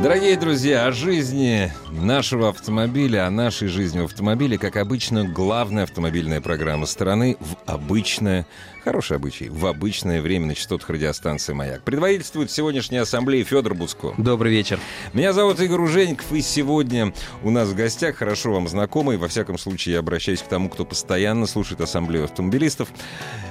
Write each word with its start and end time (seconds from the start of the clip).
Дорогие 0.00 0.36
друзья, 0.36 0.86
о 0.86 0.92
жизни 0.92 1.72
нашего 1.90 2.48
автомобиля, 2.48 3.26
о 3.26 3.30
нашей 3.30 3.68
жизни 3.68 4.00
в 4.00 4.06
автомобиле, 4.06 4.58
как 4.58 4.76
обычно, 4.76 5.24
главная 5.24 5.84
автомобильная 5.84 6.40
программа 6.40 6.86
страны 6.86 7.36
в 7.38 7.56
обычное, 7.66 8.44
хороший 8.82 9.16
обычай, 9.16 9.48
в 9.48 9.64
обычное 9.64 10.20
время 10.20 10.46
на 10.46 10.54
частотах 10.56 10.90
радиостанции 10.90 11.52
«Маяк». 11.52 11.82
Предводительствует 11.82 12.50
сегодняшней 12.50 12.98
ассамблеи 12.98 13.44
Федор 13.44 13.74
Буцко. 13.74 14.14
Добрый 14.18 14.50
вечер. 14.50 14.80
Меня 15.12 15.32
зовут 15.32 15.60
Игорь 15.60 15.80
Ужеников, 15.80 16.32
и 16.32 16.42
сегодня 16.42 17.14
у 17.44 17.50
нас 17.50 17.68
в 17.68 17.76
гостях 17.76 18.16
хорошо 18.16 18.52
вам 18.52 18.66
знакомый, 18.66 19.18
во 19.18 19.28
всяком 19.28 19.56
случае 19.56 19.94
я 19.94 19.98
обращаюсь 20.00 20.42
к 20.42 20.48
тому, 20.48 20.68
кто 20.68 20.84
постоянно 20.84 21.46
слушает 21.46 21.80
ассамблею 21.80 22.24
автомобилистов, 22.24 22.88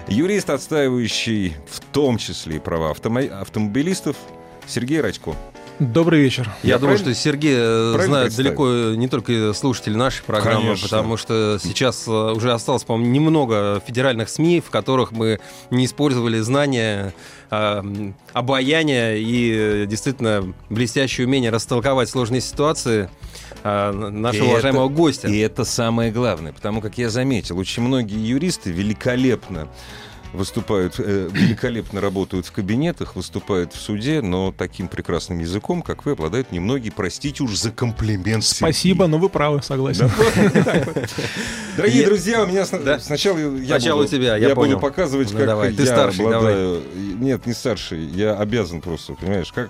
юрист, 0.09 0.49
отстаивающий 0.49 1.55
в 1.69 1.79
том 1.79 2.17
числе 2.17 2.57
и 2.57 2.59
права 2.59 2.91
автомо- 2.91 3.29
автомобилистов, 3.29 4.17
Сергей 4.67 4.99
Радько. 4.99 5.33
Добрый 5.81 6.21
вечер. 6.21 6.47
Я, 6.61 6.73
Я 6.75 6.77
думаю, 6.77 6.95
правильно- 6.97 7.15
что 7.15 7.23
Сергей 7.23 7.55
э, 7.57 7.93
правильно 7.95 8.29
далеко 8.29 8.67
не 8.95 9.07
только 9.07 9.51
слушатели 9.53 9.95
нашей 9.95 10.21
программы, 10.23 10.61
Конечно. 10.61 10.87
потому 10.87 11.17
что 11.17 11.57
сейчас 11.59 12.07
э, 12.07 12.11
уже 12.11 12.53
осталось, 12.53 12.83
по-моему, 12.83 13.11
немного 13.11 13.81
федеральных 13.87 14.29
СМИ, 14.29 14.61
в 14.61 14.69
которых 14.69 15.11
мы 15.11 15.39
не 15.71 15.85
использовали 15.85 16.37
знания, 16.41 17.15
э, 17.49 18.11
обаяния 18.31 19.15
и 19.15 19.51
э, 19.55 19.85
действительно 19.87 20.53
блестящее 20.69 21.25
умение 21.25 21.49
растолковать 21.49 22.09
сложные 22.09 22.41
ситуации 22.41 23.09
э, 23.63 23.91
нашего 23.91 24.45
И 24.45 24.49
уважаемого 24.49 24.85
это- 24.85 24.93
гостя. 24.95 25.27
И 25.29 25.37
это 25.39 25.63
самое 25.65 26.11
главное, 26.11 26.53
потому 26.53 26.81
как 26.81 26.99
я 26.99 27.09
заметил, 27.09 27.57
очень 27.57 27.81
многие 27.81 28.19
юристы 28.23 28.71
великолепно 28.71 29.67
выступают, 30.33 30.95
э, 30.99 31.29
великолепно 31.31 32.01
работают 32.01 32.45
в 32.45 32.51
кабинетах, 32.51 33.15
выступают 33.15 33.73
в 33.73 33.79
суде, 33.79 34.21
но 34.21 34.53
таким 34.57 34.87
прекрасным 34.87 35.39
языком, 35.39 35.81
как 35.81 36.05
вы, 36.05 36.13
обладают 36.13 36.51
немногие. 36.51 36.91
Простите 36.91 37.43
уж 37.43 37.55
за 37.55 37.71
комплимент. 37.71 38.43
Сергей. 38.43 38.57
Спасибо, 38.73 39.07
но 39.07 39.17
вы 39.17 39.29
правы, 39.29 39.61
согласен. 39.61 40.09
Дорогие 41.77 42.05
друзья, 42.05 42.43
у 42.43 42.47
меня 42.47 42.65
сначала 42.65 43.37
я 43.37 43.79
Сначала 43.79 44.07
тебя, 44.07 44.35
я 44.37 44.55
буду 44.55 44.79
показывать, 44.79 45.31
Ну, 45.31 45.39
как 45.39 45.47
я 45.73 46.05
обладаю- 46.05 46.81
Нет, 47.19 47.45
не 47.45 47.53
старший, 47.53 48.03
я 48.05 48.35
обязан 48.37 48.81
просто, 48.81 49.13
понимаешь, 49.13 49.51
как 49.51 49.69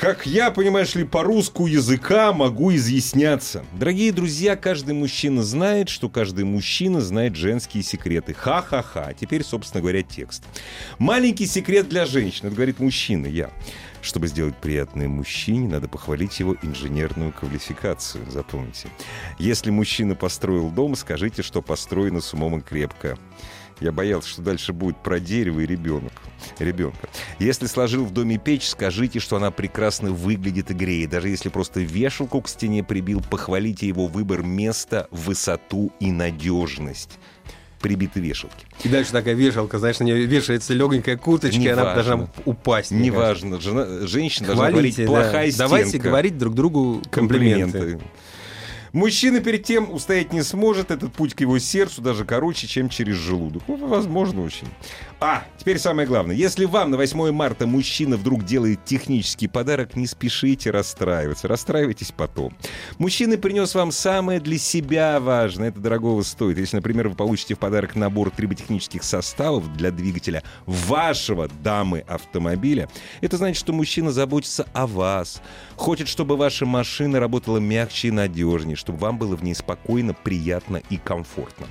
как 0.00 0.26
я, 0.26 0.52
понимаешь 0.52 0.94
ли, 0.94 1.04
по 1.04 1.24
русскому 1.24 1.66
языка 1.66 2.32
могу 2.32 2.72
изъясняться. 2.74 3.64
Дорогие 3.72 4.12
друзья, 4.12 4.54
каждый 4.54 4.94
мужчина 4.94 5.42
знает, 5.42 5.88
что 5.88 6.08
каждый 6.08 6.44
мужчина 6.44 7.00
знает 7.00 7.34
женские 7.34 7.82
секреты. 7.82 8.32
Ха-ха-ха. 8.32 9.12
Теперь, 9.14 9.42
собственно 9.42 9.80
говоря, 9.80 10.02
текст. 10.02 10.44
Маленький 10.98 11.46
секрет 11.46 11.88
для 11.88 12.06
женщин. 12.06 12.46
Это 12.46 12.54
говорит 12.54 12.78
мужчина, 12.78 13.26
я. 13.26 13.50
Чтобы 14.00 14.28
сделать 14.28 14.56
приятное 14.56 15.08
мужчине, 15.08 15.68
надо 15.68 15.88
похвалить 15.88 16.38
его 16.38 16.56
инженерную 16.62 17.32
квалификацию. 17.32 18.24
Запомните. 18.30 18.88
Если 19.40 19.70
мужчина 19.70 20.14
построил 20.14 20.70
дом, 20.70 20.94
скажите, 20.94 21.42
что 21.42 21.60
построено 21.60 22.20
с 22.20 22.32
умом 22.32 22.58
и 22.58 22.62
крепко. 22.62 23.18
Я 23.80 23.92
боялся, 23.92 24.28
что 24.28 24.42
дальше 24.42 24.72
будет 24.72 24.96
про 25.02 25.20
дерево 25.20 25.60
и 25.60 25.66
ребенок. 25.66 26.12
ребенка. 26.58 27.08
Если 27.38 27.66
сложил 27.66 28.04
в 28.04 28.12
доме 28.12 28.38
печь, 28.38 28.66
скажите, 28.68 29.20
что 29.20 29.36
она 29.36 29.50
прекрасно 29.50 30.10
выглядит 30.10 30.70
и 30.70 30.74
греет. 30.74 31.10
Даже 31.10 31.28
если 31.28 31.48
просто 31.48 31.80
вешалку 31.80 32.40
к 32.42 32.48
стене 32.48 32.82
прибил, 32.82 33.22
похвалите 33.28 33.86
его 33.86 34.06
выбор 34.06 34.42
места, 34.42 35.06
высоту 35.10 35.92
и 36.00 36.10
надежность 36.10 37.18
прибитой 37.80 38.22
вешалки. 38.22 38.66
И 38.82 38.88
дальше 38.88 39.12
такая 39.12 39.34
вешалка, 39.34 39.78
знаешь, 39.78 40.00
на 40.00 40.04
нее 40.04 40.26
вешается 40.26 40.74
легенькая 40.74 41.16
курточка, 41.16 41.60
и 41.60 41.68
она 41.68 41.82
Неважно. 41.82 41.94
должна 41.94 42.28
упасть. 42.44 42.90
Неважно, 42.90 43.60
жена, 43.60 44.06
женщина 44.06 44.48
должна 44.48 44.70
Хвалите, 44.70 44.74
говорить 44.74 44.96
да. 44.96 45.06
плохая 45.06 45.52
Давайте 45.56 45.88
стенка. 45.90 46.08
говорить 46.08 46.38
друг 46.38 46.54
другу 46.54 47.02
комплименты. 47.10 47.78
комплименты. 47.78 48.04
Мужчина 48.92 49.40
перед 49.40 49.64
тем 49.64 49.92
устоять 49.92 50.32
не 50.32 50.42
сможет, 50.42 50.90
этот 50.90 51.12
путь 51.12 51.34
к 51.34 51.40
его 51.40 51.58
сердцу 51.58 52.02
даже 52.02 52.24
короче, 52.24 52.66
чем 52.66 52.88
через 52.88 53.16
желудок. 53.16 53.62
Ну, 53.68 53.76
возможно, 53.86 54.42
очень. 54.42 54.68
А, 55.20 55.44
теперь 55.56 55.78
самое 55.78 56.06
главное. 56.06 56.36
Если 56.36 56.64
вам 56.64 56.92
на 56.92 56.96
8 56.96 57.32
марта 57.32 57.66
мужчина 57.66 58.16
вдруг 58.16 58.44
делает 58.44 58.84
технический 58.84 59.48
подарок, 59.48 59.96
не 59.96 60.06
спешите 60.06 60.70
расстраиваться. 60.70 61.48
Расстраивайтесь 61.48 62.12
потом. 62.12 62.56
Мужчина 62.98 63.36
принес 63.36 63.74
вам 63.74 63.90
самое 63.90 64.38
для 64.38 64.58
себя 64.58 65.18
важное. 65.18 65.70
Это 65.70 65.80
дорогого 65.80 66.22
стоит. 66.22 66.58
Если, 66.58 66.76
например, 66.76 67.08
вы 67.08 67.16
получите 67.16 67.56
в 67.56 67.58
подарок 67.58 67.96
набор 67.96 68.30
триботехнических 68.30 69.02
составов 69.02 69.76
для 69.76 69.90
двигателя 69.90 70.44
вашего 70.66 71.48
дамы 71.48 72.04
автомобиля, 72.06 72.88
это 73.20 73.36
значит, 73.38 73.58
что 73.58 73.72
мужчина 73.72 74.12
заботится 74.12 74.68
о 74.72 74.86
вас. 74.86 75.42
Хочет, 75.76 76.06
чтобы 76.06 76.36
ваша 76.36 76.64
машина 76.64 77.18
работала 77.18 77.58
мягче 77.58 78.08
и 78.08 78.12
надежнее, 78.12 78.76
чтобы 78.78 78.98
вам 78.98 79.18
было 79.18 79.36
в 79.36 79.42
ней 79.42 79.54
спокойно, 79.54 80.14
приятно 80.14 80.80
и 80.88 80.96
комфортно. 80.96 81.66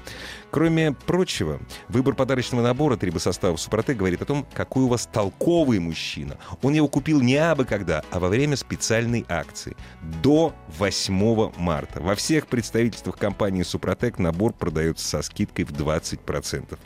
Кроме 0.52 0.92
прочего, 0.92 1.60
выбор 1.88 2.14
подарочного 2.14 2.62
набора 2.62 2.98
трибосоставов 2.98 3.60
Супротек 3.60 3.98
говорит 3.98 4.22
о 4.22 4.26
том, 4.26 4.46
какой 4.54 4.84
у 4.84 4.88
вас 4.88 5.08
толковый 5.12 5.80
мужчина. 5.80 6.38
Он 6.62 6.74
его 6.74 6.88
купил 6.88 7.22
не 7.22 7.38
абы 7.38 7.66
когда, 7.66 8.04
а 8.12 8.20
во 8.20 8.30
время 8.30 8.56
специальной 8.56 9.26
акции. 9.28 9.76
До 10.22 10.54
8 10.78 11.52
марта. 11.58 12.02
Во 12.02 12.16
всех 12.16 12.48
представительствах 12.48 13.18
компании 13.18 13.64
Супротек 13.64 14.20
набор 14.20 14.54
продается 14.54 15.08
со 15.08 15.22
скидкой 15.22 15.66
в 15.66 15.72
20%. 15.72 16.78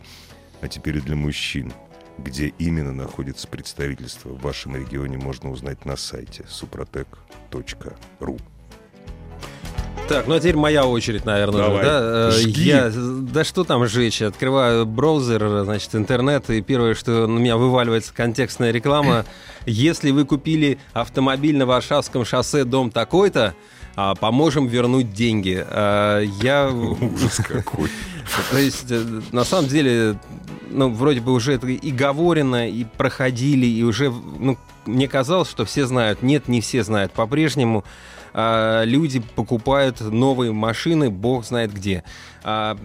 А 0.61 0.67
теперь 0.67 0.97
и 0.97 1.01
для 1.01 1.15
мужчин. 1.15 1.73
Где 2.17 2.47
именно 2.59 2.93
находится 2.93 3.47
представительство 3.47 4.29
в 4.29 4.41
вашем 4.41 4.75
регионе, 4.75 5.17
можно 5.17 5.49
узнать 5.49 5.85
на 5.85 5.95
сайте 5.95 6.43
suprotec.ru. 6.43 8.39
Так, 10.07 10.28
ну 10.28 10.35
а 10.35 10.40
теперь 10.40 10.57
моя 10.57 10.85
очередь, 10.85 11.25
наверное. 11.25 11.62
Давай, 11.62 11.84
да? 11.84 12.00
Э, 12.02 12.31
жги. 12.31 12.63
Я, 12.63 12.91
да 12.94 13.44
что 13.44 13.63
там 13.63 13.88
жечь? 13.88 14.22
Открываю 14.22 14.85
браузер, 14.85 15.63
значит, 15.63 15.96
интернет, 15.96 16.50
и 16.50 16.62
первое, 16.62 16.96
что 16.96 17.28
на 17.28 17.40
меня 17.40 17.56
вываливается 17.56 18.13
контекстная 18.13 18.72
реклама. 18.72 19.25
Если 19.66 20.12
вы 20.12 20.25
купили 20.25 20.80
автомобиль 20.94 21.56
на 21.56 21.66
Варшавском 21.66 22.25
шоссе, 22.25 22.66
дом 22.66 22.91
такой-то, 22.91 23.53
а, 23.96 24.16
поможем 24.16 24.68
вернуть 24.68 25.13
деньги. 25.13 25.66
А, 25.66 26.19
Я... 26.19 26.69
Ужас 26.72 27.38
какой. 27.38 27.90
То 28.51 28.57
есть, 28.57 28.91
э, 28.91 29.03
на 29.31 29.44
самом 29.44 29.69
деле, 29.69 30.18
ну, 30.69 30.90
вроде 30.90 31.22
бы 31.22 31.31
уже 31.34 31.53
это 31.53 31.68
и 31.68 31.91
говорено, 31.91 32.69
и 32.69 32.84
проходили, 32.84 33.66
и 33.66 33.84
уже, 33.84 34.12
ну, 34.12 34.57
мне 34.85 35.07
казалось, 35.07 35.50
что 35.50 35.66
все 35.66 35.85
знают. 35.85 36.22
Нет, 36.22 36.47
не 36.47 36.62
все 36.62 36.84
знают. 36.84 37.12
По-прежнему 37.12 37.84
а, 38.34 38.84
люди 38.84 39.22
покупают 39.36 40.00
новые 40.02 40.52
машины, 40.52 41.09
бог 41.09 41.46
знает 41.46 41.74
где. 41.74 42.03
А, 42.44 42.75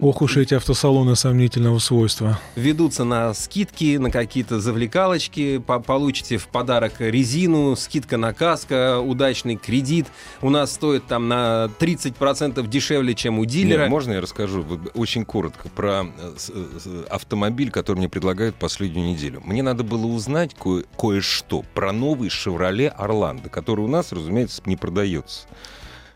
Ох 0.00 0.22
уж 0.22 0.36
эти 0.38 0.54
автосалоны 0.54 1.14
сомнительного 1.14 1.78
свойства. 1.78 2.40
ведутся 2.56 3.04
на 3.04 3.32
скидки, 3.32 3.96
на 3.96 4.10
какие-то 4.10 4.58
завлекалочки, 4.60 5.58
по- 5.58 5.78
получите 5.78 6.36
в 6.36 6.48
подарок 6.48 6.94
резину, 6.98 7.76
скидка 7.76 8.16
на 8.16 8.32
каско, 8.34 8.98
удачный 8.98 9.56
кредит. 9.56 10.06
У 10.40 10.50
нас 10.50 10.72
стоит 10.72 11.06
там 11.06 11.28
на 11.28 11.68
30% 11.78 12.66
дешевле, 12.66 13.14
чем 13.14 13.38
у 13.38 13.44
дилера. 13.44 13.82
Нет, 13.82 13.90
можно 13.90 14.12
я 14.14 14.20
расскажу 14.20 14.62
вот 14.62 14.80
очень 14.94 15.24
коротко 15.24 15.68
про 15.68 16.04
э, 16.04 16.32
с- 16.36 16.46
с- 16.50 17.04
автомобиль, 17.08 17.70
который 17.70 17.98
мне 17.98 18.08
предлагают 18.08 18.56
последнюю 18.56 19.06
неделю? 19.08 19.42
Мне 19.44 19.62
надо 19.62 19.84
было 19.84 20.06
узнать 20.06 20.56
кое- 20.58 20.84
кое-что 20.98 21.64
про 21.74 21.92
новый 21.92 22.30
«Шевроле 22.30 22.88
Орландо», 22.88 23.48
который 23.48 23.82
у 23.84 23.88
нас, 23.88 24.10
разумеется, 24.12 24.61
не 24.66 24.76
продается. 24.76 25.46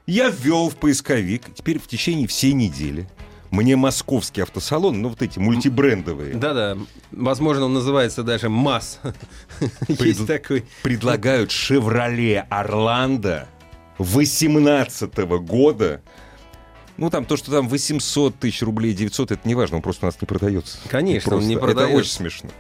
Я 0.07 0.29
ввел 0.31 0.69
в 0.71 0.77
поисковик, 0.77 1.53
теперь 1.55 1.79
в 1.79 1.89
течение 1.89 2.27
всей 2.29 2.53
недели 2.53 3.09
мне 3.51 3.77
московский 3.77 4.43
автосалон, 4.43 5.01
ну 5.03 5.09
вот 5.09 5.23
эти 5.23 5.39
мультибрендовые, 5.39 6.35
Да-да, 6.35 6.77
возможно, 7.13 7.65
он 7.67 7.75
называется 7.75 8.23
даже 8.23 8.49
МАС. 8.49 9.01
Пред- 9.87 10.01
Есть 10.01 10.27
такой. 10.27 10.65
предлагают 10.83 11.51
«Шевроле 11.51 12.47
Орландо» 12.51 13.49
18 13.99 15.17
года. 15.43 16.03
Ну, 16.99 17.11
там 17.11 17.25
то, 17.27 17.37
что 17.37 17.51
там 17.51 17.69
800 17.69 18.37
тысяч 18.39 18.63
рублей, 18.63 18.95
900, 18.95 19.31
это 19.33 19.47
не 19.49 19.55
важно, 19.55 19.77
он 19.77 19.83
просто 19.83 20.07
у 20.07 20.09
нас 20.09 20.17
не 20.21 20.27
продается. 20.27 20.79
Конечно, 20.89 21.31
он 21.33 21.39
Просто. 21.41 21.49
не 21.49 21.55
Это 21.57 21.65
продается. 21.65 21.97
очень 21.97 22.11
смешно. 22.11 22.51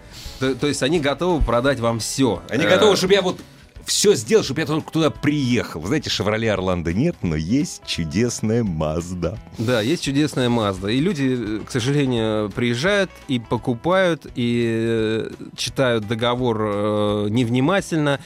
То, 0.40 0.54
то 0.54 0.66
есть 0.66 0.82
они 0.82 1.00
готовы 1.00 1.42
продать 1.44 1.80
вам 1.80 2.00
все. 2.00 2.42
Они 2.50 2.64
готовы, 2.64 2.96
чтобы 2.96 3.14
я 3.14 3.22
вот 3.22 3.40
все 3.86 4.14
сделал, 4.14 4.44
чтобы 4.44 4.60
я 4.60 4.66
только 4.66 4.92
туда 4.92 5.10
приехал. 5.10 5.80
Вы 5.80 5.86
знаете, 5.86 6.10
Шевроле 6.10 6.52
Орландо 6.52 6.92
нет, 6.92 7.16
но 7.22 7.36
есть 7.36 7.82
чудесная 7.86 8.64
Мазда. 8.64 9.38
Да, 9.58 9.80
есть 9.80 10.02
чудесная 10.02 10.48
Мазда. 10.48 10.88
И 10.88 10.98
люди, 10.98 11.60
к 11.64 11.70
сожалению, 11.70 12.50
приезжают 12.50 13.10
и 13.28 13.38
покупают, 13.38 14.26
и 14.34 14.64
э, 14.66 15.30
читают 15.56 16.08
договор 16.08 16.60
э, 16.60 17.26
невнимательно. 17.30 18.20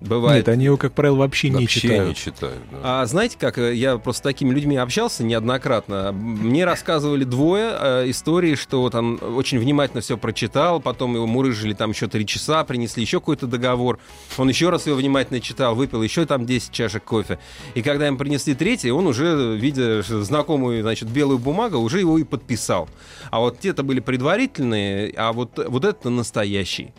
Бывает. 0.00 0.46
Нет, 0.46 0.48
они 0.54 0.66
его, 0.66 0.76
как 0.76 0.92
правило, 0.92 1.16
вообще, 1.16 1.48
не 1.48 1.62
Вообще 1.62 1.80
читают. 1.80 2.08
не 2.08 2.14
читают. 2.14 2.58
да. 2.70 3.02
А 3.02 3.06
знаете 3.06 3.36
как, 3.38 3.58
э, 3.58 3.74
я 3.74 3.98
просто 3.98 4.20
с 4.20 4.22
такими 4.22 4.54
людьми 4.54 4.76
общался 4.76 5.24
неоднократно. 5.24 6.12
Мне 6.12 6.64
рассказывали 6.64 7.24
двое 7.24 7.72
э, 7.78 8.10
истории, 8.10 8.54
что 8.54 8.80
вот 8.80 8.94
он 8.94 9.18
очень 9.20 9.58
внимательно 9.58 10.00
все 10.00 10.16
прочитал, 10.16 10.80
потом 10.80 11.14
его 11.14 11.26
мурыжили 11.26 11.72
там 11.72 11.90
еще 11.90 12.06
три 12.06 12.26
часа, 12.26 12.62
принесли 12.64 13.02
еще 13.02 13.18
какой-то 13.18 13.48
договор. 13.48 13.98
Он 14.36 14.48
еще 14.48 14.70
раз 14.70 14.86
его 14.86 14.96
внимательно 14.96 15.40
читал, 15.40 15.74
выпил 15.74 16.02
еще 16.02 16.26
там 16.26 16.46
10 16.46 16.70
чашек 16.70 17.02
кофе. 17.02 17.40
И 17.74 17.82
когда 17.82 18.06
им 18.06 18.16
принесли 18.18 18.54
третий, 18.54 18.92
он 18.92 19.06
уже, 19.08 19.56
видя 19.56 20.02
знакомую, 20.02 20.82
значит, 20.82 21.08
белую 21.08 21.38
бумагу, 21.38 21.78
уже 21.78 21.98
его 21.98 22.18
и 22.18 22.24
подписал. 22.24 22.88
А 23.30 23.40
вот 23.40 23.58
те-то 23.58 23.82
были 23.82 23.98
предварительные, 23.98 25.12
а 25.16 25.32
вот, 25.32 25.58
вот 25.66 25.84
это 25.84 26.08
настоящий. 26.08 26.92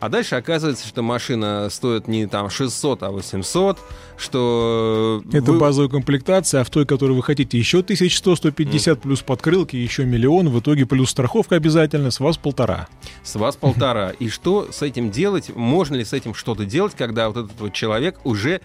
А 0.00 0.08
дальше 0.08 0.34
оказывается, 0.36 0.86
что 0.86 1.02
машина 1.02 1.68
стоит 1.70 2.06
не 2.06 2.26
там 2.26 2.45
600, 2.50 3.02
а 3.02 3.10
800, 3.10 3.78
что... 4.16 5.22
Это 5.32 5.52
вы- 5.52 5.58
базовая 5.58 5.88
комплектация, 5.88 6.60
а 6.60 6.64
в 6.64 6.70
той, 6.70 6.86
которую 6.86 7.16
вы 7.16 7.22
хотите, 7.22 7.58
еще 7.58 7.80
1100, 7.80 8.36
150 8.36 9.00
плюс 9.00 9.22
подкрылки, 9.22 9.76
еще 9.76 10.04
миллион, 10.04 10.48
в 10.48 10.60
итоге 10.60 10.86
плюс 10.86 11.10
страховка 11.10 11.56
обязательно, 11.56 12.10
с 12.10 12.20
вас 12.20 12.36
полтора. 12.36 12.88
С 13.22 13.34
вас 13.36 13.56
полтора. 13.56 14.10
И 14.18 14.28
что 14.28 14.68
с 14.70 14.82
этим 14.82 15.10
делать? 15.10 15.54
Можно 15.54 15.96
ли 15.96 16.04
с 16.04 16.12
этим 16.12 16.34
что-то 16.34 16.64
делать, 16.64 16.94
когда 16.96 17.28
вот 17.28 17.44
этот 17.44 17.60
вот 17.60 17.72
человек 17.72 18.18
уже 18.24 18.60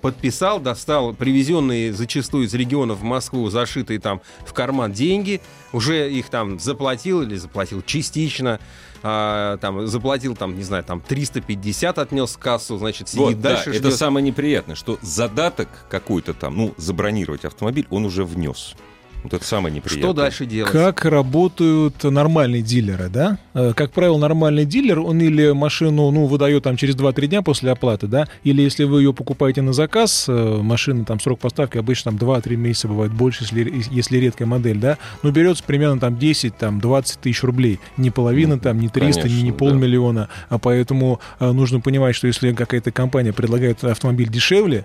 подписал, 0.00 0.60
достал 0.60 1.12
привезенные 1.12 1.92
зачастую 1.92 2.46
из 2.46 2.54
регионов 2.54 3.00
в 3.00 3.02
Москву, 3.02 3.48
зашитые 3.50 4.00
там 4.00 4.20
в 4.46 4.52
карман 4.52 4.92
деньги, 4.92 5.40
уже 5.72 6.10
их 6.10 6.28
там 6.28 6.58
заплатил 6.58 7.22
или 7.22 7.36
заплатил 7.36 7.82
частично, 7.82 8.60
а, 9.02 9.56
там 9.58 9.86
заплатил 9.86 10.36
там, 10.36 10.56
не 10.56 10.62
знаю, 10.62 10.84
там 10.84 11.00
350 11.00 11.98
отнес 11.98 12.36
кассу, 12.36 12.78
значит, 12.78 13.08
сидит 13.08 13.24
Вот, 13.24 13.40
да, 13.40 13.54
дальше, 13.54 13.70
это 13.70 13.88
ждет. 13.88 13.94
самое 13.94 14.24
неприятное, 14.24 14.74
что 14.76 14.98
задаток 15.02 15.68
какой-то 15.88 16.34
там, 16.34 16.56
ну, 16.56 16.74
забронировать 16.76 17.44
автомобиль, 17.44 17.86
он 17.90 18.04
уже 18.04 18.24
внес. 18.24 18.74
Вот 19.22 19.34
это 19.34 19.44
самое 19.44 19.74
неприятное. 19.74 20.02
Что 20.02 20.12
дальше 20.14 20.46
делать? 20.46 20.72
Как 20.72 21.04
работают 21.04 22.02
нормальные 22.02 22.62
дилеры, 22.62 23.08
да? 23.08 23.38
Э, 23.54 23.72
Как 23.74 23.92
правило, 23.92 24.16
нормальный 24.16 24.64
дилер, 24.64 25.00
он 25.00 25.20
или 25.20 25.52
машину, 25.52 26.10
ну, 26.10 26.26
выдает 26.26 26.62
там 26.62 26.76
через 26.76 26.96
2-3 26.96 27.26
дня 27.26 27.42
после 27.42 27.70
оплаты, 27.70 28.06
да, 28.06 28.26
или 28.44 28.62
если 28.62 28.84
вы 28.84 29.02
ее 29.02 29.12
покупаете 29.12 29.60
на 29.62 29.72
заказ, 29.72 30.26
э, 30.28 30.58
машина, 30.62 31.04
там, 31.04 31.20
срок 31.20 31.40
поставки 31.40 31.76
обычно 31.76 32.12
там 32.12 32.18
2-3 32.18 32.56
месяца 32.56 32.88
бывает 32.88 33.12
больше, 33.12 33.44
если, 33.44 33.84
если 33.90 34.16
редкая 34.18 34.48
модель, 34.48 34.78
да, 34.78 34.96
но 35.22 35.30
берется 35.30 35.64
примерно 35.64 36.00
там 36.00 36.18
10, 36.18 36.56
там, 36.56 36.80
20 36.80 37.20
тысяч 37.20 37.42
рублей, 37.42 37.78
не 37.96 38.10
половина, 38.10 38.58
там, 38.58 38.80
не 38.80 38.88
300, 38.88 39.28
не, 39.28 39.34
не 39.34 39.38
конечно, 39.40 39.52
да. 39.52 39.58
полмиллиона, 39.58 40.28
а 40.48 40.58
поэтому 40.58 41.20
э, 41.38 41.50
нужно 41.52 41.80
понимать, 41.80 42.16
что 42.16 42.26
если 42.26 42.52
какая-то 42.52 42.90
компания 42.90 43.32
предлагает 43.32 43.84
автомобиль 43.84 44.28
дешевле, 44.28 44.84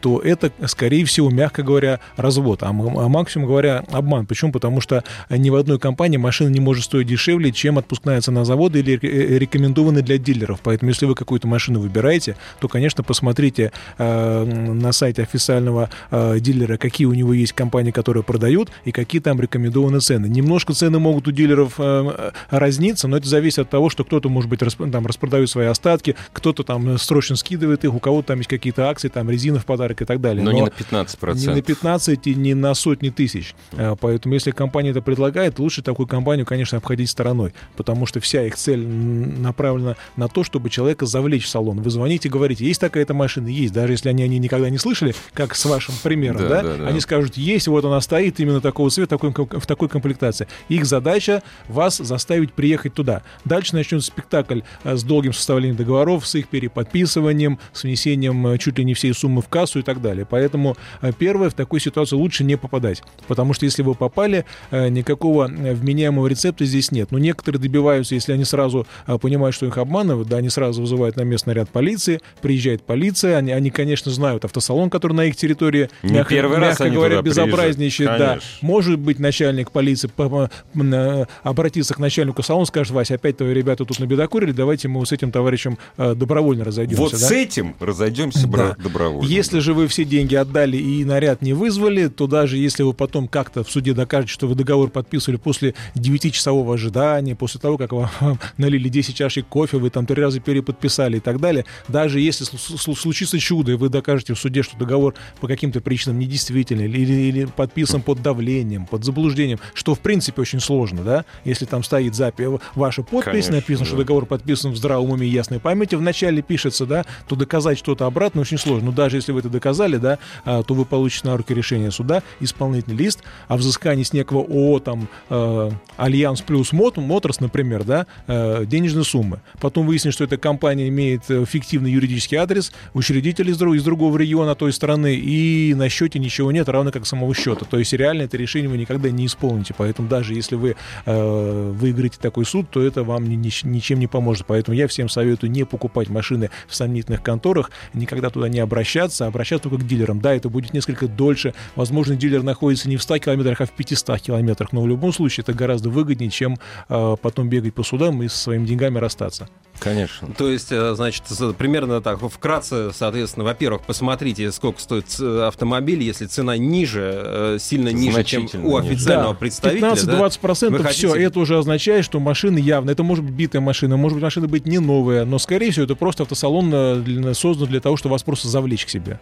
то 0.00 0.20
это, 0.20 0.52
скорее 0.66 1.04
всего, 1.04 1.30
мягко 1.30 1.62
говоря, 1.62 2.00
развод, 2.16 2.62
а, 2.62 2.68
а 2.68 2.72
максимум 2.72 3.48
говоря, 3.48 3.71
обман. 3.80 4.26
Почему? 4.26 4.52
Потому 4.52 4.80
что 4.80 5.04
ни 5.30 5.50
в 5.50 5.54
одной 5.56 5.78
компании 5.78 6.16
машина 6.16 6.48
не 6.48 6.60
может 6.60 6.84
стоить 6.84 7.06
дешевле, 7.06 7.52
чем 7.52 7.78
отпускная 7.78 8.20
цена 8.20 8.44
завода 8.44 8.78
или 8.78 8.92
ре- 8.96 9.38
рекомендованная 9.38 10.02
для 10.02 10.18
дилеров. 10.18 10.60
Поэтому, 10.62 10.90
если 10.90 11.06
вы 11.06 11.14
какую-то 11.14 11.46
машину 11.48 11.80
выбираете, 11.80 12.36
то, 12.60 12.68
конечно, 12.68 13.02
посмотрите 13.02 13.72
э, 13.98 14.44
на 14.44 14.92
сайте 14.92 15.22
официального 15.22 15.90
э, 16.10 16.38
дилера, 16.40 16.76
какие 16.76 17.06
у 17.06 17.14
него 17.14 17.32
есть 17.32 17.52
компании, 17.52 17.90
которые 17.90 18.22
продают, 18.22 18.70
и 18.84 18.92
какие 18.92 19.20
там 19.20 19.40
рекомендованы 19.40 20.00
цены. 20.00 20.26
Немножко 20.26 20.72
цены 20.74 20.98
могут 20.98 21.28
у 21.28 21.32
дилеров 21.32 21.74
э, 21.78 22.30
разниться, 22.50 23.08
но 23.08 23.16
это 23.16 23.28
зависит 23.28 23.60
от 23.60 23.70
того, 23.70 23.90
что 23.90 24.04
кто-то, 24.04 24.28
может 24.28 24.50
быть, 24.50 24.60
расп- 24.62 24.90
там, 24.90 25.06
распродает 25.06 25.48
свои 25.50 25.66
остатки, 25.66 26.16
кто-то 26.32 26.62
там 26.62 26.98
срочно 26.98 27.36
скидывает 27.36 27.84
их, 27.84 27.94
у 27.94 27.98
кого-то 27.98 28.28
там 28.28 28.38
есть 28.38 28.48
какие-то 28.50 28.88
акции, 28.88 29.08
там 29.08 29.30
резина 29.30 29.58
в 29.58 29.66
подарок 29.66 30.02
и 30.02 30.04
так 30.04 30.20
далее. 30.20 30.42
Но 30.44 30.52
не 30.52 30.62
на 30.62 30.68
15%. 30.68 31.34
Не 31.36 31.46
на 31.54 31.62
15 31.62 32.26
и 32.26 32.34
не 32.34 32.54
на 32.54 32.74
сотни 32.74 33.10
тысяч. 33.10 33.54
А, 33.72 33.96
Поэтому, 33.96 34.34
если 34.34 34.50
компания 34.50 34.90
это 34.90 35.02
предлагает, 35.02 35.58
лучше 35.58 35.82
такую 35.82 36.06
компанию, 36.06 36.46
конечно, 36.46 36.78
обходить 36.78 37.10
стороной. 37.10 37.54
Потому 37.76 38.06
что 38.06 38.20
вся 38.20 38.44
их 38.44 38.56
цель 38.56 38.86
направлена 38.86 39.96
на 40.16 40.28
то, 40.28 40.44
чтобы 40.44 40.70
человека 40.70 41.06
завлечь 41.06 41.44
в 41.44 41.48
салон. 41.48 41.80
Вы 41.80 41.90
звоните 41.90 42.28
и 42.28 42.30
говорите, 42.30 42.64
есть 42.64 42.80
такая-то 42.80 43.14
машина? 43.14 43.48
Есть. 43.48 43.72
Даже 43.72 43.92
если 43.92 44.08
они, 44.08 44.22
они 44.22 44.38
никогда 44.38 44.70
не 44.70 44.78
слышали, 44.78 45.14
как 45.34 45.54
с 45.54 45.64
вашим 45.64 45.94
примером, 46.02 46.42
Да, 46.42 46.48
да, 46.48 46.62
да, 46.62 46.76
да. 46.76 46.86
они 46.88 47.00
скажут, 47.00 47.36
есть, 47.36 47.68
вот 47.68 47.84
она 47.84 48.00
стоит 48.00 48.40
именно 48.40 48.60
такого 48.60 48.90
цвета, 48.90 49.18
такой, 49.18 49.32
в 49.32 49.66
такой 49.66 49.88
комплектации. 49.88 50.48
Их 50.68 50.86
задача 50.86 51.42
вас 51.68 51.98
заставить 51.98 52.52
приехать 52.52 52.94
туда. 52.94 53.22
Дальше 53.44 53.74
начнется 53.74 54.06
спектакль 54.06 54.60
э, 54.84 54.96
с 54.96 55.02
долгим 55.02 55.32
составлением 55.32 55.76
договоров, 55.76 56.26
с 56.26 56.34
их 56.34 56.48
переподписыванием, 56.48 57.58
с 57.72 57.82
внесением 57.82 58.46
э, 58.46 58.58
чуть 58.58 58.78
ли 58.78 58.84
не 58.84 58.94
всей 58.94 59.14
суммы 59.14 59.42
в 59.42 59.48
кассу 59.48 59.78
и 59.78 59.82
так 59.82 60.00
далее. 60.00 60.26
Поэтому 60.28 60.76
э, 61.00 61.12
первое, 61.16 61.50
в 61.50 61.54
такую 61.54 61.80
ситуацию 61.80 62.18
лучше 62.18 62.44
не 62.44 62.56
попадать. 62.56 63.02
Потому 63.28 63.51
что 63.52 63.64
если 63.64 63.82
вы 63.82 63.94
попали, 63.94 64.44
э, 64.70 64.88
никакого 64.88 65.48
э, 65.50 65.74
вменяемого 65.74 66.26
рецепта 66.26 66.64
здесь 66.64 66.90
нет. 66.92 67.10
Но 67.10 67.18
некоторые 67.18 67.60
добиваются, 67.60 68.14
если 68.14 68.32
они 68.32 68.44
сразу 68.44 68.86
э, 69.06 69.18
понимают, 69.18 69.54
что 69.54 69.66
их 69.66 69.78
обманывают, 69.78 70.28
да, 70.28 70.38
они 70.38 70.48
сразу 70.48 70.80
вызывают 70.82 71.16
на 71.16 71.22
место 71.22 71.48
наряд 71.48 71.68
полиции, 71.70 72.20
приезжает 72.40 72.82
полиция, 72.82 73.36
они, 73.38 73.52
они 73.52 73.70
конечно, 73.70 74.10
знают 74.10 74.44
автосалон, 74.44 74.90
который 74.90 75.12
на 75.14 75.24
их 75.24 75.36
территории, 75.36 75.88
Не 76.02 76.12
мягко, 76.14 76.34
первый 76.34 76.58
раз 76.58 76.78
мягко 76.80 76.90
говоря, 76.94 77.22
безобразничает, 77.22 78.10
да. 78.18 78.28
Конечно. 78.28 78.48
Может 78.62 78.98
быть, 78.98 79.18
начальник 79.18 79.70
полиции 79.70 80.08
по- 80.08 80.28
по- 80.28 80.50
м, 80.74 81.26
обратиться 81.42 81.94
к 81.94 81.98
начальнику 81.98 82.42
салона, 82.42 82.66
скажет, 82.66 82.92
Вася, 82.92 83.14
опять 83.14 83.36
твои 83.36 83.52
ребята 83.54 83.84
тут 83.84 83.98
набедокурили, 83.98 84.52
давайте 84.52 84.88
мы 84.88 85.04
с 85.06 85.12
этим 85.12 85.30
товарищем 85.30 85.78
добровольно 85.96 86.64
разойдемся. 86.64 87.02
Вот 87.02 87.12
да? 87.12 87.18
с 87.18 87.30
этим 87.30 87.74
разойдемся 87.80 88.46
Да. 88.46 88.76
добровольно. 88.78 89.28
Если 89.28 89.58
же 89.60 89.74
вы 89.74 89.86
все 89.88 90.04
деньги 90.04 90.34
отдали 90.34 90.76
и 90.76 91.04
наряд 91.04 91.42
не 91.42 91.52
вызвали, 91.52 92.08
то 92.08 92.26
даже 92.26 92.56
если 92.58 92.82
вы 92.82 92.92
потом 92.92 93.28
как-то 93.42 93.64
в 93.64 93.70
суде 93.70 93.92
докажете, 93.92 94.32
что 94.32 94.46
вы 94.46 94.54
договор 94.54 94.88
подписывали 94.90 95.36
после 95.36 95.74
9-часового 95.96 96.74
ожидания, 96.74 97.34
после 97.34 97.60
того, 97.60 97.76
как 97.76 97.92
вам 97.92 98.10
налили 98.56 98.88
10 98.88 99.14
чашек 99.16 99.46
кофе, 99.46 99.78
вы 99.78 99.90
там 99.90 100.06
три 100.06 100.22
раза 100.22 100.40
переподписали 100.40 101.16
и 101.16 101.20
так 101.20 101.40
далее, 101.40 101.64
даже 101.88 102.20
если 102.20 102.46
слу- 102.46 102.76
слу- 102.76 102.96
случится 102.96 103.38
чудо, 103.38 103.72
и 103.72 103.74
вы 103.74 103.88
докажете 103.88 104.34
в 104.34 104.38
суде, 104.38 104.62
что 104.62 104.76
договор 104.76 105.14
по 105.40 105.48
каким-то 105.48 105.80
причинам 105.80 106.18
недействительный 106.18 106.84
или, 106.84 107.12
или 107.12 107.44
подписан 107.46 108.02
под 108.02 108.22
давлением, 108.22 108.86
под 108.86 109.04
заблуждением, 109.04 109.58
что 109.74 109.94
в 109.94 110.00
принципе 110.00 110.40
очень 110.40 110.60
сложно, 110.60 111.02
да, 111.02 111.24
если 111.44 111.64
там 111.64 111.82
стоит 111.82 112.14
запись, 112.14 112.46
ваша 112.74 113.02
подпись, 113.02 113.24
Конечно, 113.24 113.56
написано, 113.56 113.86
что 113.86 113.96
да. 113.96 114.02
договор 114.02 114.26
подписан 114.26 114.72
в 114.72 114.76
здравом 114.76 115.10
уме 115.10 115.26
и 115.26 115.30
ясной 115.30 115.60
памяти, 115.60 115.96
в 115.96 116.02
начале 116.02 116.42
пишется, 116.42 116.86
да, 116.86 117.04
то 117.28 117.36
доказать 117.36 117.78
что-то 117.78 118.06
обратно 118.06 118.40
очень 118.40 118.58
сложно. 118.58 118.86
Но 118.86 118.92
даже 118.92 119.16
если 119.16 119.32
вы 119.32 119.40
это 119.40 119.48
доказали, 119.48 119.96
да, 119.96 120.18
а, 120.44 120.62
то 120.62 120.74
вы 120.74 120.84
получите 120.84 121.28
на 121.28 121.36
руки 121.36 121.52
решение 121.54 121.90
суда, 121.90 122.22
исполнительный 122.40 122.96
лист 122.96 123.22
о 123.48 123.56
взыскании 123.56 124.02
с 124.02 124.12
некого 124.12 124.40
ООО, 124.42 124.80
там, 124.80 125.08
э, 125.30 125.70
Альянс 125.96 126.40
плюс 126.40 126.72
Мот, 126.72 126.96
Моторс, 126.96 127.40
например, 127.40 127.84
да, 127.84 128.06
э, 128.26 128.64
денежной 128.66 129.04
суммы. 129.04 129.40
Потом 129.60 129.86
выяснится, 129.86 130.12
что 130.16 130.24
эта 130.24 130.36
компания 130.36 130.88
имеет 130.88 131.22
э, 131.30 131.44
фиктивный 131.44 131.90
юридический 131.92 132.36
адрес, 132.38 132.72
учредитель 132.94 133.50
из, 133.50 133.58
друг- 133.58 133.74
из 133.76 133.84
другого 133.84 134.16
региона 134.18 134.54
той 134.54 134.72
страны, 134.72 135.14
и 135.14 135.74
на 135.74 135.88
счете 135.88 136.18
ничего 136.18 136.52
нет, 136.52 136.68
равно 136.68 136.90
как 136.90 137.06
самого 137.06 137.34
счета. 137.34 137.64
То 137.64 137.78
есть 137.78 137.92
реально 137.92 138.22
это 138.22 138.36
решение 138.36 138.68
вы 138.68 138.76
никогда 138.78 139.10
не 139.10 139.26
исполните. 139.26 139.74
Поэтому 139.76 140.08
даже 140.08 140.34
если 140.34 140.54
вы 140.56 140.76
э, 141.06 141.70
выиграете 141.72 142.18
такой 142.20 142.44
суд, 142.44 142.70
то 142.70 142.82
это 142.82 143.02
вам 143.04 143.28
ни- 143.28 143.34
ни- 143.36 143.66
ничем 143.66 143.98
не 143.98 144.06
поможет. 144.06 144.46
Поэтому 144.46 144.76
я 144.76 144.88
всем 144.88 145.08
советую 145.08 145.50
не 145.50 145.64
покупать 145.64 146.08
машины 146.08 146.50
в 146.68 146.74
сомнительных 146.74 147.22
конторах, 147.22 147.70
никогда 147.94 148.30
туда 148.30 148.48
не 148.48 148.58
обращаться, 148.60 149.24
а 149.24 149.28
обращаться 149.28 149.68
только 149.68 149.84
к 149.84 149.86
дилерам. 149.86 150.20
Да, 150.20 150.34
это 150.34 150.48
будет 150.48 150.72
несколько 150.72 151.08
дольше. 151.08 151.54
Возможно, 151.76 152.14
дилер 152.16 152.42
находится 152.42 152.88
не 152.88 152.96
в 152.96 153.02
100 153.02 153.18
километрах, 153.22 153.60
а 153.60 153.66
в 153.66 153.70
500 153.70 154.20
километрах. 154.20 154.72
Но 154.72 154.82
в 154.82 154.88
любом 154.88 155.12
случае 155.12 155.42
это 155.42 155.52
гораздо 155.52 155.88
выгоднее, 155.90 156.30
чем 156.30 156.58
э, 156.88 157.16
потом 157.20 157.48
бегать 157.48 157.74
по 157.74 157.82
судам 157.82 158.22
и 158.22 158.28
со 158.28 158.36
своими 158.38 158.66
деньгами 158.66 158.98
расстаться. 158.98 159.48
Конечно. 159.78 160.28
То 160.36 160.48
есть, 160.48 160.70
э, 160.70 160.94
значит, 160.94 161.24
примерно 161.58 162.00
так, 162.00 162.20
вкратце, 162.20 162.92
соответственно, 162.92 163.44
во-первых, 163.44 163.82
посмотрите, 163.82 164.52
сколько 164.52 164.80
стоит 164.80 165.08
ц- 165.08 165.46
автомобиль, 165.48 166.02
если 166.02 166.26
цена 166.26 166.56
ниже, 166.56 167.10
э, 167.24 167.58
сильно 167.60 167.88
ниже, 167.88 168.22
чем 168.24 168.42
у 168.64 168.78
ниже. 168.80 168.92
официального 168.92 169.34
представителя. 169.34 169.80
да? 169.80 169.94
15-20 169.94 170.38
процентов 170.40 170.80
Вы 170.80 170.86
хотите- 170.86 171.08
все, 171.08 171.16
это 171.16 171.40
уже 171.40 171.58
означает, 171.58 172.04
что 172.04 172.20
машина 172.20 172.58
явно, 172.58 172.90
это 172.90 173.02
может 173.02 173.24
быть 173.24 173.34
битая 173.34 173.60
машина, 173.60 173.96
может 173.96 174.16
быть 174.16 174.22
машина 174.24 174.46
быть 174.46 174.66
не 174.66 174.78
новая, 174.78 175.24
но 175.24 175.38
скорее 175.38 175.70
всего 175.70 175.84
это 175.84 175.96
просто 175.96 176.22
автосалон 176.24 176.70
э, 176.72 177.34
создан 177.34 177.68
для 177.68 177.80
того, 177.80 177.96
чтобы 177.96 178.12
вас 178.12 178.22
просто 178.22 178.48
завлечь 178.48 178.86
к 178.86 178.88
себе. 178.88 179.18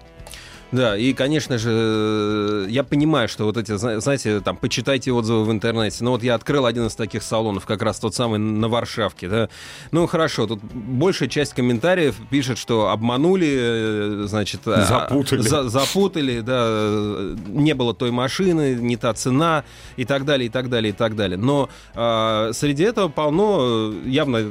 Да, 0.72 0.96
и, 0.96 1.12
конечно 1.12 1.58
же, 1.58 1.70
э, 1.72 2.66
я 2.68 2.84
понимаю, 2.84 3.28
что 3.28 3.44
вот 3.44 3.56
эти, 3.56 3.76
зна- 3.76 3.98
знаете, 4.00 4.40
там, 4.40 4.56
почитайте 4.56 5.10
отзывы 5.12 5.44
в 5.44 5.50
интернете. 5.50 5.96
Ну, 6.04 6.12
вот 6.12 6.22
я 6.22 6.34
открыл 6.36 6.64
один 6.66 6.86
из 6.86 6.94
таких 6.94 7.22
салонов, 7.24 7.66
как 7.66 7.82
раз 7.82 7.98
тот 7.98 8.14
самый 8.14 8.38
на 8.38 8.68
Варшавке, 8.68 9.28
да. 9.28 9.48
Ну, 9.90 10.06
хорошо, 10.06 10.46
тут 10.46 10.60
большая 10.62 11.28
часть 11.28 11.54
комментариев 11.54 12.14
пишет, 12.30 12.56
что 12.58 12.88
обманули, 12.90 13.48
э, 13.50 14.24
значит... 14.28 14.60
а, 14.66 14.84
Запутали. 14.84 15.40
за- 15.42 15.68
запутали, 15.68 16.40
да, 16.40 16.64
э, 16.68 17.36
не 17.48 17.74
было 17.74 17.92
той 17.92 18.12
машины, 18.12 18.74
не 18.74 18.96
та 18.96 19.12
цена 19.14 19.64
и 19.96 20.04
так 20.04 20.24
далее, 20.24 20.46
и 20.46 20.50
так 20.50 20.68
далее, 20.68 20.90
и 20.90 20.94
так 20.96 21.16
далее. 21.16 21.36
Но 21.36 21.68
а, 21.96 22.50
среди 22.52 22.84
этого 22.84 23.08
полно, 23.08 23.92
явно, 24.06 24.44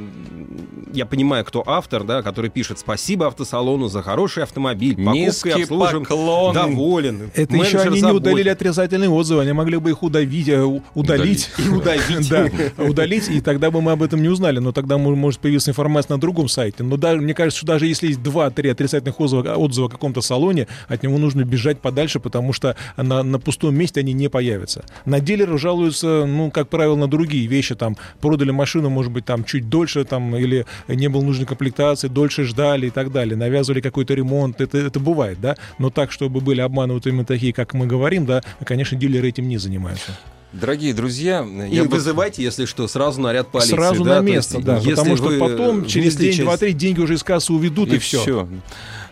я 0.92 1.06
понимаю, 1.06 1.44
кто 1.44 1.62
автор, 1.66 2.04
да, 2.04 2.22
который 2.22 2.50
пишет 2.50 2.78
«Спасибо 2.78 3.26
автосалону 3.28 3.88
за 3.88 4.02
хороший 4.02 4.42
автомобиль, 4.42 4.96
покупка 4.96 5.48
и 5.48 5.62
обслуживание». 5.62 6.09
Поклон. 6.10 6.54
Доволен. 6.54 7.30
Это 7.34 7.56
еще 7.56 7.76
Менеджер 7.78 7.92
они 7.92 8.02
не 8.02 8.12
удалили 8.12 8.48
отрицательные 8.48 9.10
отзывы, 9.10 9.42
они 9.42 9.52
могли 9.52 9.78
бы 9.78 9.90
их 9.90 10.02
удавить, 10.02 10.48
э, 10.48 10.80
удалить. 10.94 11.50
И 11.58 11.68
удавить. 11.68 12.30
Да, 12.30 12.48
удалить, 12.84 13.28
и 13.28 13.40
тогда 13.40 13.70
бы 13.70 13.80
мы 13.80 13.92
об 13.92 14.02
этом 14.02 14.22
не 14.22 14.28
узнали. 14.28 14.58
Но 14.58 14.72
тогда 14.72 14.98
мо- 14.98 15.14
может 15.14 15.40
появиться 15.40 15.70
информация 15.70 16.14
на 16.14 16.20
другом 16.20 16.48
сайте. 16.48 16.82
Но 16.82 16.96
даже, 16.96 17.20
мне 17.20 17.34
кажется, 17.34 17.58
что 17.58 17.66
даже 17.66 17.86
если 17.86 18.08
есть 18.08 18.22
два-три 18.22 18.70
отрицательных 18.70 19.18
отзыва, 19.20 19.54
отзыва 19.54 19.88
о 19.88 19.90
каком-то 19.90 20.20
салоне, 20.20 20.68
от 20.88 21.02
него 21.02 21.18
нужно 21.18 21.44
бежать 21.44 21.80
подальше, 21.80 22.20
потому 22.20 22.52
что 22.52 22.76
на, 22.96 23.22
на 23.22 23.38
пустом 23.38 23.74
месте 23.74 24.00
они 24.00 24.12
не 24.12 24.28
появятся. 24.28 24.84
На 25.04 25.20
дилеров 25.20 25.60
жалуются, 25.60 26.24
ну, 26.26 26.50
как 26.50 26.68
правило, 26.68 26.94
на 26.94 27.08
другие 27.08 27.46
вещи. 27.46 27.74
Там 27.74 27.96
продали 28.20 28.50
машину, 28.50 28.90
может 28.90 29.12
быть, 29.12 29.24
там 29.24 29.44
чуть 29.44 29.68
дольше, 29.68 30.04
там, 30.04 30.36
или 30.36 30.66
не 30.88 31.08
было 31.08 31.22
нужной 31.22 31.46
комплектации, 31.46 32.08
дольше 32.08 32.44
ждали 32.44 32.86
и 32.86 32.90
так 32.90 33.10
далее. 33.12 33.36
Навязывали 33.36 33.80
какой-то 33.80 34.14
ремонт. 34.14 34.60
Это, 34.60 34.78
это 34.78 35.00
бывает, 35.00 35.40
да? 35.40 35.56
Но 35.78 35.90
так, 36.00 36.12
чтобы 36.12 36.40
были 36.40 36.62
обманывают 36.62 37.06
именно 37.06 37.26
такие, 37.26 37.52
как 37.52 37.74
мы 37.74 37.86
говорим, 37.86 38.24
да, 38.24 38.42
конечно, 38.64 38.96
дилеры 38.96 39.28
этим 39.28 39.46
не 39.48 39.58
занимаются. 39.58 40.18
Дорогие 40.52 40.94
друзья, 40.94 41.46
И 41.70 41.74
я 41.74 41.84
бы- 41.84 41.90
вызывайте, 41.90 42.42
если 42.42 42.64
что, 42.64 42.88
сразу 42.88 43.20
наряд 43.20 43.48
полиции. 43.52 43.72
Сразу 43.76 44.02
да, 44.02 44.10
на 44.14 44.16
то 44.16 44.22
место, 44.22 44.54
есть, 44.56 44.66
да. 44.66 44.76
если 44.78 44.90
Потому 44.94 45.16
что 45.18 45.38
потом, 45.38 45.84
через 45.84 46.16
день, 46.16 46.30
часть- 46.32 46.40
два-три, 46.42 46.72
деньги 46.72 47.00
уже 47.00 47.14
из 47.14 47.22
кассы 47.22 47.52
уведут, 47.52 47.92
и, 47.92 47.98
все. 47.98 48.20
всё. 48.22 48.48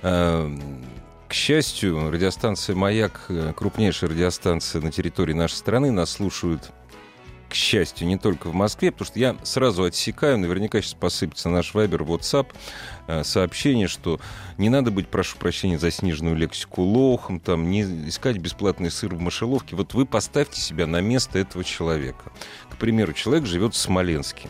Э, 0.02 0.50
К 1.28 1.35
счастью, 1.35 2.11
радиостанция 2.11 2.75
«Маяк», 2.75 3.26
э, 3.28 3.52
крупнейшая 3.54 4.09
радиостанция 4.09 4.80
на 4.80 4.90
территории 4.90 5.35
нашей 5.35 5.57
страны, 5.57 5.92
нас 5.92 6.11
слушают, 6.12 6.71
к 7.49 7.55
счастью, 7.55 8.07
не 8.07 8.19
только 8.19 8.49
в 8.49 8.55
Москве, 8.55 8.93
потому 8.93 9.07
что 9.07 9.19
я 9.19 9.37
сразу 9.43 9.85
отсекаю, 9.85 10.38
наверняка 10.38 10.81
сейчас 10.81 10.95
посыпется 10.95 11.49
наш 11.49 11.75
вайбер, 11.75 12.02
WhatsApp, 12.02 12.49
э, 13.07 13.25
сообщение, 13.25 13.88
что 13.88 14.21
не 14.59 14.69
надо 14.69 14.90
быть, 14.90 15.09
прошу 15.09 15.38
прощения 15.38 15.78
за 15.78 15.90
сниженную 15.90 16.37
лексику, 16.37 16.83
лохом, 16.83 17.40
там, 17.40 17.71
не 17.71 17.83
искать 18.09 18.38
бесплатный 18.38 18.90
сыр 18.90 19.14
в 19.14 19.21
мышеловке. 19.21 19.76
Вот 19.76 19.95
вы 19.95 20.05
поставьте 20.05 20.61
себя 20.61 20.87
на 20.87 21.00
место 21.00 21.38
этого 21.38 21.64
человека. 21.64 22.33
К 22.71 22.76
примеру, 22.76 23.12
человек 23.12 23.47
живет 23.47 23.75
в 23.75 23.78
Смоленске. 23.78 24.49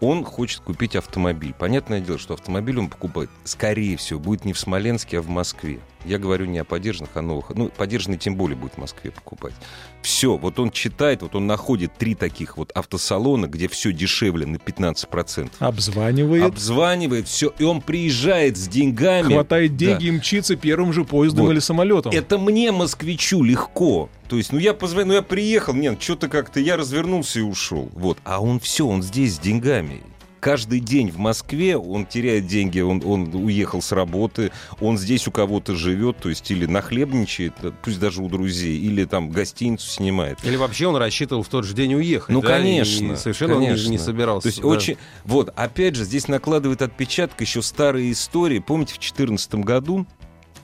Он 0.00 0.24
хочет 0.24 0.60
купить 0.60 0.96
автомобиль. 0.96 1.54
Понятное 1.54 2.00
дело, 2.00 2.18
что 2.18 2.34
автомобиль 2.34 2.78
он 2.78 2.88
покупает, 2.88 3.30
скорее 3.44 3.96
всего, 3.96 4.18
будет 4.18 4.44
не 4.44 4.52
в 4.52 4.58
Смоленске, 4.58 5.18
а 5.18 5.22
в 5.22 5.28
Москве. 5.28 5.80
Я 6.04 6.18
говорю 6.18 6.46
не 6.46 6.58
о 6.58 6.64
поддержанных, 6.64 7.10
а 7.14 7.22
новых. 7.22 7.50
Ну, 7.50 7.68
поддержанный 7.68 8.18
тем 8.18 8.36
более 8.36 8.56
будет 8.56 8.74
в 8.74 8.78
Москве 8.78 9.10
покупать. 9.10 9.54
Все, 10.02 10.36
вот 10.36 10.58
он 10.58 10.70
читает, 10.70 11.22
вот 11.22 11.34
он 11.34 11.46
находит 11.46 11.94
три 11.96 12.14
таких 12.14 12.58
вот 12.58 12.70
автосалона, 12.72 13.46
где 13.46 13.68
все 13.68 13.92
дешевле 13.92 14.44
на 14.46 14.56
15%. 14.56 15.50
Обзванивает, 15.60 16.44
Обзванивает 16.44 17.26
все, 17.28 17.52
и 17.58 17.64
он 17.64 17.80
приезжает 17.80 18.56
с 18.56 18.68
деньгами. 18.68 19.32
хватает 19.32 19.76
деньги 19.76 20.02
Да. 20.04 20.08
и 20.08 20.10
мчится 20.10 20.56
первым 20.56 20.92
же 20.92 21.04
поездом 21.04 21.46
Вот. 21.46 21.52
или 21.52 21.58
самолетом. 21.60 22.12
Это 22.12 22.38
мне, 22.38 22.70
москвичу, 22.72 23.42
легко. 23.42 24.10
То 24.28 24.36
есть, 24.36 24.52
ну 24.52 24.58
я 24.58 24.74
позвонил, 24.74 25.08
ну 25.08 25.14
я 25.14 25.22
приехал, 25.22 25.74
нет, 25.74 26.02
что-то 26.02 26.28
как-то, 26.28 26.60
я 26.60 26.76
развернулся 26.76 27.40
и 27.40 27.42
ушел. 27.42 27.90
Вот. 27.94 28.18
А 28.24 28.42
он 28.42 28.60
все, 28.60 28.86
он 28.86 29.02
здесь 29.02 29.34
с 29.36 29.38
деньгами. 29.38 30.02
Каждый 30.44 30.80
день 30.80 31.10
в 31.10 31.16
Москве 31.16 31.78
он 31.78 32.04
теряет 32.04 32.46
деньги, 32.46 32.78
он, 32.78 33.02
он 33.02 33.34
уехал 33.34 33.80
с 33.80 33.92
работы, 33.92 34.52
он 34.78 34.98
здесь 34.98 35.26
у 35.26 35.30
кого-то 35.30 35.74
живет, 35.74 36.18
то 36.18 36.28
есть 36.28 36.50
или 36.50 36.66
нахлебничает, 36.66 37.54
э, 37.62 37.72
пусть 37.82 37.98
даже 37.98 38.20
у 38.20 38.28
друзей, 38.28 38.78
или 38.78 39.06
там 39.06 39.30
гостиницу 39.30 39.88
снимает. 39.88 40.38
Или 40.44 40.56
вообще 40.56 40.86
он 40.86 40.96
рассчитывал 40.96 41.44
в 41.44 41.48
тот 41.48 41.64
же 41.64 41.72
день 41.72 41.94
уехать. 41.94 42.28
Ну, 42.28 42.42
да, 42.42 42.58
и 42.58 42.60
конечно, 42.60 43.16
совершенно 43.16 43.54
он 43.54 43.60
не- 43.60 43.66
конечно. 43.68 43.90
не 43.90 43.96
собирался. 43.96 44.42
То 44.42 44.48
есть 44.48 44.60
да. 44.60 44.68
очень... 44.68 44.98
Вот, 45.24 45.50
опять 45.56 45.94
же, 45.94 46.04
здесь 46.04 46.28
накладывает 46.28 46.82
отпечаток 46.82 47.40
еще 47.40 47.62
старые 47.62 48.12
истории. 48.12 48.58
Помните, 48.58 48.92
в 48.92 48.98
2014 48.98 49.54
году, 49.54 50.06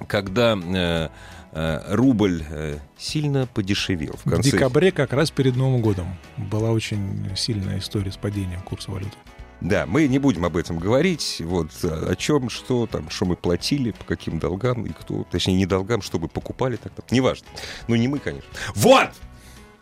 когда 0.07 0.59
э, 0.63 1.09
э, 1.53 1.95
рубль 1.95 2.45
э, 2.51 2.77
сильно 2.99 3.47
подешевел 3.47 4.13
в 4.23 4.27
В 4.27 4.31
конце... 4.31 4.51
декабре, 4.51 4.93
как 4.93 5.15
раз 5.15 5.31
перед 5.31 5.57
Новым 5.57 5.81
годом, 5.81 6.19
была 6.37 6.71
очень 6.71 7.31
сильная 7.35 7.79
история 7.79 8.13
с 8.13 8.19
падением 8.19 8.61
курса 8.61 8.91
валюты. 8.91 9.17
Да, 9.61 9.85
мы 9.87 10.07
не 10.09 10.19
будем 10.19 10.45
об 10.45 10.57
этом 10.57 10.79
говорить. 10.79 11.43
Вот 11.45 11.71
э, 11.83 12.13
о 12.13 12.17
чем, 12.17 12.49
что 12.49 12.87
там, 12.87 13.11
что 13.11 13.27
мы 13.27 13.37
платили, 13.37 13.91
по 13.91 14.05
каким 14.05 14.39
долгам 14.39 14.87
и 14.87 14.91
кто, 14.91 15.25
точнее 15.31 15.55
не 15.55 15.67
долгам, 15.67 16.01
чтобы 16.01 16.29
покупали 16.29 16.77
тогда. 16.77 17.03
Неважно. 17.11 17.47
Ну 17.87 17.95
не 17.95 18.09
мы, 18.09 18.19
конечно. 18.19 18.49
Вот. 18.75 19.11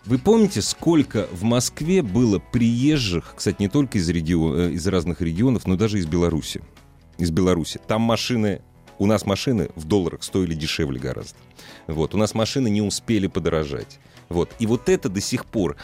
Вы 0.04 0.18
помните, 0.18 0.62
сколько 0.62 1.28
в 1.30 1.42
Москве 1.44 2.02
было 2.02 2.38
приезжих, 2.38 3.34
кстати, 3.36 3.56
не 3.60 3.68
только 3.68 3.98
из, 3.98 4.08
регион, 4.08 4.58
э, 4.58 4.70
из 4.72 4.86
разных 4.86 5.20
регионов, 5.20 5.66
но 5.66 5.76
даже 5.76 5.98
из 5.98 6.06
Беларуси. 6.06 6.62
Из 7.18 7.30
Беларуси. 7.30 7.80
Там 7.86 8.02
машины, 8.02 8.62
у 8.98 9.06
нас 9.06 9.26
машины 9.26 9.68
в 9.76 9.84
долларах 9.84 10.24
стоили 10.24 10.54
дешевле 10.54 10.98
гораздо. 10.98 11.38
Вот, 11.86 12.14
у 12.14 12.18
нас 12.18 12.34
машины 12.34 12.68
не 12.68 12.82
успели 12.82 13.28
подорожать. 13.28 14.00
Вот, 14.28 14.50
и 14.58 14.66
вот 14.66 14.88
это 14.88 15.08
до 15.08 15.20
сих 15.20 15.44
пор 15.44 15.76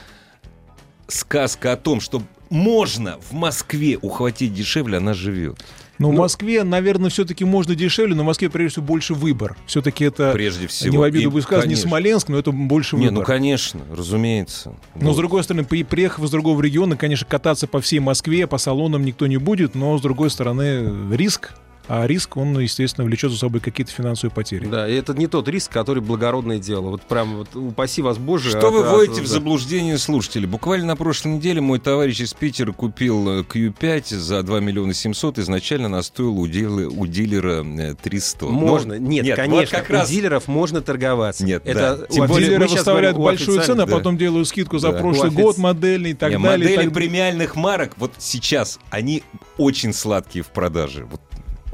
сказка 1.07 1.73
о 1.73 1.77
том, 1.77 2.01
что 2.01 2.23
можно 2.55 3.19
в 3.29 3.33
Москве 3.35 3.99
ухватить 4.01 4.55
дешевле, 4.55 4.99
она 4.99 5.13
живет. 5.13 5.63
Но 5.99 6.09
Ну- 6.11 6.15
в 6.17 6.19
Москве, 6.19 6.65
наверное, 6.65 7.09
все-таки 7.11 7.45
можно 7.45 7.75
дешевле, 7.77 8.15
но 8.17 8.23
в 8.23 8.27
Москве, 8.27 8.51
прежде 8.51 8.73
всего, 8.75 8.87
больше 8.87 9.15
выбор. 9.15 9.57
Все-таки 9.67 10.05
это, 10.05 10.33
Прежде 10.33 10.67
всего. 10.67 10.91
не 10.91 10.99
в 10.99 11.03
обиду 11.03 11.31
будет 11.31 11.45
сказано, 11.45 11.69
не. 11.69 11.77
Смоленск, 11.77 12.29
но 12.29 12.39
это 12.39 12.51
больше 12.51 12.97
Не, 12.97 13.03
выбор. 13.09 13.21
ну 13.21 13.25
конечно, 13.25 13.81
разумеется. 13.97 14.75
Но, 14.97 15.09
Вот. 15.09 15.15
с 15.15 15.17
другой 15.17 15.45
стороны, 15.45 15.65
при- 15.65 15.85
приехав 15.85 16.25
из 16.25 16.31
другого 16.31 16.61
региона, 16.63 16.97
конечно, 16.97 17.27
кататься 17.29 17.67
по 17.69 17.81
всей 17.81 18.01
Москве, 18.01 18.47
по 18.49 18.59
салонам 18.59 19.05
никто 19.05 19.27
не 19.29 19.37
будет, 19.37 19.75
но, 19.77 19.97
с 19.97 20.01
другой 20.01 20.31
стороны, 20.31 21.15
риск. 21.15 21.53
А 21.87 22.07
риск, 22.07 22.37
он, 22.39 22.59
естественно, 22.59 23.05
влечет 23.07 23.31
за 23.31 23.37
собой 23.39 23.61
какие-то 23.61 23.93
финансовые 23.93 24.33
потери. 24.35 24.67
Да, 24.67 24.89
и 24.89 24.95
это 24.95 25.13
не 25.13 25.27
тот 25.27 25.49
риск, 25.49 25.71
который 25.71 26.03
благородное 26.03 26.59
дело. 26.59 26.89
Вот 26.91 27.03
прям 27.03 27.37
вот 27.37 27.55
упаси 27.55 28.01
вас 28.01 28.17
Боже. 28.17 28.51
Что 28.51 28.69
от- 28.69 28.73
вы 28.75 28.81
от- 28.81 28.91
вводите 28.93 29.21
в 29.21 29.25
да. 29.27 29.31
заблуждение 29.31 29.99
слушателей? 29.99 30.47
Буквально 30.47 30.87
на 30.87 30.97
прошлой 30.97 31.33
неделе 31.33 31.61
мой 31.61 31.79
товарищ 31.79 32.21
из 32.21 32.33
Питера 32.33 32.73
купил 32.73 33.41
э, 33.41 33.43
Q5 33.43 34.15
за 34.17 34.43
2 34.43 34.61
миллиона 34.61 34.95
700. 34.95 35.39
Изначально 35.41 35.87
она 35.87 36.03
стоила 36.03 36.31
у, 36.33 36.47
дилы- 36.47 36.87
у 36.87 37.07
дилера 37.07 37.63
э, 37.65 37.95
300. 38.03 38.47
Но- 38.47 38.51
Можно, 38.53 38.95
нет, 38.99 39.27
вот 39.27 39.37
конечно, 39.37 39.79
как 39.79 39.91
раз... 39.91 40.09
у 40.09 40.13
дилеров 40.13 40.49
можно 40.49 40.81
торговаться. 40.81 41.45
Нет, 41.45 41.63
это 41.67 41.97
да. 41.99 42.05
у 42.09 42.13
Тем 42.13 42.21
Вот 42.23 42.31
более 42.31 42.49
дилеры 42.49 42.67
выставляют 42.69 43.17
большую 43.19 43.61
цену, 43.63 43.83
а 43.83 43.87
да. 43.87 43.93
потом 43.97 44.17
делают 44.17 44.49
скидку 44.49 44.79
за 44.79 44.93
Да. 44.93 45.01
прошлый 45.01 45.29
офиц- 45.31 45.35
год, 45.43 45.59
модельный 45.59 46.13
и 46.13 46.15
так 46.15 46.31
Не, 46.31 46.39
далее. 46.39 46.67
модели 46.67 46.85
так- 46.87 46.95
премиальных 46.95 47.57
марок 47.57 47.93
вот 47.99 48.13
сейчас, 48.19 48.79
они 48.91 49.23
очень 49.59 49.93
сладкие 49.93 50.43
в 50.43 50.49
продаже. 50.49 51.05
Вот 51.11 51.21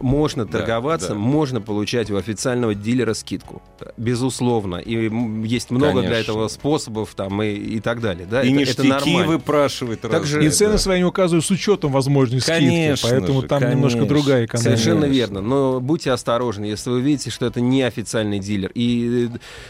Можно 0.00 0.44
Да, 0.46 0.58
торговаться, 0.58 1.10
да. 1.10 1.14
можно 1.14 1.60
получать 1.60 2.10
у 2.10 2.16
официального 2.16 2.74
дилера 2.74 3.14
скидку. 3.14 3.62
Безусловно. 3.96 4.76
И 4.76 5.10
есть 5.46 5.70
много 5.70 6.00
для 6.00 6.10
Конечно. 6.10 6.32
этого 6.32 6.48
способов 6.48 7.14
там, 7.14 7.42
и, 7.42 7.48
и 7.50 7.80
так 7.80 8.00
далее. 8.00 8.26
Да? 8.30 8.42
и 8.42 8.48
это, 8.50 8.58
ништяки 8.58 8.88
это 8.88 8.88
нормально. 9.06 9.26
выпрашивает. 9.26 10.00
Также- 10.00 10.36
разные, 10.36 10.48
И 10.48 10.50
цены 10.50 10.72
да. 10.72 10.78
свои 10.78 11.02
указывают 11.02 11.44
с 11.44 11.50
учетом 11.50 11.92
возможной 11.92 12.40
скидки. 12.40 12.58
Конечно 12.60 13.08
Поэтому 13.10 13.42
же, 13.42 13.46
там 13.48 13.60
немножко 13.62 13.98
конечно. 13.98 14.06
другая 14.06 14.44
экономия. 14.46 14.76
Совершенно 14.76 15.04
верно. 15.04 15.40
Но 15.40 15.80
будьте 15.80 16.10
осторожны, 16.12 16.64
если 16.64 16.90
вы 16.90 17.00
видите, 17.00 17.30
что 17.30 17.46
это 17.46 17.60
не 17.60 17.82
официальный 17.82 18.38
дилер. 18.38 18.70
И 18.74 19.28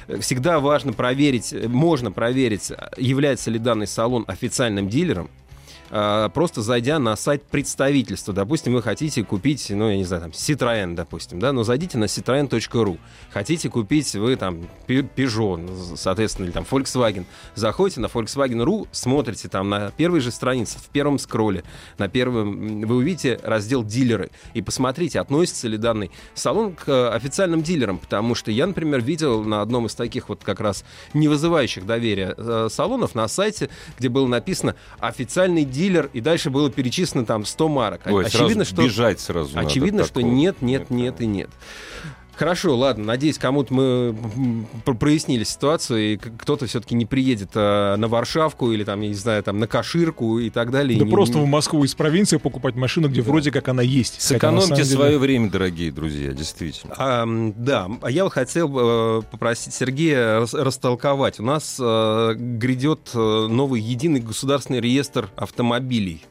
э, 0.08 0.20
всегда 0.20 0.60
важно 0.60 0.92
проверить, 0.92 1.52
можно 1.66 2.12
проверить, 2.12 2.72
является 2.96 3.50
ли 3.50 3.58
данный 3.58 3.86
салон 3.86 4.24
официальным 4.28 4.88
дилером. 4.88 5.28
А, 5.90 6.28
Просто 6.28 6.62
зайдя 6.62 6.98
на 6.98 7.16
сайт 7.16 7.42
представительства, 7.42 8.32
допустим, 8.32 8.74
вы 8.74 8.82
хотите 8.82 9.24
купить, 9.24 9.66
ну, 9.70 9.90
я 9.90 9.96
не 9.96 10.04
знаю, 10.04 10.22
там, 10.22 10.30
Citroën, 10.30 10.94
допустим, 10.94 11.40
да, 11.40 11.52
но 11.52 11.64
зайдите 11.64 11.98
на 11.98 12.04
citroen.ru. 12.04 12.98
Хотите 13.32 13.68
купить 13.68 14.14
вы 14.14 14.36
там 14.36 14.68
Peugeot, 14.86 15.96
соответственно, 15.96 16.46
или 16.46 16.52
там 16.52 16.64
Volkswagen. 16.70 17.24
Заходите 17.54 18.00
на 18.00 18.06
Volkswagen.ru, 18.06 18.86
смотрите 18.92 19.48
там 19.48 19.68
на 19.68 19.90
первой 19.90 20.20
же 20.20 20.30
странице, 20.30 20.78
в 20.78 20.88
первом 20.90 21.18
скролле, 21.18 21.64
на 21.98 22.08
первом, 22.08 22.82
вы 22.82 22.96
увидите 22.96 23.40
раздел 23.42 23.82
«Дилеры» 23.82 24.30
и 24.54 24.62
посмотрите, 24.62 25.20
относится 25.20 25.68
ли 25.68 25.76
данный 25.76 26.10
салон 26.34 26.74
к 26.74 26.88
э, 26.88 27.08
официальным 27.08 27.62
дилерам, 27.62 27.98
потому 27.98 28.34
что 28.34 28.50
я, 28.50 28.66
например, 28.66 29.00
видел 29.00 29.42
на 29.42 29.62
одном 29.62 29.86
из 29.86 29.94
таких 29.94 30.28
вот 30.28 30.44
как 30.44 30.60
раз 30.60 30.84
не 31.14 31.28
вызывающих 31.28 31.86
доверия 31.86 32.34
э, 32.36 32.68
салонов 32.70 33.14
на 33.14 33.26
сайте, 33.28 33.70
где 33.98 34.08
было 34.08 34.26
написано 34.26 34.76
«Официальный 35.00 35.64
дилер», 35.64 35.79
и 36.12 36.20
дальше 36.20 36.50
было 36.50 36.70
перечислено 36.70 37.24
там 37.24 37.44
100 37.44 37.68
марок. 37.68 38.00
Ой, 38.06 38.26
Очевидно, 38.26 38.64
сразу 38.64 38.76
что... 38.76 38.82
бежать 38.84 39.20
сразу 39.20 39.58
Очевидно, 39.58 40.04
что 40.04 40.14
такого. 40.14 40.32
нет, 40.32 40.62
нет, 40.62 40.90
нет 40.90 41.20
и 41.20 41.26
нет. 41.26 41.50
Хорошо, 42.36 42.76
ладно, 42.76 43.04
надеюсь, 43.04 43.38
кому-то 43.38 43.74
мы 43.74 44.14
прояснили 44.98 45.44
ситуацию, 45.44 46.14
и 46.14 46.16
кто-то 46.16 46.66
все-таки 46.66 46.94
не 46.94 47.04
приедет 47.04 47.50
а, 47.54 47.96
на 47.96 48.08
Варшавку 48.08 48.72
или 48.72 48.82
там, 48.84 49.00
я 49.02 49.08
не 49.08 49.14
знаю, 49.14 49.42
там 49.42 49.58
на 49.58 49.66
Каширку 49.66 50.38
и 50.38 50.48
так 50.48 50.70
далее. 50.70 50.98
Да 50.98 51.04
не- 51.04 51.10
просто 51.10 51.38
не- 51.38 51.44
в 51.44 51.48
Москву 51.48 51.84
из 51.84 51.94
провинции 51.94 52.38
покупать 52.38 52.76
машину, 52.76 53.08
где 53.08 53.20
вроде 53.20 53.50
как 53.50 53.68
она 53.68 53.82
есть. 53.82 54.20
Сэкономьте 54.22 54.74
деле- 54.76 54.84
свое 54.86 55.18
время, 55.18 55.50
дорогие 55.50 55.92
друзья, 55.92 56.32
действительно. 56.32 56.94
А, 56.96 57.24
да, 57.56 57.88
а 58.00 58.10
я 58.10 58.24
вот 58.24 58.32
хотел 58.32 59.18
э, 59.18 59.22
попросить 59.30 59.74
Сергея 59.74 60.40
рас- 60.40 60.54
растолковать. 60.54 61.40
У 61.40 61.42
нас 61.42 61.76
э, 61.78 62.34
грядет 62.36 63.10
э, 63.14 63.18
новый 63.50 63.80
единый 63.82 64.20
государственный 64.20 64.80
реестр 64.80 65.28
автомобилей. 65.36 66.24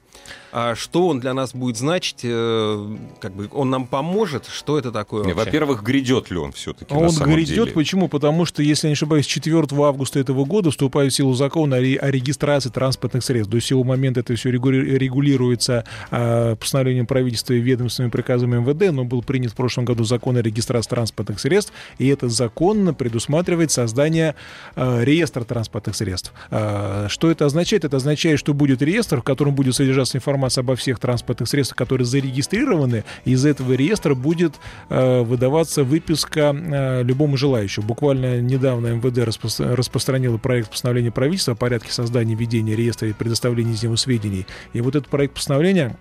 А 0.51 0.75
что 0.75 1.08
он 1.08 1.20
для 1.20 1.34
нас 1.34 1.53
будет 1.53 1.77
значить? 1.77 2.20
э, 2.24 2.98
как 3.20 3.34
бы 3.34 3.48
он 3.51 3.70
нам 3.70 3.86
поможет? 3.86 4.46
Что 4.48 4.79
это 4.79 4.91
такое? 4.91 5.24
Вообще? 5.24 5.36
Во-первых, 5.36 5.84
грядет 5.84 6.32
ли 6.32 6.38
он 6.38 6.51
все-таки 6.53 6.91
А 6.94 6.98
на 6.98 7.01
Он 7.06 7.12
самом 7.12 7.36
грядет, 7.36 7.56
деле? 7.56 7.72
почему? 7.72 8.08
Потому 8.10 8.46
что, 8.46 8.63
если 8.63 8.88
я 8.88 8.89
не 8.89 8.94
ошибаюсь, 8.94 9.25
4 9.27 9.58
августа 9.84 10.20
этого 10.20 10.46
года 10.46 10.72
вступает 10.72 11.13
в 11.13 11.15
силу 11.15 11.34
закон 11.36 11.72
о, 11.74 11.79
ре- 11.79 11.98
о 11.98 12.10
регистрации 12.10 12.70
транспортных 12.70 13.24
средств. 13.24 13.51
До 13.51 13.60
сего 13.62 13.84
момента 13.84 14.22
это 14.22 14.36
все 14.36 14.50
регулируется 14.51 15.86
а, 16.12 16.56
постановлением 16.56 17.06
правительства 17.06 17.53
и 17.53 17.60
ведомственными 17.60 18.12
приказами 18.12 18.58
МВД, 18.58 18.91
но 18.91 19.03
был 19.06 19.22
принят 19.22 19.51
в 19.51 19.56
прошлом 19.56 19.86
году 19.86 20.03
закон 20.03 20.38
о 20.38 20.41
регистрации 20.41 20.89
транспортных 20.89 21.39
средств, 21.39 21.74
и 21.98 22.08
этот 22.08 22.32
закон 22.32 22.96
предусматривает 22.96 23.72
создание 23.72 24.36
а, 24.75 25.03
реестра 25.03 25.44
транспортных 25.44 25.96
средств. 25.96 26.34
Что 26.50 27.29
это 27.32 27.46
означает? 27.46 27.86
Это 27.86 27.98
означает, 27.98 28.39
что 28.39 28.53
будет 28.53 28.82
реестр, 28.82 29.20
в 29.22 29.24
котором 29.24 29.53
будет 29.56 29.75
содержаться 29.75 30.18
информация 30.18 30.38
обо 30.58 30.75
всех 30.75 31.00
транспортных 31.00 31.50
средствах, 31.50 31.77
которые 31.77 32.05
зарегистрированы, 32.05 33.03
и 33.25 33.31
из 33.31 33.46
этого 33.46 33.74
реестра 33.74 34.15
будет 34.15 34.55
э, 34.89 35.22
выдаваться 35.22 35.84
выписка 35.84 36.55
э, 36.55 37.03
любому 37.03 37.38
желающему. 37.38 37.86
Буквально 37.86 38.41
недавно 38.41 38.88
МВД 38.88 39.19
распро- 39.19 39.75
распространило 39.75 40.38
проект 40.38 40.72
постановления 40.72 41.12
правительства 41.12 41.53
о 41.53 41.55
порядке 41.58 41.91
создания 41.91 42.36
ведения 42.36 42.75
реестра 42.75 43.10
и 43.10 43.13
предоставления 43.13 43.74
из 43.74 43.84
него 43.84 43.96
сведений. 43.96 44.46
И 44.74 44.81
вот 44.81 44.96
этот 44.96 45.10
проект 45.10 45.36
постановления 45.36 45.98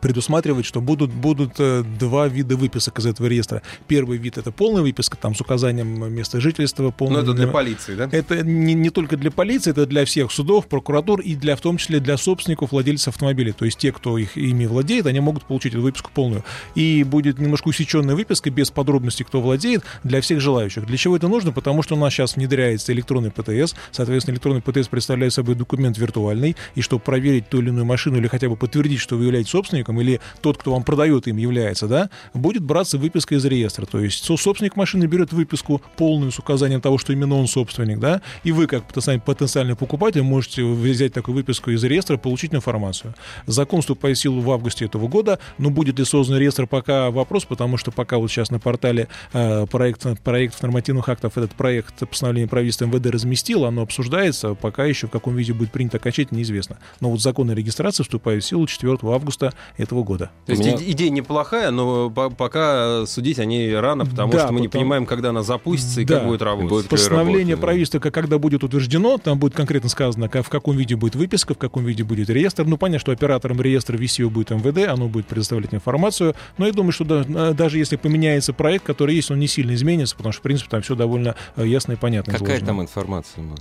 предусматривает, 0.00 0.66
что 0.66 0.80
будут, 0.80 1.12
будут 1.12 1.54
э, 1.58 1.84
два 1.98 2.28
вида 2.28 2.56
выписок 2.56 2.98
из 2.98 3.06
этого 3.06 3.26
реестра. 3.26 3.62
Первый 3.86 4.18
вид— 4.18 4.38
это 4.38 4.52
полная 4.52 4.82
выписка, 4.82 5.16
там 5.16 5.34
с 5.34 5.40
указанием 5.40 6.12
места 6.12 6.40
жительства. 6.40 6.84
Ну, 6.84 6.92
полным 6.92 7.22
это 7.22 7.32
для 7.32 7.46
полиции, 7.46 7.94
да? 7.94 8.08
это 8.10 8.42
не, 8.42 8.74
не 8.74 8.90
только 8.90 9.16
для 9.16 9.30
полиции, 9.30 9.70
это 9.70 9.86
для 9.86 10.04
всех 10.04 10.32
судов, 10.32 10.66
прокуратур 10.66 11.20
и 11.20 11.34
для, 11.34 11.56
в 11.56 11.60
том 11.60 11.76
числе 11.76 12.00
для 12.00 12.16
собственников, 12.16 12.72
владельцев 12.72 13.14
автомобилей. 13.14 13.52
То 13.52 13.64
есть 13.64 13.78
те, 13.78 13.92
кто 13.92 14.18
их 14.18 14.36
ими 14.36 14.66
владеет, 14.66 15.06
они 15.06 15.20
могут 15.20 15.44
получить 15.44 15.74
эту 15.74 15.82
выписку 15.82 16.10
полную. 16.12 16.44
И 16.74 17.04
будет 17.04 17.38
немножко 17.38 17.68
усеченная 17.68 18.14
выписка 18.14 18.50
без 18.50 18.70
подробностей, 18.70 19.24
кто 19.24 19.40
владеет, 19.40 19.82
для 20.02 20.20
всех 20.20 20.40
желающих. 20.40 20.86
Для 20.86 20.96
чего 20.96 21.16
это 21.16 21.28
нужно? 21.28 21.52
Потому 21.52 21.82
что 21.82 21.94
у 21.94 21.98
нас 21.98 22.12
сейчас 22.12 22.36
внедряется 22.36 22.92
электронный 22.92 23.30
ПТС. 23.30 23.74
Соответственно, 23.90 24.34
электронный 24.34 24.62
ПТС 24.62 24.88
представляет 24.88 25.32
собой 25.32 25.54
документ 25.54 25.98
виртуальный. 25.98 26.56
И 26.74 26.80
чтобы 26.80 27.02
проверить 27.02 27.48
ту 27.48 27.60
или 27.60 27.68
иную 27.68 27.84
машину 27.84 28.18
или 28.18 28.28
хотя 28.28 28.48
бы 28.48 28.56
подтвердить, 28.56 29.00
что 29.00 29.16
вы 29.16 29.24
являетесь 29.24 29.50
собственником, 29.50 29.83
или 29.92 30.20
тот, 30.40 30.58
кто 30.58 30.72
вам 30.72 30.82
продает 30.82 31.26
им, 31.26 31.36
является, 31.36 31.86
да, 31.88 32.10
будет 32.32 32.62
браться 32.62 32.98
выписка 32.98 33.34
из 33.34 33.44
реестра. 33.44 33.86
То 33.86 34.00
есть 34.00 34.24
со- 34.24 34.36
собственник 34.36 34.76
машины 34.76 35.04
берет 35.06 35.32
выписку 35.32 35.80
полную 35.96 36.32
с 36.32 36.38
указанием 36.38 36.80
того, 36.80 36.98
что 36.98 37.12
именно 37.12 37.34
он 37.36 37.46
собственник, 37.48 37.98
да, 37.98 38.22
и 38.42 38.52
вы, 38.52 38.66
как 38.66 38.84
потенциальный- 38.86 39.76
покупатель, 39.76 40.22
можете 40.22 40.64
взять 40.64 41.12
такую 41.12 41.34
выписку 41.34 41.70
из 41.70 41.82
реестра, 41.84 42.16
получить 42.16 42.54
информацию. 42.54 43.14
Закон 43.46 43.80
вступает 43.80 44.16
в 44.16 44.20
силу 44.20 44.40
в 44.40 44.50
августе 44.50 44.84
этого 44.84 45.08
года, 45.08 45.38
но 45.58 45.70
будет 45.70 45.98
ли 45.98 46.04
создан 46.04 46.38
реестр, 46.38 46.66
пока 46.66 47.10
вопрос, 47.10 47.44
потому 47.44 47.76
что 47.76 47.90
пока 47.90 48.18
вот 48.18 48.30
сейчас 48.30 48.50
на 48.50 48.58
портале 48.58 49.08
э, 49.32 49.66
проект, 49.66 50.06
проектов 50.22 50.62
нормативных 50.62 51.08
актов 51.08 51.36
этот 51.36 51.52
проект 51.52 52.08
постановления 52.08 52.48
правительства 52.48 52.86
МВД 52.86 53.06
разместил, 53.06 53.64
оно 53.64 53.82
обсуждается, 53.82 54.54
пока 54.54 54.84
еще 54.84 55.06
в 55.06 55.10
каком 55.10 55.36
виде 55.36 55.52
будет 55.52 55.70
принято 55.72 55.96
окончательно, 55.96 56.38
неизвестно. 56.38 56.78
Но 57.00 57.10
вот 57.10 57.20
закон 57.20 57.50
о 57.50 57.54
регистрации 57.54 58.02
вступает 58.02 58.42
в 58.44 58.46
силу 58.46 58.66
4 58.66 58.98
августа 59.02 59.52
этого 59.76 60.04
года. 60.04 60.30
То 60.46 60.52
есть 60.52 60.64
меня- 60.64 60.76
иде- 60.76 60.90
идея 60.92 61.10
неплохая, 61.10 61.70
но 61.70 62.08
по- 62.10 62.30
пока 62.30 63.06
судить 63.06 63.38
о 63.40 63.44
ней 63.44 63.74
рано, 63.76 64.06
потому 64.06 64.32
Да, 64.32 64.44
что 64.44 64.52
мы 64.52 64.60
не 64.60 64.68
потому- 64.68 64.82
понимаем, 64.84 65.06
когда 65.06 65.30
она 65.30 65.42
запустится 65.42 66.00
и 66.00 66.04
Да. 66.04 66.18
как 66.20 66.28
будет 66.28 66.42
работать. 66.42 66.70
Будет 66.70 66.88
Постановление 66.88 67.54
работать, 67.54 67.60
да. 67.60 67.66
правительства, 67.66 67.98
как- 67.98 68.14
когда 68.14 68.38
будет 68.38 68.62
утверждено, 68.62 69.18
там 69.18 69.38
будет 69.38 69.54
конкретно 69.54 69.88
сказано, 69.88 70.28
ка- 70.28 70.42
в 70.44 70.48
каком 70.48 70.76
виде 70.76 70.94
будет 70.94 71.16
выписка, 71.16 71.54
в 71.54 71.58
каком 71.58 71.84
виде 71.84 72.04
будет 72.04 72.30
реестр. 72.30 72.64
Ну, 72.64 72.76
понятно, 72.76 73.00
что 73.00 73.12
оператором 73.12 73.60
реестра 73.60 73.96
VCO 73.98 74.30
будет 74.30 74.50
МВД, 74.50 74.86
оно 74.88 75.08
будет 75.08 75.26
предоставлять 75.26 75.74
информацию. 75.74 76.34
Но 76.56 76.66
я 76.66 76.72
думаю, 76.72 76.92
что 76.92 77.04
да- 77.04 77.24
э, 77.26 77.54
даже 77.54 77.78
если 77.78 77.96
поменяется 77.96 78.52
проект, 78.52 78.84
который 78.84 79.16
есть, 79.16 79.30
он 79.32 79.40
не 79.40 79.48
сильно 79.48 79.74
изменится, 79.74 80.14
потому 80.16 80.32
что, 80.32 80.40
в 80.40 80.42
принципе, 80.44 80.70
там 80.70 80.82
все 80.82 80.94
довольно 80.94 81.34
э, 81.56 81.66
ясно 81.66 81.92
и 81.92 81.96
понятно. 81.96 82.32
Какая 82.32 82.58
изложено. 82.58 82.66
там 82.66 82.82
информация? 82.82 83.42
ну? 83.44 83.54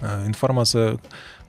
Э, 0.00 0.26
Информация... 0.26 0.98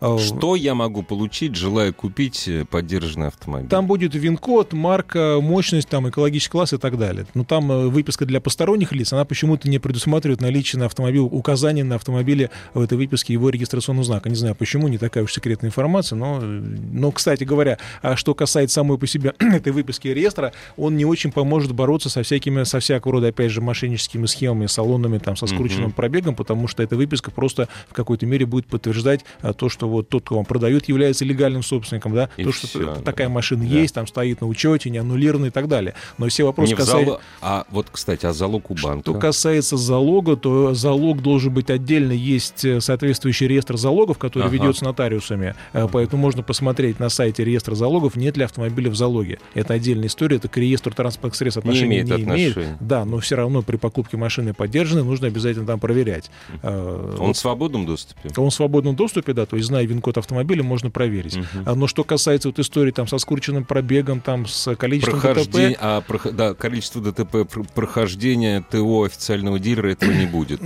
э, 0.02 0.18
Что 0.20 0.56
я 0.56 0.76
могу 0.76 1.04
получить, 1.04 1.56
желая 1.56 1.92
купить 1.92 2.48
э, 2.48 2.66
поддержанный 2.66 3.28
автомобиль? 3.28 3.70
Там 3.70 3.88
будет 3.88 4.16
ВИН-код, 4.16 4.74
марка, 4.74 5.40
мощность, 5.42 5.90
там, 5.90 6.10
экологический 6.10 6.52
класс 6.52 6.74
и 6.74 6.78
так 6.78 6.98
далее. 6.98 7.26
Но 7.34 7.44
там 7.44 7.72
э, 7.72 7.88
выписка 7.88 8.26
для 8.26 8.42
посторонних 8.42 8.92
лиц, 8.92 9.14
она 9.14 9.26
почему-то 9.26 9.70
не 9.70 9.80
предусматривает 9.80 10.42
наличие 10.42 10.80
на 10.80 10.86
автомобиле, 10.86 11.22
указание 11.22 11.84
на 11.84 11.96
автомобиле 11.96 12.50
в 12.74 12.82
этой 12.82 12.98
выписке 12.98 13.34
его 13.34 13.50
регистрационного 13.50 14.06
знака. 14.06 14.30
Не 14.30 14.36
знаю, 14.36 14.56
почему, 14.56 14.88
не 14.88 14.98
такая 14.98 15.24
уж 15.24 15.34
секретная 15.34 15.70
информация, 15.70 16.16
но, 16.16 16.40
но 16.40 17.12
кстати 17.12 17.44
говоря, 17.44 17.78
а 18.02 18.16
что 18.16 18.34
касается 18.34 18.76
самой 18.76 18.98
по 18.98 19.08
себе 19.08 19.34
этой 19.40 19.72
выписки 19.72 20.08
реестра, 20.08 20.54
он 20.78 20.96
не 20.98 21.06
очень 21.06 21.32
поможет 21.32 21.74
бороться 21.74 22.10
со 22.10 22.24
всякими, 22.24 22.64
со 22.64 22.80
всякого 22.80 23.14
рода, 23.14 23.28
опять 23.28 23.52
же, 23.52 23.62
мошенническими 23.62 24.26
схемами, 24.26 24.68
салонами, 24.68 25.18
там, 25.18 25.36
со 25.36 25.48
скрученным 25.48 25.92
пробегом, 25.92 26.36
потому 26.36 26.68
что 26.68 26.84
эта 26.84 26.96
выписка 26.96 27.32
просто 27.32 27.68
в 27.90 27.94
какой-то 27.94 28.26
мере 28.26 28.46
будет 28.46 28.68
подтверждать 28.68 29.26
то, 29.58 29.70
что 29.70 29.89
вот 29.90 30.10
тот, 30.10 30.24
кто 30.24 30.36
вам 30.36 30.46
продает, 30.46 30.88
является 30.88 31.26
легальным 31.26 31.64
собственником, 31.64 32.14
да, 32.14 32.30
И 32.38 32.44
то, 32.44 32.52
что 32.52 32.68
всё, 32.68 32.80
т- 32.80 32.86
да. 32.86 33.02
такая 33.02 33.30
машина 33.30 33.64
Да. 33.68 33.76
есть, 33.76 33.94
там 33.96 34.08
стоит 34.08 34.42
на 34.42 34.48
учете, 34.48 34.90
не 34.90 34.98
аннулирована 35.00 35.48
и 35.48 35.50
так 35.50 35.68
далее. 35.68 35.94
Но 36.18 36.28
все 36.30 36.44
вопросы 36.46 36.72
Не 36.72 36.76
касаются... 36.78 37.12
зало- 37.14 37.22
А 37.42 37.66
вот, 37.72 37.88
кстати, 37.92 38.26
а 38.26 38.34
залог 38.34 38.70
у 38.72 38.76
банка? 38.82 39.12
Что 39.12 39.20
касается 39.20 39.78
залога, 39.78 40.36
то 40.36 40.74
залог 40.74 41.22
должен 41.22 41.54
быть 41.54 41.70
отдельно. 41.70 42.12
Есть 42.12 42.64
э, 42.66 42.80
соответствующий 42.82 43.48
реестр 43.48 43.78
залогов, 43.78 44.18
который 44.18 44.44
Ага. 44.44 44.54
ведется 44.54 44.86
нотариусами. 44.86 45.56
Э, 45.74 45.88
Поэтому 45.92 46.22
можно 46.22 46.44
посмотреть 46.44 47.00
на 47.00 47.10
сайте 47.10 47.44
реестра 47.44 47.76
залогов, 47.76 48.16
нет 48.16 48.38
ли 48.38 48.44
автомобиля 48.44 48.90
в 48.90 48.96
залоге. 48.96 49.40
Это 49.54 49.74
отдельная 49.74 50.08
история, 50.08 50.38
это 50.38 50.48
к 50.48 50.58
реестру 50.58 50.92
транспортных 50.94 51.36
средств 51.36 51.64
Не 51.64 51.70
отношения 51.70 52.02
имеет 52.02 52.12
отношения. 52.12 52.78
Да, 52.80 53.06
но 53.06 53.20
все 53.20 53.36
равно 53.36 53.62
при 53.62 53.78
покупке 53.78 54.18
машины 54.18 54.54
поддержанной 54.54 55.04
нужно 55.04 55.28
обязательно 55.28 55.66
там 55.66 55.80
проверять. 55.80 56.30
Э, 56.64 57.16
Он 57.20 57.34
в 57.34 57.38
свободном 57.38 57.86
доступе? 57.86 58.30
он 58.38 58.50
в 58.50 58.54
свободном 58.54 58.96
доступе, 58.96 59.34
да, 59.34 59.46
то 59.46 59.56
есть, 59.56 59.68
зная 59.80 59.86
ВИН-код 59.88 60.18
автомобиля, 60.18 60.64
можно 60.64 60.90
проверить. 60.90 61.38
А, 61.66 61.76
Но 61.76 61.88
что 61.88 62.04
касается 62.04 62.50
вот 62.50 62.60
истории 62.60 62.92
там 62.92 63.08
со 63.08 63.18
скрученным 63.18 63.64
пробегом, 63.66 64.20
там 64.22 64.46
с 64.46 64.76
количеством 64.76 65.20
Прохождение, 65.22 65.70
ДТП, 65.72 65.80
а, 65.82 66.02
прох- 66.08 66.32
да, 66.32 66.54
количество 66.54 67.02
ДТП, 67.02 67.32
пр- 67.50 67.66
прохождение 67.74 68.64
ТО 68.70 69.04
официального 69.04 69.60
дилера 69.60 69.90
этого 69.92 70.12
не 70.12 70.26
будет. 70.26 70.60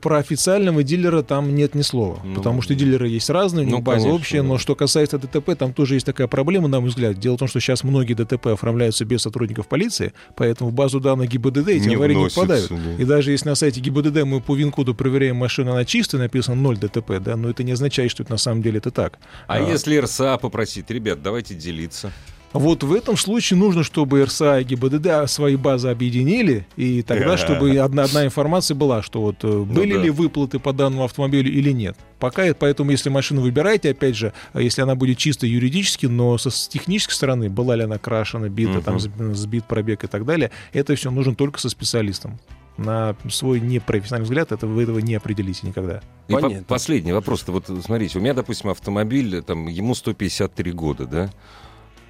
про 0.00 0.18
официального 0.18 0.82
дилера 0.82 1.22
там 1.22 1.54
нет 1.54 1.74
ни 1.74 1.82
слова, 1.82 2.20
Ну, 2.24 2.34
потому 2.34 2.62
что 2.62 2.74
дилеры 2.74 3.08
есть 3.08 3.30
разные, 3.30 3.62
у 3.64 3.66
них 3.66 3.76
ну, 3.76 3.80
база 3.82 3.98
конечно, 4.04 4.14
общая, 4.14 4.42
да. 4.42 4.48
но 4.48 4.58
что 4.58 4.74
касается 4.74 5.18
ДТП, 5.18 5.54
там 5.56 5.72
тоже 5.72 5.94
есть 5.94 6.06
такая 6.06 6.26
проблема, 6.26 6.68
на 6.68 6.80
мой 6.80 6.90
взгляд. 6.90 7.18
Дело 7.18 7.36
в 7.36 7.38
том, 7.38 7.48
что 7.48 7.60
сейчас 7.60 7.84
многие 7.84 8.14
ДТП 8.14 8.48
оформляются 8.48 9.04
без 9.04 9.22
сотрудников 9.22 9.66
полиции, 9.68 10.12
поэтому 10.36 10.70
в 10.70 10.74
базу 10.74 11.00
данных 11.00 11.28
ГИБДД 11.30 11.68
эти 11.68 11.88
Не 11.88 11.94
аварии 11.94 12.14
не 12.14 12.28
попадают. 12.28 12.68
да. 12.70 12.76
И 13.02 13.04
даже 13.04 13.30
если 13.32 13.48
на 13.48 13.54
сайте 13.54 13.80
ГИБДД 13.80 14.24
мы 14.24 14.40
по 14.40 14.54
ВИН-коду 14.54 14.94
проверяем 14.94 15.36
машину, 15.36 15.72
она 15.72 15.84
чистая, 15.84 16.20
написано 16.20 16.56
0 16.56 16.76
ДТП, 16.78 17.18
да, 17.20 17.36
но 17.36 17.48
это 17.50 17.62
не 17.62 17.72
означает, 17.72 18.10
что 18.10 18.22
это 18.22 18.32
на 18.32 18.38
самом 18.38 18.57
деле 18.62 18.78
это 18.78 18.90
так. 18.90 19.18
А 19.46 19.60
если 19.60 19.96
РСА 19.98 20.38
попросить, 20.38 20.90
ребят, 20.90 21.22
давайте 21.22 21.54
делиться. 21.54 22.12
Вот 22.54 22.82
в 22.82 22.94
этом 22.94 23.18
случае 23.18 23.58
нужно, 23.58 23.84
чтобы 23.84 24.24
РСА 24.24 24.60
и 24.60 24.64
ГИБДД 24.64 25.28
свои 25.28 25.56
базы 25.56 25.88
объединили, 25.88 26.66
и 26.76 27.02
тогда, 27.02 27.36
чтобы 27.36 27.76
одна, 27.76 28.04
одна 28.04 28.24
информация 28.24 28.74
была, 28.74 29.02
что 29.02 29.20
вот 29.20 29.36
э, 29.42 29.62
были 29.64 29.94
да. 29.94 30.02
ли 30.02 30.10
выплаты 30.10 30.58
по 30.58 30.72
данному 30.72 31.04
автомобилю 31.04 31.52
или 31.52 31.72
нет. 31.72 31.94
Пока, 32.18 32.44
это- 32.46 32.56
поэтому, 32.58 32.90
если 32.90 33.10
машину 33.10 33.42
выбираете, 33.42 33.90
опять 33.90 34.16
же, 34.16 34.32
а 34.54 34.62
если 34.62 34.80
она 34.80 34.94
будет 34.94 35.18
чисто 35.18 35.46
юридически, 35.46 36.06
но 36.06 36.38
со, 36.38 36.48
с 36.48 36.68
технической 36.68 37.14
стороны, 37.14 37.50
была 37.50 37.76
ли 37.76 37.82
она 37.82 37.98
крашена, 37.98 38.48
бита, 38.48 38.80
там, 38.80 38.96
сб- 38.96 39.34
сбит 39.34 39.66
пробег 39.66 40.04
и 40.04 40.06
так 40.06 40.24
далее, 40.24 40.50
это 40.72 40.94
все 40.94 41.10
нужно 41.10 41.34
только 41.34 41.60
со 41.60 41.68
специалистом. 41.68 42.38
На 42.78 43.16
свой 43.28 43.60
непрофессиональный 43.60 44.24
взгляд 44.24 44.52
это, 44.52 44.66
вы 44.66 44.84
этого 44.84 45.00
не 45.00 45.16
определите 45.16 45.66
никогда. 45.66 46.00
И 46.28 46.32
по- 46.32 46.48
последний 46.66 47.12
вопрос-то, 47.12 47.50
вот 47.52 47.66
смотрите, 47.84 48.18
у 48.18 48.22
меня, 48.22 48.34
допустим, 48.34 48.70
автомобиль, 48.70 49.42
там, 49.42 49.66
ему 49.66 49.94
153 49.96 50.72
года, 50.72 51.06
да? 51.06 51.30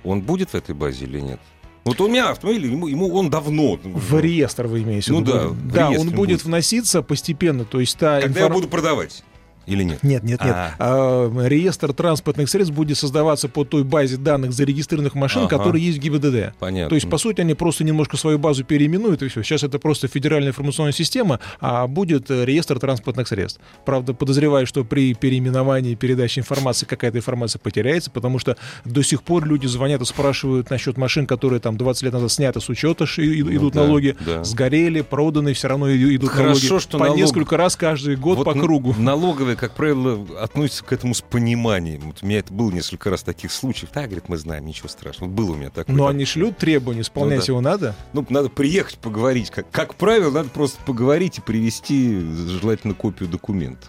Он 0.05 0.21
будет 0.21 0.51
в 0.51 0.55
этой 0.55 0.75
базе 0.75 1.07
или 1.07 1.21
нет? 1.21 1.41
Вот 1.85 2.01
у 2.03 2.09
меня 2.09 2.31
автомобиль, 2.31 2.67
ему, 2.67 2.87
ему 2.87 3.09
он 3.15 3.31
давно. 3.31 3.79
В 3.83 4.21
реестр 4.21 4.67
вы 4.67 4.83
имеете 4.83 5.11
в 5.11 5.15
Ну 5.15 5.21
виду? 5.21 5.33
да, 5.33 5.49
в 5.49 5.69
Да, 5.73 5.89
реестр 5.89 6.01
он 6.01 6.07
будет. 6.09 6.17
будет 6.17 6.45
вноситься 6.45 7.01
постепенно, 7.03 7.65
то 7.65 7.81
есть 7.81 7.97
та 7.99 8.21
Когда 8.21 8.41
я 8.41 8.47
информ- 8.47 8.53
буду 8.53 8.69
продавать. 8.69 9.25
Или 9.69 9.83
нет? 9.83 10.03
Нет, 10.03 10.23
нет, 10.23 10.41
нет. 10.45 10.55
А. 10.55 10.75
А, 10.79 11.47
реестр 11.47 11.93
транспортных 11.93 12.49
средств 12.49 12.75
будет 12.75 12.99
создаваться 12.99 13.49
по 13.49 13.65
той 13.65 13.85
базе 13.85 14.17
данных 14.17 14.53
зарегистрированных 14.53 15.15
машин, 15.15 15.43
Ага. 15.43 15.57
которые 15.59 15.85
есть 15.85 15.99
в 15.99 16.01
ГИБДД. 16.01 16.55
Понятно. 16.59 16.89
То 16.89 16.95
есть, 16.95 17.09
по 17.09 17.19
сути, 17.19 17.41
они 17.41 17.55
просто 17.55 17.85
немножко 17.85 18.17
свою 18.17 18.39
базу 18.39 18.65
переименуют, 18.65 19.23
и 19.23 19.29
все. 19.29 19.43
Сейчас 19.43 19.63
это 19.63 19.79
просто 19.79 20.09
федеральная 20.09 20.51
информационная 20.51 20.93
система, 20.93 21.41
а 21.61 21.87
будет 21.87 22.31
э, 22.31 22.45
реестр 22.45 22.79
транспортных 22.79 23.29
средств. 23.29 23.61
Правда, 23.85 24.15
подозреваю, 24.15 24.67
что 24.67 24.85
при 24.85 25.15
переименовании 25.15 25.93
и 25.93 25.97
передаче 25.97 26.41
информации 26.41 26.87
какая-то 26.87 27.19
информация 27.19 27.59
потеряется, 27.61 28.11
потому 28.11 28.39
что 28.39 28.57
до 28.85 29.03
сих 29.03 29.23
пор 29.23 29.47
люди 29.47 29.67
звонят 29.67 30.01
и 30.01 30.05
спрашивают 30.05 30.71
насчет 30.71 30.97
машин, 30.97 31.27
которые 31.27 31.61
там 31.61 31.77
20 31.77 32.03
лет 32.05 32.13
назад 32.13 32.31
сняты 32.33 32.61
с 32.61 32.69
учета, 32.69 33.05
и- 33.19 33.41
идут 33.41 33.75
да, 33.75 33.83
налоги, 33.85 34.17
да. 34.25 34.45
сгорели, 34.45 35.01
проданы, 35.03 35.53
все 35.53 35.69
равно 35.69 35.93
идут 35.95 36.31
Хорошо, 36.31 36.67
налоги. 36.69 36.83
что 36.83 36.99
по 36.99 37.05
налог- 37.07 37.17
несколько 37.17 37.57
раз 37.57 37.77
каждый 37.77 38.17
год 38.17 38.39
Вот 38.39 38.45
по 38.45 38.53
кругу. 38.55 38.95
Налоговые, 38.99 39.57
как 39.59 39.75
правило, 39.75 40.27
относятся 40.41 40.85
к 40.85 40.93
этому 40.93 41.15
с 41.15 41.21
пониманием. 41.21 42.03
Вот 42.03 42.19
у 42.23 42.27
меня 42.27 42.39
это 42.39 42.53
было 42.53 42.71
несколько 42.71 43.11
раз 43.11 43.23
таких 43.23 43.53
случаев. 43.53 43.91
Да, 43.93 44.05
говорит, 44.05 44.29
мы 44.29 44.39
знаем, 44.39 44.65
ничего 44.65 44.89
страшного. 44.89 45.29
Вот 45.29 45.37
был 45.37 45.51
у 45.51 45.55
меня 45.57 45.71
такой. 45.71 45.95
Но 45.95 46.05
да. 46.05 46.11
они 46.11 46.25
шлют 46.25 46.59
требования, 46.59 47.03
исполнять 47.03 47.41
Ну 47.41 47.47
да. 47.47 47.53
его 47.53 47.61
надо. 47.61 47.97
Ну, 48.13 48.27
надо 48.29 48.49
приехать 48.49 48.99
поговорить. 48.99 49.51
Как, 49.51 49.71
как 49.71 49.95
правило, 49.97 50.31
надо 50.31 50.49
просто 50.51 50.79
поговорить 50.85 51.39
и 51.39 51.41
привести 51.41 52.21
желательно 52.61 52.95
копию 52.95 53.29
документа. 53.29 53.87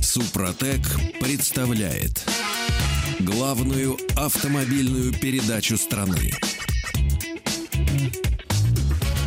Супротек 0.00 0.80
представляет 1.20 2.26
главную 3.20 3.96
автомобильную 4.16 5.12
передачу 5.12 5.76
страны. 5.76 6.32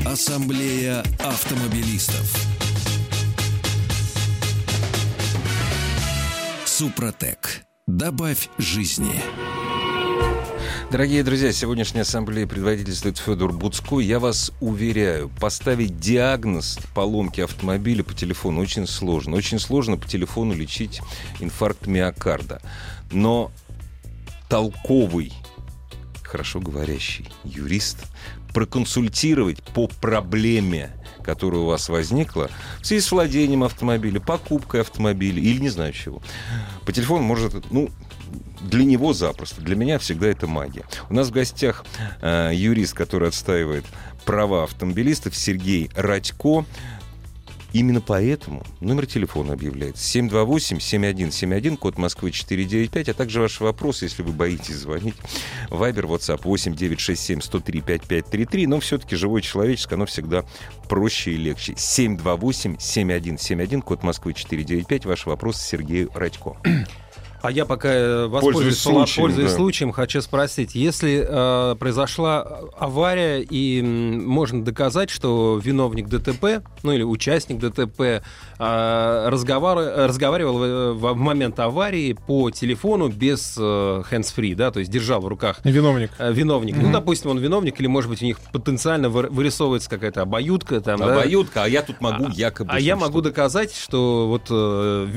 Ассамблея 0.05 1.03
автомобилистов. 1.19 2.52
Супротек. 6.83 7.63
Добавь 7.87 8.49
жизни. 8.57 9.15
Дорогие 10.91 11.23
друзья, 11.23 11.53
сегодняшняя 11.53 12.01
ассамблея 12.01 12.45
предводительствует 12.45 13.17
Федор 13.17 13.53
Буцко. 13.53 14.01
Я 14.01 14.19
вас 14.19 14.51
уверяю, 14.59 15.29
поставить 15.39 16.01
диагноз 16.01 16.77
поломки 16.93 17.39
автомобиля 17.39 18.03
по 18.03 18.13
телефону 18.13 18.59
очень 18.59 18.85
сложно. 18.85 19.37
Очень 19.37 19.59
сложно 19.59 19.95
по 19.95 20.09
телефону 20.09 20.53
лечить 20.53 21.01
инфаркт 21.39 21.87
миокарда. 21.87 22.61
Но 23.13 23.49
толковый, 24.49 25.31
хорошо 26.21 26.59
говорящий 26.59 27.29
юрист 27.45 27.99
проконсультировать 28.53 29.63
по 29.73 29.87
проблеме, 29.87 30.91
которая 31.23 31.61
у 31.61 31.65
вас 31.65 31.89
возникла 31.89 32.49
в 32.81 32.85
связи 32.85 33.01
с 33.01 33.11
владением 33.11 33.63
автомобиля, 33.63 34.19
покупкой 34.19 34.81
автомобиля 34.81 35.41
или 35.41 35.59
не 35.59 35.69
знаю 35.69 35.93
чего. 35.93 36.21
По 36.85 36.91
телефону 36.91 37.23
может, 37.23 37.71
ну, 37.71 37.89
для 38.61 38.85
него 38.85 39.13
запросто. 39.13 39.61
Для 39.61 39.75
меня 39.75 39.99
всегда 39.99 40.27
это 40.27 40.47
магия. 40.47 40.85
У 41.09 41.13
нас 41.13 41.29
в 41.29 41.31
гостях 41.31 41.85
э, 42.21 42.51
юрист, 42.53 42.93
который 42.93 43.29
отстаивает 43.29 43.85
права 44.25 44.63
автомобилистов, 44.63 45.35
Сергей 45.35 45.89
Радько. 45.95 46.65
Именно 47.73 47.99
поэтому 48.01 48.63
номер 48.81 49.07
телефона 49.07 49.53
объявляется 49.53 50.19
728-7171, 50.19 51.77
код 51.77 51.97
Москвы 51.97 52.29
495, 52.29 53.09
а 53.09 53.13
также 53.15 53.41
ваши 53.41 53.63
вопросы, 53.63 54.05
если 54.05 54.21
вы 54.21 54.31
боитесь 54.31 54.75
звонить. 54.75 55.15
Вайбер, 55.71 56.05
WhatsApp 56.05 56.41
8967 56.43 57.41
103 57.41 57.81
5533, 57.81 58.67
но 58.67 58.79
все-таки 58.79 59.15
живое 59.15 59.41
человеческое, 59.41 59.95
оно 59.95 60.05
всегда 60.05 60.45
проще 60.87 61.31
и 61.31 61.37
легче. 61.37 61.73
728-7171, 61.73 63.81
код 63.81 64.03
Москвы 64.03 64.33
495, 64.33 65.05
ваши 65.05 65.27
вопросы 65.27 65.67
Сергею 65.67 66.11
Радько. 66.13 66.55
А 67.43 67.51
я 67.51 67.65
пока 67.65 67.89
э, 67.91 68.29
Пользуясь 68.29 68.31
воспользуюсь, 68.31 68.77
случаем, 68.79 69.21
пользуясь 69.25 69.49
да. 69.51 69.55
случаем, 69.57 69.91
хочу 69.91 70.21
спросить, 70.21 70.75
если 70.75 71.27
э, 71.27 71.75
произошла 71.75 72.41
авария 72.79 73.41
и 73.41 73.81
м, 73.81 74.25
можно 74.25 74.63
доказать, 74.63 75.09
что 75.09 75.59
виновник 75.61 76.07
ДТП, 76.07 76.63
ну 76.83 76.93
или 76.93 77.03
участник 77.03 77.59
ДТП, 77.59 77.99
э, 77.99 78.21
разговар- 79.29 80.07
разговаривал 80.07 80.63
э, 80.63 80.91
в, 80.93 81.13
в 81.13 81.15
момент 81.17 81.59
аварии 81.59 82.13
по 82.13 82.49
телефону 82.49 83.09
без 83.09 83.57
э, 83.59 83.61
hands-free, 84.09 84.55
да, 84.55 84.71
то 84.71 84.79
есть 84.79 84.89
держал 84.89 85.19
в 85.19 85.27
руках 85.27 85.59
Виновник. 85.65 86.11
э, 86.19 86.31
виновник. 86.31 86.77
Ну, 86.77 86.93
допустим, 86.93 87.31
он 87.31 87.39
виновник, 87.39 87.77
или, 87.77 87.87
может 87.87 88.09
быть, 88.09 88.21
у 88.21 88.25
них 88.25 88.39
потенциально 88.53 89.09
вы- 89.09 89.27
вырисовывается 89.29 89.89
какая-то 89.89 90.21
обоюдка. 90.21 90.79
Там, 90.79 90.97
да? 90.97 91.13
Обоюдка, 91.17 91.63
а 91.63 91.67
я 91.67 91.81
тут 91.81 91.99
могу 91.99 92.27
А- 92.27 92.31
якобы... 92.33 92.71
А 92.71 92.79
я 92.79 92.95
могу 92.95 93.19
доказать, 93.19 93.75
что 93.75 94.27
вот 94.29 94.43
э, 94.49 95.07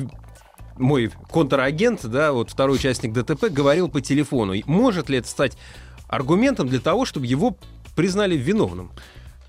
мой 0.79 1.11
контрагент, 1.31 2.05
да, 2.07 2.33
вот 2.33 2.51
второй 2.51 2.77
участник 2.77 3.13
ДТП, 3.13 3.47
говорил 3.51 3.89
по 3.89 4.01
телефону. 4.01 4.55
Может 4.67 5.09
ли 5.09 5.19
это 5.19 5.29
стать 5.29 5.57
аргументом 6.09 6.69
для 6.69 6.81
того, 6.81 7.05
чтобы 7.05 7.27
его 7.27 7.57
признали 7.95 8.37
виновным? 8.37 8.91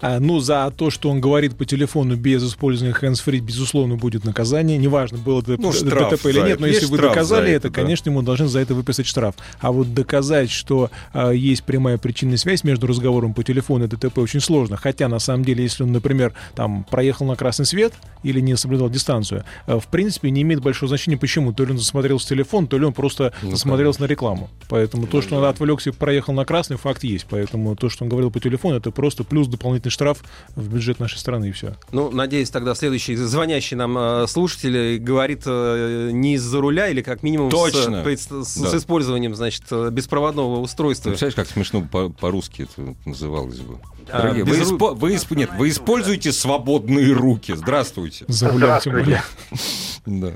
А, 0.01 0.19
ну, 0.19 0.39
за 0.39 0.71
то, 0.75 0.89
что 0.89 1.09
он 1.09 1.21
говорит 1.21 1.55
по 1.55 1.65
телефону 1.65 2.15
без 2.15 2.43
использования 2.43 2.95
hands-free, 2.99 3.39
безусловно, 3.39 3.95
будет 3.95 4.25
наказание. 4.25 4.77
Неважно, 4.77 5.17
было 5.17 5.41
это 5.41 5.57
Ну, 5.59 5.71
штраф 5.73 6.11
ДТП 6.11 6.27
или 6.27 6.39
нет, 6.41 6.59
но 6.59 6.67
если 6.67 6.85
вы 6.85 6.97
доказали 6.97 7.47
за 7.47 7.51
это, 7.51 7.67
это, 7.67 7.69
да. 7.69 7.81
конечно, 7.81 8.09
ему 8.09 8.21
должны 8.21 8.47
за 8.47 8.59
это 8.59 8.73
выписать 8.75 9.07
штраф. 9.07 9.35
А 9.59 9.71
вот 9.71 9.93
доказать, 9.93 10.51
что 10.51 10.91
а, 11.13 11.31
есть 11.31 11.63
прямая 11.63 11.97
причинная 11.97 12.37
связь 12.37 12.63
между 12.63 12.87
разговором 12.87 13.33
по 13.33 13.43
телефону 13.43 13.85
и 13.85 13.87
ДТП 13.87 14.19
очень 14.19 14.39
сложно. 14.39 14.77
Хотя, 14.77 15.07
на 15.07 15.19
самом 15.19 15.43
деле, 15.43 15.63
если 15.63 15.83
он, 15.83 15.91
например, 15.91 16.33
там, 16.55 16.83
проехал 16.89 17.25
на 17.25 17.35
красный 17.35 17.65
свет 17.65 17.93
или 18.23 18.39
не 18.39 18.55
соблюдал 18.57 18.89
дистанцию, 18.89 19.43
а, 19.65 19.79
в 19.79 19.87
принципе, 19.87 20.29
не 20.29 20.41
имеет 20.43 20.61
большого 20.61 20.89
значения, 20.89 21.17
почему. 21.17 21.53
То 21.53 21.65
ли 21.65 21.71
он 21.71 21.77
засмотрелся 21.77 22.25
в 22.25 22.29
телефон, 22.29 22.67
то 22.67 22.77
ли 22.77 22.85
он 22.85 22.93
просто 22.93 23.33
Ну, 23.41 23.51
засмотрелся 23.51 24.01
на 24.01 24.05
рекламу. 24.05 24.49
Поэтому 24.69 25.07
то, 25.07 25.21
что 25.21 25.37
он 25.37 25.45
отвлекся 25.45 25.89
и 25.89 25.93
проехал 25.93 26.33
на 26.33 26.45
красный, 26.45 26.77
факт 26.77 27.03
есть. 27.03 27.25
Поэтому 27.29 27.75
то, 27.75 27.89
что 27.89 28.03
он 28.03 28.09
говорил 28.09 28.31
по 28.31 28.39
телефону, 28.39 28.75
это 28.75 28.91
просто 28.91 29.23
плюс 29.23 29.47
дополнительный 29.47 29.86
штраф 29.89 30.19
в 30.55 30.73
бюджет 30.73 30.99
нашей 30.99 31.17
страны 31.17 31.49
и 31.49 31.51
все. 31.51 31.75
Ну, 31.91 32.09
надеюсь, 32.11 32.49
тогда 32.49 32.75
следующий 32.75 33.15
звонящий 33.15 33.75
нам 33.77 33.97
э, 33.97 34.27
слушатель 34.27 34.97
говорит 34.99 35.43
э, 35.45 36.09
не 36.11 36.35
из-за 36.35 36.59
руля 36.61 36.87
или 36.89 37.01
как 37.01 37.23
минимум 37.23 37.49
с, 37.49 37.53
Точно. 37.53 38.03
с, 38.05 38.27
с 38.45 38.57
Да. 38.71 38.77
использованием, 38.77 39.35
значит, 39.35 39.63
э, 39.71 39.89
беспроводного 39.91 40.59
устройства. 40.59 41.09
Представляешь, 41.09 41.35
как 41.35 41.47
смешно 41.47 41.81
по- 41.81 42.09
по-русски 42.09 42.63
это 42.63 42.95
называлось 43.05 43.59
бы. 43.59 43.79
А, 44.11 44.21
Дорогие, 44.21 44.43
вы, 44.45 44.51
без 44.51 44.71
ру- 44.71 44.77
испо- 44.77 44.95
вы 44.95 45.13
исп- 45.15 45.35
нет, 45.35 45.49
вы 45.57 45.69
используете 45.69 46.31
свободные 46.31 47.11
руки. 47.13 47.53
Здравствуйте. 47.55 48.25
За 48.27 48.49
рулем 48.49 48.79
тем 48.81 48.93
более. 48.93 49.21
Да. 50.05 50.31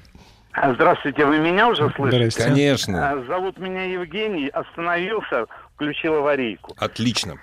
Здравствуйте, 0.73 1.25
вы 1.25 1.39
меня 1.39 1.69
уже 1.69 1.89
слышите? 1.95 2.43
Конечно. 2.43 3.23
Зовут 3.27 3.57
меня 3.57 3.85
Евгений, 3.85 4.49
остановился, 4.49 5.45
включил 5.75 6.15
аварийку. 6.15 6.73
Отлично. 6.77 7.35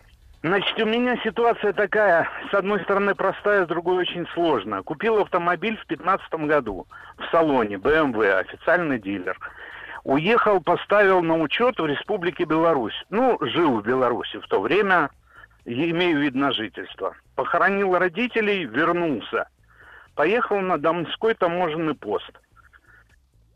Значит, 0.42 0.78
у 0.78 0.86
меня 0.86 1.16
ситуация 1.24 1.72
такая, 1.72 2.28
с 2.50 2.54
одной 2.54 2.80
стороны 2.84 3.16
простая, 3.16 3.64
с 3.64 3.68
другой 3.68 3.96
очень 3.96 4.24
сложная. 4.34 4.82
Купил 4.82 5.18
автомобиль 5.18 5.76
в 5.76 5.86
2015 5.88 6.46
году 6.46 6.86
в 7.16 7.24
салоне 7.32 7.74
BMW, 7.74 8.38
официальный 8.38 9.00
дилер. 9.00 9.36
Уехал, 10.04 10.60
поставил 10.60 11.22
на 11.22 11.36
учет 11.40 11.80
в 11.80 11.86
Республике 11.86 12.44
Беларусь. 12.44 12.94
Ну, 13.10 13.36
жил 13.40 13.80
в 13.80 13.84
Беларуси 13.84 14.38
в 14.38 14.46
то 14.46 14.60
время, 14.60 15.10
имею 15.64 16.20
вид 16.20 16.36
на 16.36 16.52
жительство. 16.52 17.16
Похоронил 17.34 17.98
родителей, 17.98 18.64
вернулся. 18.64 19.48
Поехал 20.14 20.60
на 20.60 20.78
Донской 20.78 21.34
таможенный 21.34 21.94
пост. 21.94 22.30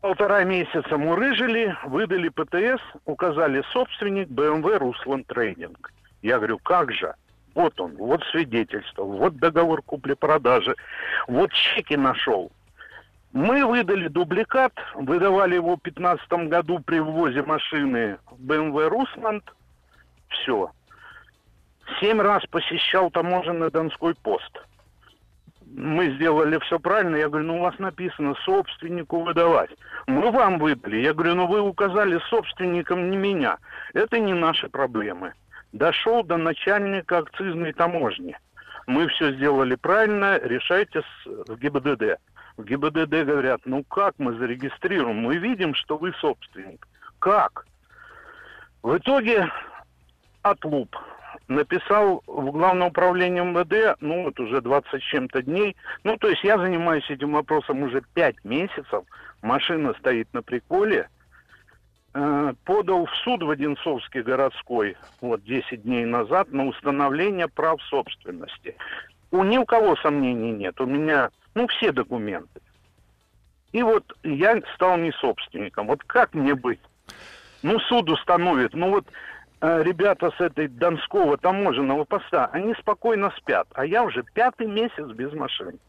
Полтора 0.01 0.43
месяца 0.43 0.97
мурыжили, 0.97 1.77
выдали 1.85 2.27
ПТС, 2.27 2.83
указали 3.05 3.63
собственник 3.71 4.27
BMW 4.27 4.79
Руслан 4.79 5.23
Трейдинг. 5.23 5.93
Я 6.23 6.37
говорю, 6.37 6.57
как 6.57 6.91
же? 6.91 7.13
Вот 7.53 7.79
он, 7.79 7.95
вот 7.97 8.23
свидетельство, 8.31 9.03
вот 9.03 9.35
договор 9.35 9.83
купли-продажи, 9.83 10.75
вот 11.27 11.51
чеки 11.51 11.95
нашел. 11.95 12.51
Мы 13.33 13.65
выдали 13.65 14.07
дубликат, 14.07 14.73
выдавали 14.95 15.55
его 15.55 15.75
в 15.75 15.81
2015 15.83 16.49
году 16.49 16.79
при 16.79 16.99
ввозе 16.99 17.43
машины 17.43 18.17
BMW 18.31 18.87
Русланд. 18.87 19.43
Все. 20.29 20.71
Семь 21.99 22.21
раз 22.21 22.43
посещал 22.45 23.11
таможенный 23.11 23.69
Донской 23.69 24.15
пост. 24.15 24.63
Мы 25.65 26.11
сделали 26.11 26.57
все 26.59 26.79
правильно. 26.79 27.15
Я 27.17 27.27
говорю, 27.27 27.47
ну 27.47 27.57
у 27.57 27.61
вас 27.61 27.77
написано 27.79 28.35
собственнику 28.45 29.21
выдавать. 29.21 29.71
Мы 30.07 30.31
вам 30.31 30.59
выдали. 30.59 30.97
Я 30.97 31.13
говорю, 31.13 31.35
ну 31.35 31.47
вы 31.47 31.61
указали 31.61 32.19
собственникам 32.29 33.09
не 33.11 33.17
меня. 33.17 33.57
Это 33.93 34.19
не 34.19 34.33
наши 34.33 34.69
проблемы. 34.69 35.33
Дошел 35.73 36.23
до 36.23 36.37
начальника 36.37 37.17
акцизной 37.17 37.73
таможни. 37.73 38.37
Мы 38.85 39.07
все 39.07 39.33
сделали 39.33 39.73
правильно, 39.75 40.37
решайте 40.37 41.01
с, 41.01 41.25
в 41.25 41.57
ГИБДД. 41.57 42.19
В 42.57 42.63
ГИБДД 42.63 43.25
говорят, 43.25 43.61
ну 43.65 43.83
как 43.83 44.13
мы 44.19 44.37
зарегистрируем? 44.37 45.17
Мы 45.17 45.37
видим, 45.37 45.73
что 45.73 45.97
вы 45.97 46.13
собственник. 46.13 46.87
Как? 47.17 47.65
В 48.83 48.97
итоге 48.97 49.49
отлуп. 50.43 50.95
написал 51.47 52.21
в 52.27 52.51
Главное 52.51 52.89
управление 52.89 53.43
МВД, 53.43 53.97
ну 53.99 54.25
вот 54.25 54.39
уже 54.39 54.61
20 54.61 55.01
с 55.01 55.05
чем-то 55.05 55.41
дней. 55.41 55.75
Ну, 56.03 56.17
то 56.17 56.27
есть 56.29 56.43
я 56.43 56.59
занимаюсь 56.59 57.09
этим 57.09 57.33
вопросом 57.33 57.81
уже 57.81 58.03
5 58.13 58.45
месяцев. 58.45 59.03
Машина 59.41 59.95
стоит 59.97 60.31
на 60.33 60.43
приколе. 60.43 61.09
Э, 62.15 62.53
подал 62.65 63.07
в 63.07 63.15
суд 63.23 63.41
в 63.41 63.49
Одинцовский 63.49 64.21
городской 64.21 64.95
вот 65.19 65.43
10 65.43 65.81
дней 65.81 66.05
назад 66.05 66.51
на 66.51 66.67
установление 66.67 67.47
прав 67.47 67.81
собственности. 67.89 68.75
У 69.31 69.43
ни 69.43 69.57
у 69.57 69.65
кого 69.65 69.95
сомнений 69.95 70.51
нет. 70.51 70.79
У 70.79 70.85
меня, 70.85 71.31
ну, 71.55 71.67
все 71.67 71.91
документы. 71.91 72.61
И 73.71 73.81
вот 73.81 74.03
я 74.21 74.61
стал 74.75 74.97
не 74.97 75.11
собственником. 75.13 75.87
Вот 75.87 76.03
как 76.03 76.35
мне 76.35 76.53
быть? 76.53 76.79
Ну, 77.63 77.79
суд 77.79 78.07
установит. 78.11 78.75
Ну, 78.75 78.91
вот 78.91 79.07
э, 79.61 79.81
ребята 79.81 80.29
с 80.37 80.39
этой 80.39 80.67
Донского 80.67 81.37
таможенного 81.37 82.03
поста, 82.03 82.45
они 82.53 82.75
спокойно 82.75 83.33
спят. 83.39 83.67
А 83.73 83.87
я 83.87 84.03
уже 84.03 84.23
пятый 84.35 84.67
месяц 84.67 85.07
без 85.15 85.33
машины. 85.33 85.79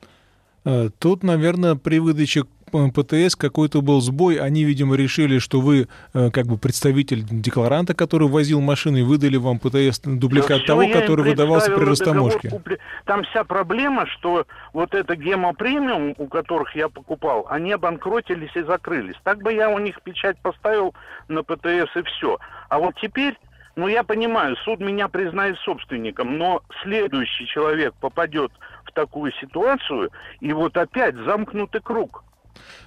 Э, 0.65 0.89
тут, 0.99 1.23
наверное, 1.23 1.75
при 1.75 1.99
выдаче 1.99 2.45
ПТС 2.93 3.37
какой-то 3.37 3.81
был 3.83 4.01
сбой. 4.01 4.37
Они, 4.37 4.65
видимо, 4.65 4.97
решили, 4.97 5.39
что 5.39 5.61
вы 5.61 5.89
э, 6.13 6.31
как 6.31 6.47
бы 6.47 6.59
представитель 6.59 7.23
декларанта, 7.25 7.95
который 7.95 8.29
возил 8.29 8.61
машины, 8.61 8.99
и 8.99 9.03
выдали 9.03 9.37
вам 9.37 9.59
ПТС 9.59 10.01
дубликат 10.05 10.61
Да 10.61 10.67
того, 10.67 10.89
который 10.89 11.25
выдавался 11.25 11.67
при 11.67 11.75
договор 11.75 11.91
растаможке. 11.91 12.49
купли- 12.51 12.79
Там 13.05 13.23
вся 13.25 13.45
проблема, 13.45 14.07
что 14.07 14.47
вот 14.73 14.95
это 14.95 15.15
гемопремиум, 15.17 16.15
у 16.19 16.27
которых 16.27 16.75
я 16.77 16.89
покупал, 16.89 17.47
они 17.49 17.73
обанкротились 17.73 18.55
и 18.57 18.63
закрылись. 18.63 19.17
Так 19.25 19.43
бы 19.43 19.53
я 19.53 19.71
у 19.71 19.79
них 19.79 20.01
печать 20.03 20.37
поставил 20.43 20.95
на 21.29 21.43
ПТС 21.43 21.97
и 21.97 22.03
все. 22.03 22.39
А 22.69 22.79
вот 22.79 22.95
теперь, 23.01 23.37
ну 23.77 23.89
я 23.89 24.03
понимаю, 24.03 24.57
суд 24.65 24.81
меня 24.81 25.09
признает 25.09 25.57
собственником, 25.59 26.39
но 26.39 26.63
следующий 26.83 27.47
человек 27.47 27.95
попадет 28.01 28.51
в 28.85 28.93
такую 28.93 29.33
ситуацию, 29.41 30.11
и 30.41 30.53
вот 30.53 30.77
опять 30.77 31.15
замкнутый 31.17 31.81
круг. 31.81 32.25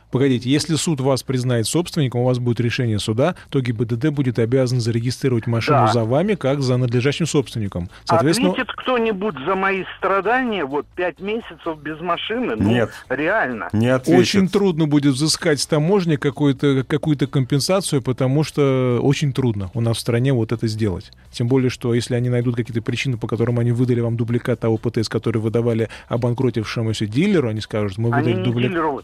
Погодите, 0.09 0.49
если 0.49 0.75
суд 0.75 1.01
вас 1.01 1.21
признает 1.21 1.67
собственником, 1.67 2.21
у 2.21 2.25
вас 2.25 2.39
будет 2.39 2.61
решение 2.61 2.97
суда, 2.97 3.35
то 3.49 3.59
ГИБДД 3.59 4.07
будет 4.09 4.39
обязан 4.39 4.79
зарегистрировать 4.79 5.47
машину 5.47 5.79
Да. 5.79 5.87
за 5.87 6.05
вами 6.05 6.35
как 6.35 6.61
за 6.61 6.77
надлежащим 6.77 7.25
собственником. 7.25 7.89
Соответственно, 8.05 8.51
Ответит 8.51 8.71
кто-нибудь 8.71 9.35
за 9.45 9.55
мои 9.55 9.83
страдания, 9.97 10.63
вот 10.63 10.85
пять 10.95 11.19
месяцев 11.19 11.77
без 11.83 11.99
машины? 11.99 12.55
Ну, 12.57 12.69
Нет. 12.69 12.89
реально. 13.09 13.67
Не 13.73 13.87
ответит. 13.89 14.21
очень 14.21 14.47
трудно 14.47 14.87
будет 14.87 15.13
взыскать 15.15 15.59
с 15.59 15.67
таможни 15.67 16.15
какую-то 16.15 16.85
какую-то 16.87 17.27
компенсацию, 17.27 18.01
потому 18.01 18.45
что 18.45 18.99
очень 19.03 19.33
трудно 19.33 19.71
у 19.73 19.81
нас 19.81 19.97
в 19.97 19.99
стране 19.99 20.31
вот 20.31 20.53
это 20.53 20.67
сделать. 20.67 21.11
Тем 21.31 21.49
более, 21.49 21.69
что 21.69 21.93
если 21.93 22.15
они 22.15 22.29
найдут 22.29 22.55
какие-то 22.55 22.81
причины, 22.81 23.17
по 23.17 23.27
которым 23.27 23.59
они 23.59 23.73
выдали 23.73 23.99
вам 23.99 24.15
дубликат 24.15 24.61
того 24.61 24.77
ПТС, 24.77 25.09
который 25.09 25.39
выдавали 25.41 25.89
обанкротившемуся 26.07 27.07
дилеру, 27.07 27.49
они 27.49 27.59
скажут, 27.59 27.97
мы 27.97 28.09
выдали 28.09 28.41
дубликат. 28.41 29.03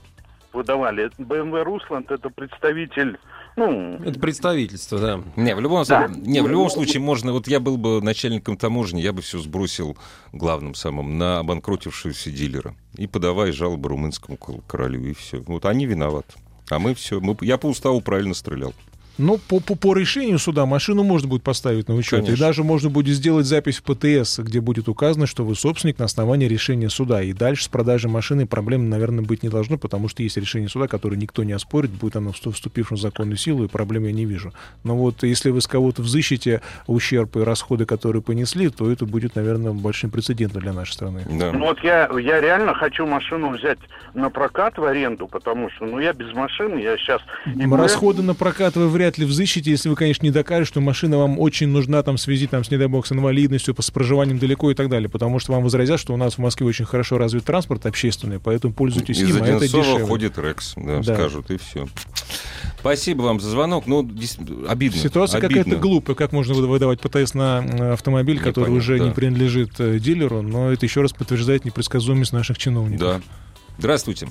Выдавали. 0.53 1.09
BMW 1.17 1.63
Русланд 1.63 2.11
это 2.11 2.29
представитель, 2.29 3.17
ну, 3.55 3.95
Это 4.03 4.19
представительство, 4.19 4.99
да. 4.99 5.23
Не, 5.35 5.55
в 5.55 5.59
любом, 5.59 5.83
Да. 5.87 6.07
не, 6.07 6.41
в 6.41 6.47
любом 6.47 6.69
случае 6.69 7.01
можно... 7.01 7.33
Вот 7.33 7.47
я 7.47 7.59
был 7.59 7.77
бы 7.77 8.01
начальником 8.01 8.57
таможни, 8.57 8.99
я 8.99 9.13
бы 9.13 9.21
все 9.21 9.39
сбросил 9.39 9.97
главным 10.31 10.73
самым 10.73 11.17
на 11.17 11.39
обанкротившегося 11.39 12.31
дилера. 12.31 12.75
И 12.95 13.05
подавай 13.05 13.51
жалобы 13.51 13.89
румынскому 13.89 14.37
королю, 14.37 15.03
и 15.03 15.13
все. 15.13 15.39
Вот 15.41 15.65
они 15.65 15.85
виноваты. 15.85 16.33
А 16.69 16.79
мы 16.79 16.95
все... 16.95 17.19
Мы, 17.19 17.37
я 17.41 17.57
по 17.57 17.67
уставу 17.67 18.01
правильно 18.01 18.33
стрелял. 18.33 18.73
Ну, 19.17 19.37
по, 19.37 19.59
по, 19.59 19.75
по 19.75 19.95
решению 19.95 20.39
суда 20.39 20.65
машину 20.65 21.03
можно 21.03 21.27
будет 21.27 21.43
поставить 21.43 21.87
на 21.87 21.95
учет. 21.95 22.19
И 22.19 22.25
Конечно. 22.25 22.45
даже 22.47 22.63
можно 22.63 22.89
будет 22.89 23.15
сделать 23.15 23.45
запись 23.45 23.77
в 23.77 23.83
ПТС, 23.83 24.39
где 24.39 24.59
будет 24.59 24.89
указано, 24.89 25.27
что 25.27 25.45
вы 25.45 25.55
собственник 25.55 25.99
на 25.99 26.05
основании 26.05 26.47
решения 26.47 26.89
суда. 26.89 27.21
И 27.21 27.31
дальше 27.31 27.65
с 27.65 27.67
продажей 27.67 28.09
машины 28.09 28.47
проблем, 28.47 28.89
наверное, 28.89 29.23
быть 29.23 29.43
не 29.43 29.49
должно, 29.49 29.77
потому 29.77 30.09
что 30.09 30.23
есть 30.23 30.37
решение 30.37 30.67
суда, 30.67 30.87
которое 30.87 31.17
никто 31.17 31.43
не 31.43 31.53
оспорит, 31.53 31.91
будет 31.91 32.15
оно 32.15 32.31
всту- 32.31 32.51
вступившим 32.51 32.97
в 32.97 32.99
законную 32.99 33.37
силу, 33.37 33.65
и 33.65 33.67
проблем 33.67 34.05
я 34.05 34.11
не 34.11 34.25
вижу. 34.25 34.51
Но 34.83 34.95
вот 34.95 35.21
если 35.21 35.51
вы 35.51 35.61
с 35.61 35.67
кого-то 35.67 36.01
взыщете 36.01 36.61
ущерб 36.87 37.37
и 37.37 37.41
расходы, 37.41 37.85
которые 37.85 38.23
понесли, 38.23 38.69
то 38.69 38.91
это 38.91 39.05
будет, 39.05 39.35
наверное, 39.35 39.73
большим 39.73 40.09
прецедентом 40.09 40.61
для 40.61 40.73
нашей 40.73 40.93
страны. 40.93 41.23
Да. 41.29 41.51
ну 41.51 41.67
вот 41.67 41.79
я, 41.83 42.09
я 42.19 42.41
реально 42.41 42.73
хочу 42.73 43.05
машину 43.05 43.51
взять 43.51 43.79
на 44.15 44.31
прокат 44.31 44.77
в 44.77 44.83
аренду, 44.83 45.27
потому 45.27 45.69
что, 45.69 45.85
ну, 45.85 45.99
я 45.99 46.13
без 46.13 46.33
машины, 46.33 46.79
я 46.79 46.97
сейчас... 46.97 47.21
Расходы 47.83 48.23
на 48.23 48.33
прокат 48.33 48.75
вы 48.75 48.89
вряд 48.89 49.02
ли 49.17 49.25
взыщете, 49.25 49.71
если 49.71 49.89
вы, 49.89 49.95
конечно, 49.95 50.25
не 50.25 50.31
докажете, 50.31 50.67
что 50.69 50.81
машина 50.81 51.17
вам 51.17 51.39
очень 51.39 51.67
нужна 51.67 52.01
там, 52.03 52.17
в 52.17 52.21
связи 52.21 52.47
там, 52.47 52.63
с, 52.63 52.71
не 52.71 52.77
дай 52.77 52.87
бог, 52.87 53.05
с 53.07 53.11
инвалидностью, 53.11 53.75
с 53.79 53.91
проживанием 53.91 54.39
далеко 54.39 54.71
и 54.71 54.73
так 54.73 54.89
далее. 54.89 55.09
Потому 55.09 55.39
что 55.39 55.51
вам 55.53 55.63
возразят, 55.63 55.99
что 55.99 56.13
у 56.13 56.17
нас 56.17 56.35
в 56.35 56.37
Москве 56.39 56.65
очень 56.67 56.85
хорошо 56.85 57.17
развит 57.17 57.43
транспорт 57.45 57.85
общественный, 57.85 58.39
поэтому 58.39 58.73
пользуйтесь 58.73 59.19
Из 59.19 59.35
им, 59.35 59.43
а 59.43 59.47
это 59.47 59.67
дешевле. 59.67 60.05
ходит 60.05 60.37
Рекс, 60.37 60.73
да, 60.75 60.99
Да. 61.01 61.15
скажут, 61.15 61.51
и 61.51 61.57
все. 61.57 61.87
Спасибо 62.79 63.21
вам 63.21 63.39
за 63.39 63.49
звонок. 63.49 63.87
Ну, 63.87 63.99
обидно. 64.67 64.97
Ситуация 64.99 65.39
обидно. 65.39 65.63
какая-то 65.63 65.79
глупая. 65.81 66.15
Как 66.15 66.31
можно 66.33 66.53
выда- 66.53 66.67
выдавать 66.67 66.99
ПТС 66.99 67.33
на 67.33 67.63
э, 67.65 67.93
автомобиль, 67.93 68.39
который 68.39 68.71
Непонятно, 68.71 68.77
уже 68.77 68.97
да. 68.99 69.05
не 69.05 69.11
принадлежит 69.11 69.79
э, 69.79 69.99
дилеру, 69.99 70.41
но 70.41 70.71
это 70.71 70.85
еще 70.85 71.01
раз 71.01 71.13
подтверждает 71.13 71.63
непредсказуемость 71.65 72.33
наших 72.33 72.57
чиновников. 72.57 72.99
Да. 72.99 73.21
Здравствуйте. 73.77 74.27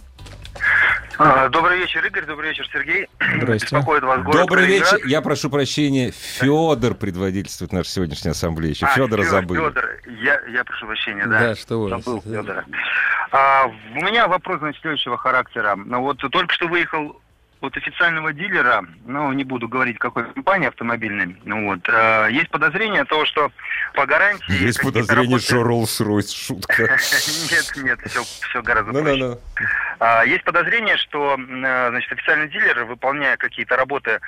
А, 1.24 1.48
Добрый 1.48 1.78
вечер, 1.78 2.04
Игорь. 2.04 2.24
Добрый 2.26 2.48
вечер, 2.50 2.66
Сергей. 2.72 3.08
Здрасте. 3.36 3.66
Беспокоит 3.66 4.02
вас 4.02 4.22
город 4.22 4.40
Добрый 4.40 4.64
Калининград. 4.64 4.92
вечер. 4.94 5.06
Я 5.06 5.20
прошу 5.20 5.50
прощения. 5.50 6.10
Федор 6.10 6.94
предводительствует 6.94 7.72
нашу 7.72 7.88
сегодняшнюю 7.90 8.32
ассамблею. 8.32 8.72
Еще 8.74 8.86
А, 8.86 8.90
Федора 8.94 9.22
Фё- 9.22 9.30
забыли. 9.30 9.60
Фёдор, 9.60 9.90
я, 10.20 10.40
я 10.48 10.64
прошу 10.64 10.86
прощения, 10.86 11.26
да. 11.26 11.38
Да, 11.38 11.54
что 11.54 11.80
вы. 11.80 11.88
Забыл 11.90 12.20
Федора. 12.22 12.64
А, 13.30 13.66
у 13.66 14.00
меня 14.04 14.26
вопрос 14.26 14.58
значит, 14.58 14.80
следующего 14.82 15.16
характера. 15.16 15.76
Ну, 15.76 16.00
вот 16.02 16.18
только 16.18 16.52
что 16.52 16.66
выехал 16.66 17.20
от 17.60 17.76
официального 17.76 18.32
дилера, 18.32 18.84
ну, 19.06 19.32
не 19.32 19.44
буду 19.44 19.68
говорить, 19.68 19.96
какой 19.98 20.24
компании 20.32 20.66
автомобильной, 20.66 21.36
ну, 21.44 21.66
вот, 21.66 21.88
э, 21.88 22.28
есть 22.32 22.50
подозрение 22.50 23.04
того, 23.04 23.24
что 23.24 23.52
по 23.94 24.04
гарантии... 24.04 24.52
Есть 24.64 24.82
подозрение, 24.82 25.36
работы- 25.38 25.44
что 25.44 25.56
Роллс-Ройс. 25.62 26.34
Шутка. 26.34 26.82
Нет, 27.52 27.72
нет, 27.76 28.00
все, 28.06 28.24
все 28.24 28.62
гораздо 28.62 28.90
Ну, 28.90 29.02
проще. 29.02 29.38
А, 30.04 30.24
Есть 30.24 30.42
подозрение, 30.42 30.96
что 30.96 31.36
э, 31.38 31.88
значит, 31.90 32.10
официальный 32.10 32.48
дилер, 32.48 32.86
выполняя 32.86 33.36
какие-то 33.36 33.76
работы 33.76 34.18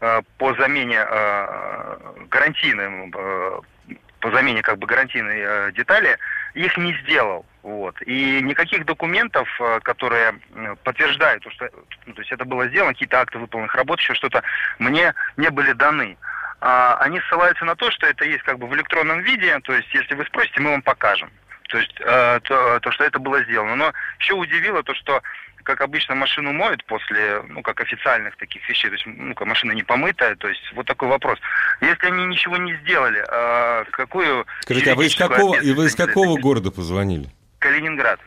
э, 0.00 0.22
по 0.38 0.54
замене 0.54 1.06
э, 1.08 1.98
гарантийным, 2.28 3.12
по 3.12 4.30
замене 4.32 4.60
как 4.62 4.78
бы 4.78 4.88
гарантийной 4.88 5.72
детали, 5.72 6.18
их 6.54 6.76
не 6.76 6.92
сделал. 7.02 7.46
Вот. 7.62 7.94
И 8.02 8.42
никаких 8.42 8.84
документов, 8.84 9.48
которые 9.84 10.34
подтверждают, 10.82 11.44
то, 11.44 11.50
что 11.52 11.70
ну, 12.06 12.14
то 12.14 12.22
есть 12.22 12.32
это 12.32 12.44
было 12.44 12.66
сделано, 12.66 12.92
какие-то 12.92 13.20
акты 13.20 13.38
выполненных 13.38 13.74
работ, 13.76 14.00
еще 14.00 14.14
что-то, 14.14 14.42
мне 14.80 15.14
не 15.36 15.48
были 15.50 15.72
даны. 15.74 16.16
А, 16.60 16.96
Они 16.96 17.20
ссылаются 17.20 17.64
на 17.64 17.76
то, 17.76 17.88
что 17.92 18.08
это 18.08 18.24
есть 18.24 18.42
как 18.42 18.58
бы 18.58 18.66
в 18.66 18.74
электронном 18.74 19.20
виде, 19.20 19.56
то 19.60 19.72
есть 19.74 19.94
если 19.94 20.16
вы 20.16 20.26
спросите, 20.26 20.60
мы 20.60 20.72
вам 20.72 20.82
покажем. 20.82 21.30
То 21.70 21.78
есть 21.78 21.94
э, 22.00 22.40
то, 22.42 22.80
то, 22.80 22.92
что 22.92 23.04
это 23.04 23.18
было 23.18 23.42
сделано. 23.44 23.76
Но 23.76 23.92
еще 24.18 24.34
удивило 24.34 24.82
то, 24.82 24.94
что 24.94 25.22
как 25.62 25.80
обычно 25.82 26.14
машину 26.14 26.52
моют 26.52 26.84
после, 26.86 27.42
ну, 27.48 27.62
как 27.62 27.80
официальных 27.80 28.36
таких 28.36 28.66
вещей, 28.68 28.88
то 28.88 28.94
есть, 28.94 29.06
ну, 29.06 29.34
машина 29.40 29.72
не 29.72 29.82
помытая, 29.82 30.34
то 30.36 30.48
есть, 30.48 30.62
вот 30.74 30.86
такой 30.86 31.08
вопрос. 31.08 31.38
Если 31.80 32.06
они 32.06 32.24
ничего 32.26 32.56
не 32.56 32.74
сделали, 32.78 33.22
а 33.30 33.84
какую... 33.90 34.46
Скажите, 34.62 34.92
а 34.92 34.94
вы 34.94 35.06
из 35.06 35.14
какого, 35.14 35.56
и 35.56 35.72
вы 35.72 35.86
из 35.86 35.94
какого 35.94 36.38
города 36.38 36.70
позвонили? 36.70 37.28
Калининград. 37.58 38.20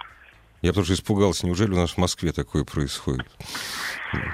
Я 0.64 0.72
тоже 0.72 0.94
испугался. 0.94 1.46
Неужели 1.46 1.74
у 1.74 1.76
нас 1.76 1.92
в 1.92 1.98
Москве 1.98 2.32
такое 2.32 2.64
происходит? 2.64 3.26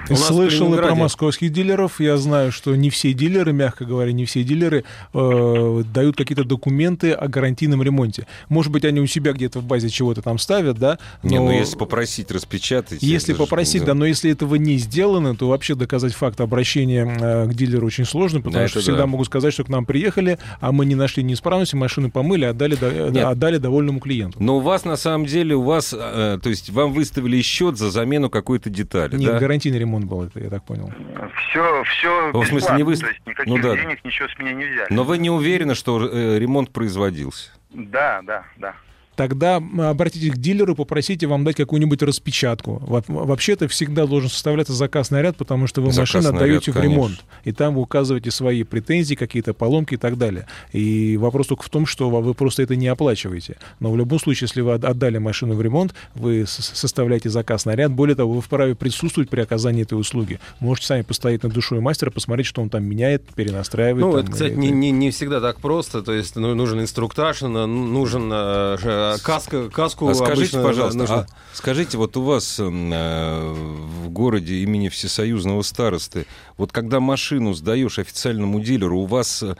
У 0.08 0.14
Слышал 0.14 0.72
и 0.74 0.76
про 0.76 0.94
московских 0.94 1.52
дилеров. 1.52 2.00
Я 2.00 2.16
знаю, 2.18 2.52
что 2.52 2.76
не 2.76 2.90
все 2.90 3.12
дилеры, 3.14 3.52
мягко 3.52 3.84
говоря, 3.84 4.12
не 4.12 4.26
все 4.26 4.44
дилеры 4.44 4.84
э, 5.14 5.82
дают 5.92 6.16
какие-то 6.16 6.44
документы 6.44 7.12
о 7.12 7.28
гарантийном 7.28 7.82
ремонте. 7.82 8.26
Может 8.48 8.70
быть, 8.70 8.84
они 8.84 9.00
у 9.00 9.06
себя 9.06 9.32
где-то 9.32 9.60
в 9.60 9.64
базе 9.64 9.88
чего-то 9.88 10.22
там 10.22 10.38
ставят, 10.38 10.78
да? 10.78 10.98
Не, 11.22 11.38
ну 11.38 11.46
но- 11.46 11.52
если 11.52 11.76
попросить 11.76 12.30
распечатать... 12.30 13.02
Если 13.02 13.32
попросить, 13.32 13.84
да, 13.84 13.94
но 13.94 14.04
если 14.04 14.30
этого 14.30 14.56
не 14.56 14.76
сделано, 14.76 15.34
то 15.34 15.48
вообще 15.48 15.74
доказать 15.74 16.12
факт 16.12 16.40
обращения 16.40 17.06
э, 17.18 17.46
к 17.48 17.54
дилеру 17.54 17.86
очень 17.86 18.04
сложно, 18.04 18.40
потому 18.40 18.62
Да, 18.64 18.68
что 18.68 18.80
всегда 18.80 18.98
да. 18.98 19.06
могут 19.06 19.26
сказать, 19.26 19.52
что 19.54 19.64
к 19.64 19.68
нам 19.68 19.86
приехали, 19.86 20.38
а 20.60 20.72
мы 20.72 20.84
не 20.84 20.94
нашли 20.94 21.22
неисправности, 21.22 21.74
машину 21.74 22.10
помыли, 22.10 22.44
отдали, 22.44 22.76
э, 22.80 23.08
Нет. 23.10 23.24
отдали 23.24 23.56
довольному 23.56 23.98
клиенту. 23.98 24.38
Но 24.42 24.58
у 24.58 24.60
вас, 24.60 24.84
на 24.84 24.96
самом 24.96 25.26
деле, 25.26 25.54
у 25.54 25.62
вас... 25.62 25.94
э, 26.20 26.38
то 26.38 26.48
есть 26.48 26.70
вам 26.70 26.92
выставили 26.92 27.40
счет 27.42 27.76
за 27.78 27.90
замену 27.90 28.30
какой-то 28.30 28.70
детали, 28.70 29.16
Нет, 29.16 29.32
да? 29.32 29.38
гарантийный 29.38 29.78
ремонт 29.78 30.04
был, 30.04 30.24
это 30.24 30.38
я 30.40 30.50
так 30.50 30.64
понял. 30.64 30.92
Все, 31.50 31.82
все 31.84 32.30
Ну, 32.32 32.40
в 32.42 32.46
смысле, 32.46 32.76
не 32.76 32.82
вы- 32.82 32.96
то 32.96 33.06
есть 33.06 33.20
никаких 33.26 33.46
ну 33.54 33.60
да. 33.62 33.74
денег, 33.76 34.04
ничего 34.04 34.28
с 34.28 34.38
меня 34.38 34.52
не 34.52 34.64
взяли. 34.66 34.86
Но 34.92 35.04
вы 35.04 35.18
не 35.18 35.30
уверены, 35.30 35.74
что 35.74 36.06
э, 36.06 36.38
ремонт 36.38 36.70
производился? 36.70 37.50
Да, 37.70 38.20
да, 38.24 38.44
да. 38.58 38.74
Тогда 39.20 39.56
обратитесь 39.90 40.30
к 40.32 40.38
дилеру, 40.38 40.74
попросите 40.74 41.26
вам 41.26 41.44
дать 41.44 41.56
какую-нибудь 41.56 42.02
распечатку. 42.02 42.82
Вообще-то 43.08 43.68
всегда 43.68 44.06
должен 44.06 44.30
составляться 44.30 44.72
заказ 44.72 45.10
ряд, 45.10 45.36
потому 45.36 45.66
что 45.66 45.82
вы 45.82 45.92
Заказ 45.92 46.14
машину 46.14 46.34
отдаете 46.34 46.72
в 46.72 46.76
ремонт. 46.76 47.16
конечно. 47.18 47.24
И 47.44 47.52
там 47.52 47.74
вы 47.74 47.82
указываете 47.82 48.30
свои 48.30 48.62
претензии, 48.62 49.14
какие-то 49.16 49.52
поломки 49.52 49.94
и 49.94 49.96
так 49.98 50.16
далее. 50.16 50.46
И 50.72 51.18
вопрос 51.18 51.48
только 51.48 51.64
в 51.64 51.68
том, 51.68 51.84
что 51.84 52.08
вы 52.08 52.32
просто 52.32 52.62
это 52.62 52.76
не 52.76 52.86
оплачиваете. 52.88 53.56
Но 53.78 53.90
в 53.92 53.96
любом 53.98 54.18
случае, 54.20 54.46
если 54.46 54.62
вы 54.62 54.72
от- 54.74 54.84
отдали 54.84 55.18
машину 55.18 55.54
в 55.54 55.60
ремонт, 55.60 55.94
вы 56.14 56.44
составляете 56.46 57.28
заказ 57.28 57.66
на 57.66 57.74
ряд. 57.76 57.92
Более 57.92 58.14
того, 58.16 58.32
вы 58.32 58.40
вправе 58.40 58.74
присутствовать 58.74 59.28
при 59.28 59.40
оказании 59.42 59.82
этой 59.82 59.98
услуги. 60.00 60.40
Можете 60.60 60.86
сами 60.86 61.02
постоять 61.02 61.42
над 61.42 61.52
душой 61.52 61.80
мастера, 61.80 62.10
посмотреть, 62.10 62.46
что 62.46 62.62
он 62.62 62.70
там 62.70 62.84
меняет, 62.84 63.22
перенастраивает. 63.34 64.06
Ну, 64.06 64.12
там, 64.12 64.20
это, 64.22 64.32
кстати, 64.32 64.52
и- 64.52 64.56
не, 64.56 64.70
не, 64.70 64.90
не 64.92 65.10
всегда 65.10 65.40
так 65.40 65.60
просто. 65.60 66.02
То 66.02 66.12
есть 66.14 66.36
ну, 66.36 66.54
нужен 66.54 66.80
инструктаж, 66.80 67.42
ну, 67.42 67.66
нужен 67.66 68.30
э, 69.16 69.18
каска, 69.22 69.68
каску 69.70 70.08
А 70.08 70.14
скажите, 70.14 70.62
пожалуйста, 70.62 70.98
нужно- 70.98 71.16
а 71.20 71.26
скажите, 71.54 71.96
вот 71.98 72.16
у 72.16 72.22
вас 72.22 72.58
э, 72.58 72.64
в 72.64 74.08
городе 74.10 74.56
имени 74.62 74.88
Всесоюзного 74.88 75.62
старосты, 75.62 76.26
вот 76.56 76.72
когда 76.72 77.00
машину 77.00 77.54
сдаешь 77.54 77.98
официальному 77.98 78.60
дилеру, 78.60 79.00
у 79.00 79.06
вас 79.06 79.42
э, 79.42 79.54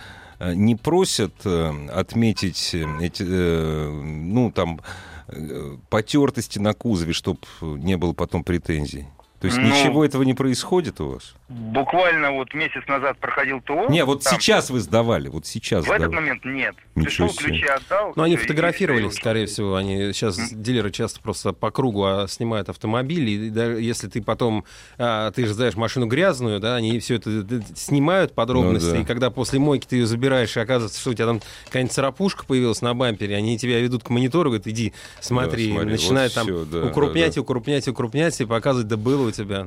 не 0.55 0.75
просят 0.77 1.35
э, 1.45 1.89
отметить 1.93 2.71
э, 2.75 2.85
эти, 3.01 3.25
э, 3.27 3.91
ну, 3.91 4.51
там, 4.51 4.81
э, 5.29 5.77
потертости 5.91 6.59
на 6.59 6.73
кузове, 6.75 7.13
чтобы 7.13 7.41
не 7.61 7.97
было 7.97 8.13
потом 8.13 8.43
претензий? 8.45 9.07
То 9.41 9.47
есть 9.47 9.59
Ну, 9.59 9.69
ничего 9.69 10.05
этого 10.05 10.23
не 10.23 10.35
происходит 10.35 11.01
у 11.01 11.11
вас? 11.11 11.35
Буквально 11.51 12.31
вот 12.31 12.55
месяц 12.55 12.87
назад 12.87 13.19
проходил 13.19 13.61
ТО. 13.61 13.89
Не, 13.89 14.05
вот 14.05 14.23
там. 14.23 14.33
сейчас 14.39 14.71
вы 14.71 14.79
сдавали, 14.79 15.27
вот 15.29 15.47
сейчас 15.47 15.85
В 15.85 15.91
этот 15.91 16.07
сдавали. 16.07 16.15
момент 16.31 16.45
нет. 16.45 16.77
Ничего 16.95 17.27
Пришел, 17.27 17.29
себе. 17.31 17.45
ключи 17.47 17.67
отдал. 17.67 18.13
Ну, 18.15 18.23
они 18.23 18.37
всё, 18.37 18.45
и- 18.45 18.47
фотографировали, 18.47 19.07
и 19.07 19.09
всё, 19.09 19.17
и 19.19 19.21
скорее 19.21 19.47
всего. 19.47 19.75
Они 19.75 20.13
сейчас 20.13 20.39
дилеры 20.53 20.93
часто 20.93 21.21
просто 21.21 21.53
по 21.53 21.73
кругу 21.73 22.05
а, 22.05 22.29
снимают 22.29 22.69
автомобили. 22.69 23.31
И 23.33 23.51
даже 23.51 23.81
если 23.81 24.07
ты 24.07 24.23
потом, 24.23 24.65
а, 24.97 25.33
ты 25.33 25.45
же 25.45 25.53
сдаешь 25.55 25.75
машину 25.75 26.07
грязную, 26.07 26.61
да, 26.61 26.77
они 26.77 27.01
все 27.01 27.17
это 27.17 27.43
д- 27.43 27.63
снимают 27.75 28.33
подробности. 28.33 28.87
Ну 28.87 28.95
да. 28.95 29.01
И 29.01 29.05
когда 29.05 29.31
после 29.31 29.59
мойки 29.59 29.87
ты 29.89 29.97
ее 29.97 30.07
забираешь, 30.07 30.57
и 30.57 30.61
оказывается, 30.61 31.01
что 31.01 31.11
у 31.11 31.15
тебя 31.15 31.27
там 31.27 31.41
какая-нибудь 31.67 31.93
царапушка 31.93 32.45
появилась 32.47 32.81
на 32.81 32.95
бампере, 32.95 33.35
они 33.35 33.59
тебя 33.59 33.81
ведут 33.81 34.05
к 34.05 34.11
монитору, 34.11 34.51
говорят, 34.51 34.69
иди, 34.69 34.93
смотри, 35.21 35.73
смотри, 35.73 35.91
начинают 35.91 36.33
вот 36.37 36.45
там 36.47 36.47
всё, 36.47 36.65
да, 36.65 36.87
укрупнять, 36.87 37.35
да, 37.35 37.41
укрупнять, 37.41 37.89
укрупнять 37.89 38.41
и 38.41 38.45
показывать, 38.47 38.87
да 38.87 38.97
было 38.97 39.27
у 39.27 39.31
тебя. 39.33 39.67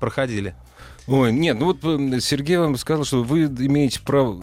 Проходили. 0.00 0.56
Ой, 1.06 1.32
нет, 1.32 1.58
ну 1.58 1.66
вот 1.66 1.78
э, 1.84 2.20
Сергей 2.20 2.56
вам 2.58 2.76
сказал, 2.76 3.04
что 3.04 3.22
вы 3.22 3.44
имеете 3.44 4.00
право... 4.00 4.42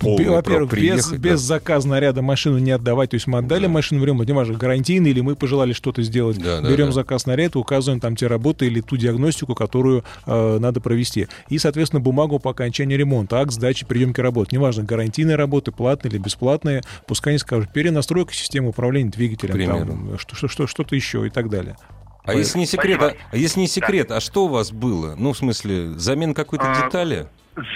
Во-первых, 0.00 0.72
без, 0.72 1.08
да. 1.08 1.16
без 1.16 1.40
заказа 1.40 1.86
наряда 1.86 2.22
машину 2.22 2.58
не 2.58 2.72
отдавать. 2.72 3.10
То 3.10 3.14
есть 3.14 3.28
мы 3.28 3.38
отдали 3.38 3.66
машину 3.66 4.00
в 4.00 4.04
ремонт, 4.04 4.28
неважно, 4.28 4.58
гарантийный 4.58 5.10
или 5.10 5.20
мы 5.20 5.36
пожелали 5.36 5.72
что-то 5.72 6.02
сделать. 6.02 6.38
Да, 6.38 6.60
да, 6.60 6.68
Берем 6.68 6.86
да. 6.86 6.92
заказ 6.92 7.26
на 7.26 7.36
ряд, 7.36 7.54
указываем 7.54 8.00
там 8.00 8.16
те 8.16 8.26
работы 8.26 8.66
или 8.66 8.80
ту 8.80 8.96
диагностику, 8.96 9.54
которую 9.54 10.04
э, 10.26 10.58
надо 10.58 10.80
провести. 10.80 11.28
И, 11.48 11.58
соответственно, 11.58 12.00
бумагу 12.00 12.40
по 12.40 12.50
окончании 12.50 12.96
ремонта, 12.96 13.40
акт 13.40 13.52
сдачи, 13.52 13.86
приемки 13.86 14.20
работ. 14.20 14.50
Неважно, 14.50 14.82
гарантийные 14.82 15.36
работы, 15.36 15.70
платные 15.70 16.10
или 16.10 16.18
бесплатные. 16.18 16.82
Пускай 17.06 17.34
они 17.34 17.38
скажут, 17.38 17.72
перенастройка 17.72 18.34
системы 18.34 18.70
управления 18.70 19.10
двигателем, 19.10 19.64
там, 19.66 20.18
что, 20.18 20.34
что, 20.34 20.48
что, 20.48 20.66
что-то 20.66 20.96
еще 20.96 21.26
и 21.26 21.30
так 21.30 21.48
далее. 21.48 21.76
А 22.24 22.34
если 22.34 22.58
не 22.58 22.66
секрет, 22.66 23.02
а, 23.02 23.14
а 23.30 23.36
если 23.36 23.60
не 23.60 23.66
секрет, 23.66 24.10
а 24.10 24.20
что 24.20 24.44
у 24.44 24.48
вас 24.48 24.70
было? 24.70 25.14
Ну, 25.16 25.32
в 25.32 25.38
смысле, 25.38 25.90
замен 25.98 26.34
какой-то 26.34 26.70
А, 26.70 26.84
детали? 26.84 27.26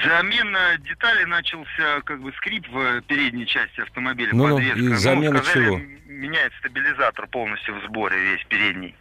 Замена 0.04 0.78
деталей 0.78 1.26
начался 1.26 2.00
как 2.04 2.20
бы 2.20 2.32
скрип 2.34 2.66
в 2.68 3.02
передней 3.02 3.46
части 3.46 3.80
автомобиля. 3.80 4.30
Ну, 4.32 4.46
ну, 4.46 4.56
подвеска. 4.56 4.78
и 4.78 4.88
замена 4.94 5.42
сказали, 5.42 5.64
чего? 5.64 5.80
Меняет 6.06 6.52
стабилизатор 6.60 7.26
полностью 7.26 7.78
в 7.78 7.84
сборе, 7.84 8.16
весь 8.18 8.44
передний. 8.44 8.94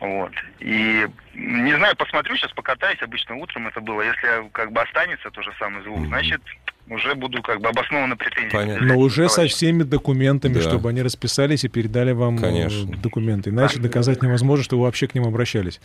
Вот. 0.00 0.32
И 0.60 1.06
не 1.34 1.76
знаю, 1.76 1.94
посмотрю, 1.96 2.36
сейчас 2.36 2.52
покатаюсь. 2.52 3.02
Обычно 3.02 3.36
утром 3.36 3.68
это 3.68 3.80
было. 3.80 4.02
Если 4.02 4.48
как 4.52 4.72
бы 4.72 4.80
останется 4.80 5.30
то 5.30 5.42
же 5.42 5.52
самый 5.58 5.82
звук, 5.82 6.06
значит, 6.06 6.40
уже 6.88 7.14
буду 7.14 7.42
как 7.42 7.60
бы 7.60 7.68
обоснованно 7.68 8.16
претензии. 8.16 8.50
Понятно. 8.54 8.86
Но 8.86 8.98
уже 8.98 9.28
со 9.28 9.46
всеми 9.46 9.82
документами, 9.82 10.54
Да. 10.54 10.60
чтобы 10.62 10.88
они 10.90 11.02
расписались 11.02 11.64
и 11.64 11.68
передали 11.68 12.12
вам 12.12 12.36
э, 12.36 12.40
Конечно. 12.40 12.96
документы. 12.96 13.50
Иначе 13.50 13.78
доказать 13.78 14.22
невозможно, 14.22 14.64
что 14.64 14.76
вы 14.78 14.84
вообще 14.84 15.06
к 15.06 15.14
ним 15.14 15.24
обращались. 15.24 15.80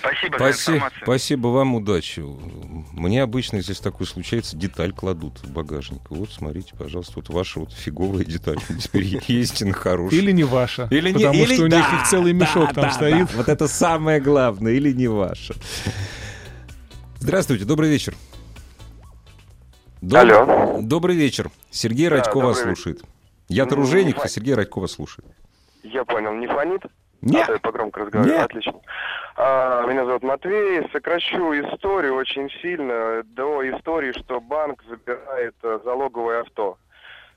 Спасибо 0.00 0.38
за 0.38 0.44
Спасибо, 0.52 0.76
информацию. 0.76 1.02
спасибо 1.02 1.46
вам, 1.48 1.74
удачи. 1.74 2.22
Мне 2.92 3.20
обычно, 3.22 3.56
если 3.56 3.74
такое 3.74 4.06
случается, 4.06 4.56
деталь 4.56 4.92
кладут 4.92 5.40
в 5.42 5.50
багажник. 5.50 6.02
Вот, 6.10 6.30
смотрите, 6.30 6.72
пожалуйста, 6.78 7.14
вот 7.16 7.28
ваша 7.30 7.58
вот 7.60 7.72
фиговая 7.72 8.24
деталь. 8.24 8.58
Теперь 8.80 9.20
ездите 9.26 9.64
на 9.64 9.72
хорошую. 9.72 10.20
Или 10.22 10.30
не 10.30 10.44
ваша. 10.44 10.86
Или 10.92 11.08
не- 11.08 11.14
потому 11.14 11.34
или- 11.42 11.54
что 11.54 11.64
у 11.64 11.68
да, 11.68 11.78
них 11.78 11.92
их 12.00 12.08
целый 12.08 12.32
мешок 12.32 12.68
да, 12.68 12.74
там 12.74 12.84
да, 12.84 12.90
стоит. 12.92 13.26
да. 13.26 13.32
Вот 13.36 13.48
это 13.48 13.66
самое 13.66 14.20
главное, 14.20 14.72
или 14.74 14.92
не 14.92 15.08
ваше. 15.08 15.54
Здравствуйте, 17.18 17.64
добрый 17.64 17.90
вечер. 17.90 18.14
Доб- 20.00 20.20
Алло. 20.20 20.78
Добрый 20.80 21.16
вечер. 21.16 21.50
Сергей 21.70 22.08
Да, 22.08 22.16
Радько 22.16 22.38
вас 22.38 22.60
слушает. 22.60 23.02
Я 23.48 23.64
Ну, 23.66 23.84
а 24.22 24.28
Сергей 24.28 24.54
Радько 24.54 24.78
вас 24.78 24.92
слушает. 24.92 25.26
Я 25.82 26.04
понял, 26.04 26.34
не 26.34 26.46
фонит? 26.46 26.82
Нет. 27.20 27.48
А 27.48 27.52
я 27.52 27.58
погромко 27.58 28.00
разговариваю. 28.00 28.38
Нет. 28.38 28.44
Отлично. 28.44 28.74
А, 29.36 29.84
меня 29.86 30.04
зовут 30.04 30.22
Матвей. 30.22 30.88
Сокращу 30.92 31.52
историю 31.54 32.14
очень 32.14 32.48
сильно 32.62 33.22
до 33.24 33.68
истории, 33.70 34.12
что 34.12 34.40
банк 34.40 34.84
забирает 34.88 35.56
э, 35.62 35.80
залоговое 35.84 36.42
авто. 36.42 36.78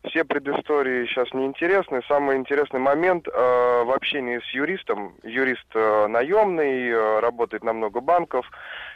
Все 0.09 0.23
предыстории 0.23 1.05
сейчас 1.05 1.31
неинтересны. 1.33 2.01
Самый 2.07 2.37
интересный 2.37 2.79
момент 2.79 3.27
э, 3.27 3.31
в 3.31 3.91
общении 3.91 4.39
с 4.39 4.53
юристом. 4.53 5.13
Юрист 5.23 5.65
э, 5.73 6.07
наемный, 6.07 6.89
э, 6.89 7.19
работает 7.19 7.63
на 7.63 7.73
много 7.73 8.01
банков, 8.01 8.49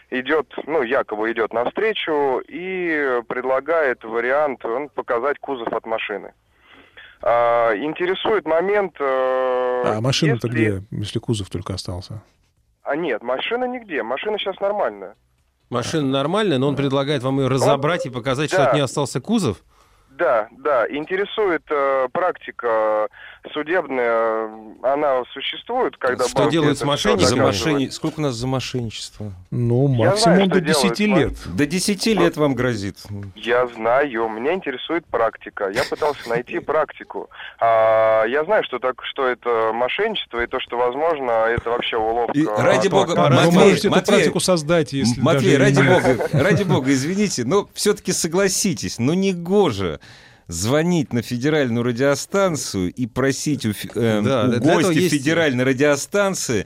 идет, 0.10 0.54
ну, 0.65 0.82
якобы 0.84 1.32
идет 1.32 1.54
навстречу 1.54 2.41
и 2.48 3.22
предлагает 3.28 4.04
вариант 4.04 4.65
он, 4.65 4.89
показать 4.89 5.39
кузов 5.39 5.68
от 5.74 5.86
машины. 5.86 6.34
А, 7.22 7.74
интересует 7.76 8.46
момент... 8.46 8.96
э, 9.00 9.84
А 9.86 10.02
машина-то 10.02 10.48
если- 10.48 10.80
где, 10.80 10.84
если 10.91 11.20
кузов 11.20 11.50
только 11.50 11.74
остался? 11.74 12.22
А 12.84 12.96
нет, 12.96 13.24
машина 13.24 13.65
нигде. 13.65 14.04
Машина 14.04 14.38
сейчас 14.38 14.60
нормальная. 14.60 15.15
Машина 15.72 16.08
нормальная, 16.08 16.60
но 16.60 16.68
он 16.68 16.76
предлагает 16.76 17.24
вам 17.24 17.39
ее 17.39 17.48
разобрать 17.48 18.06
и 18.06 18.12
показать, 18.12 18.50
что 18.50 18.58
да. 18.60 18.68
от 18.68 18.74
нее 18.76 18.84
остался 18.84 19.20
кузов. 19.20 19.58
Да, 20.12 20.48
да. 20.52 20.88
Интересует 20.88 21.63
э, 21.70 22.08
практика 22.13 23.08
судебная. 23.53 24.49
Она 24.84 25.23
существует, 25.34 25.97
когда 25.97 26.27
Что 26.27 26.49
делают 26.49 26.77
с 26.77 26.84
мошенниками? 26.84 27.39
Мошенни- 27.39 27.89
Сколько 27.89 28.19
у 28.19 28.23
нас 28.23 28.36
за 28.36 28.47
мошенничество? 28.47 29.31
Ну, 29.51 29.88
максимум 29.88 30.36
знаю, 30.36 30.49
до 30.49 30.55
что 30.55 30.62
делают 30.62 30.97
10 30.97 30.99
лет. 31.08 31.34
До 31.55 31.65
10 31.65 32.13
лет 32.13 32.38
вам 32.38 32.55
грозит. 32.55 32.97
Я 33.36 33.67
знаю, 33.67 34.29
меня 34.29 34.53
интересует 34.53 35.05
практика. 35.05 35.69
Я 35.69 35.84
пытался 35.84 36.29
найти 36.29 36.60
практику. 36.60 37.29
А, 37.60 38.25
я 38.25 38.43
знаю, 38.45 38.63
что 38.63 38.79
так, 38.79 39.01
что 39.03 39.27
это 39.27 39.71
мошенничество 39.73 40.43
и 40.43 40.47
то, 40.47 40.60
что 40.60 40.77
возможно, 40.77 41.31
это 41.47 41.69
вообще 41.69 41.97
уловка. 41.97 42.38
И 42.38 42.45
ради 42.45 42.88
бога, 42.88 43.12
Вы 43.12 43.29
Матвей, 43.29 43.51
можете 43.51 43.88
эту 43.88 43.95
Матвей, 43.95 44.15
практику 44.15 44.39
создать, 44.39 44.93
если 44.93 45.21
Матвей, 45.21 45.58
даже 45.58 45.63
ради 45.63 45.88
бога, 45.88 46.29
ради 46.34 46.63
бога, 46.63 46.91
извините, 46.91 47.43
но 47.45 47.67
все-таки 47.73 48.12
согласитесь, 48.12 48.99
ну 48.99 49.13
не 49.13 49.34
гоже 49.34 49.99
звонить 50.47 51.12
на 51.12 51.21
федеральную 51.21 51.84
радиостанцию 51.84 52.93
и 52.93 53.08
просить 53.08 53.65
у, 53.65 53.69
эм, 53.95 54.23
Да, 54.23 54.43
у 54.45 54.51
этого 54.51 54.73
гостя 54.75 54.91
есть- 54.91 55.13
федеральной 55.15 55.63
радиостанции 55.63 56.65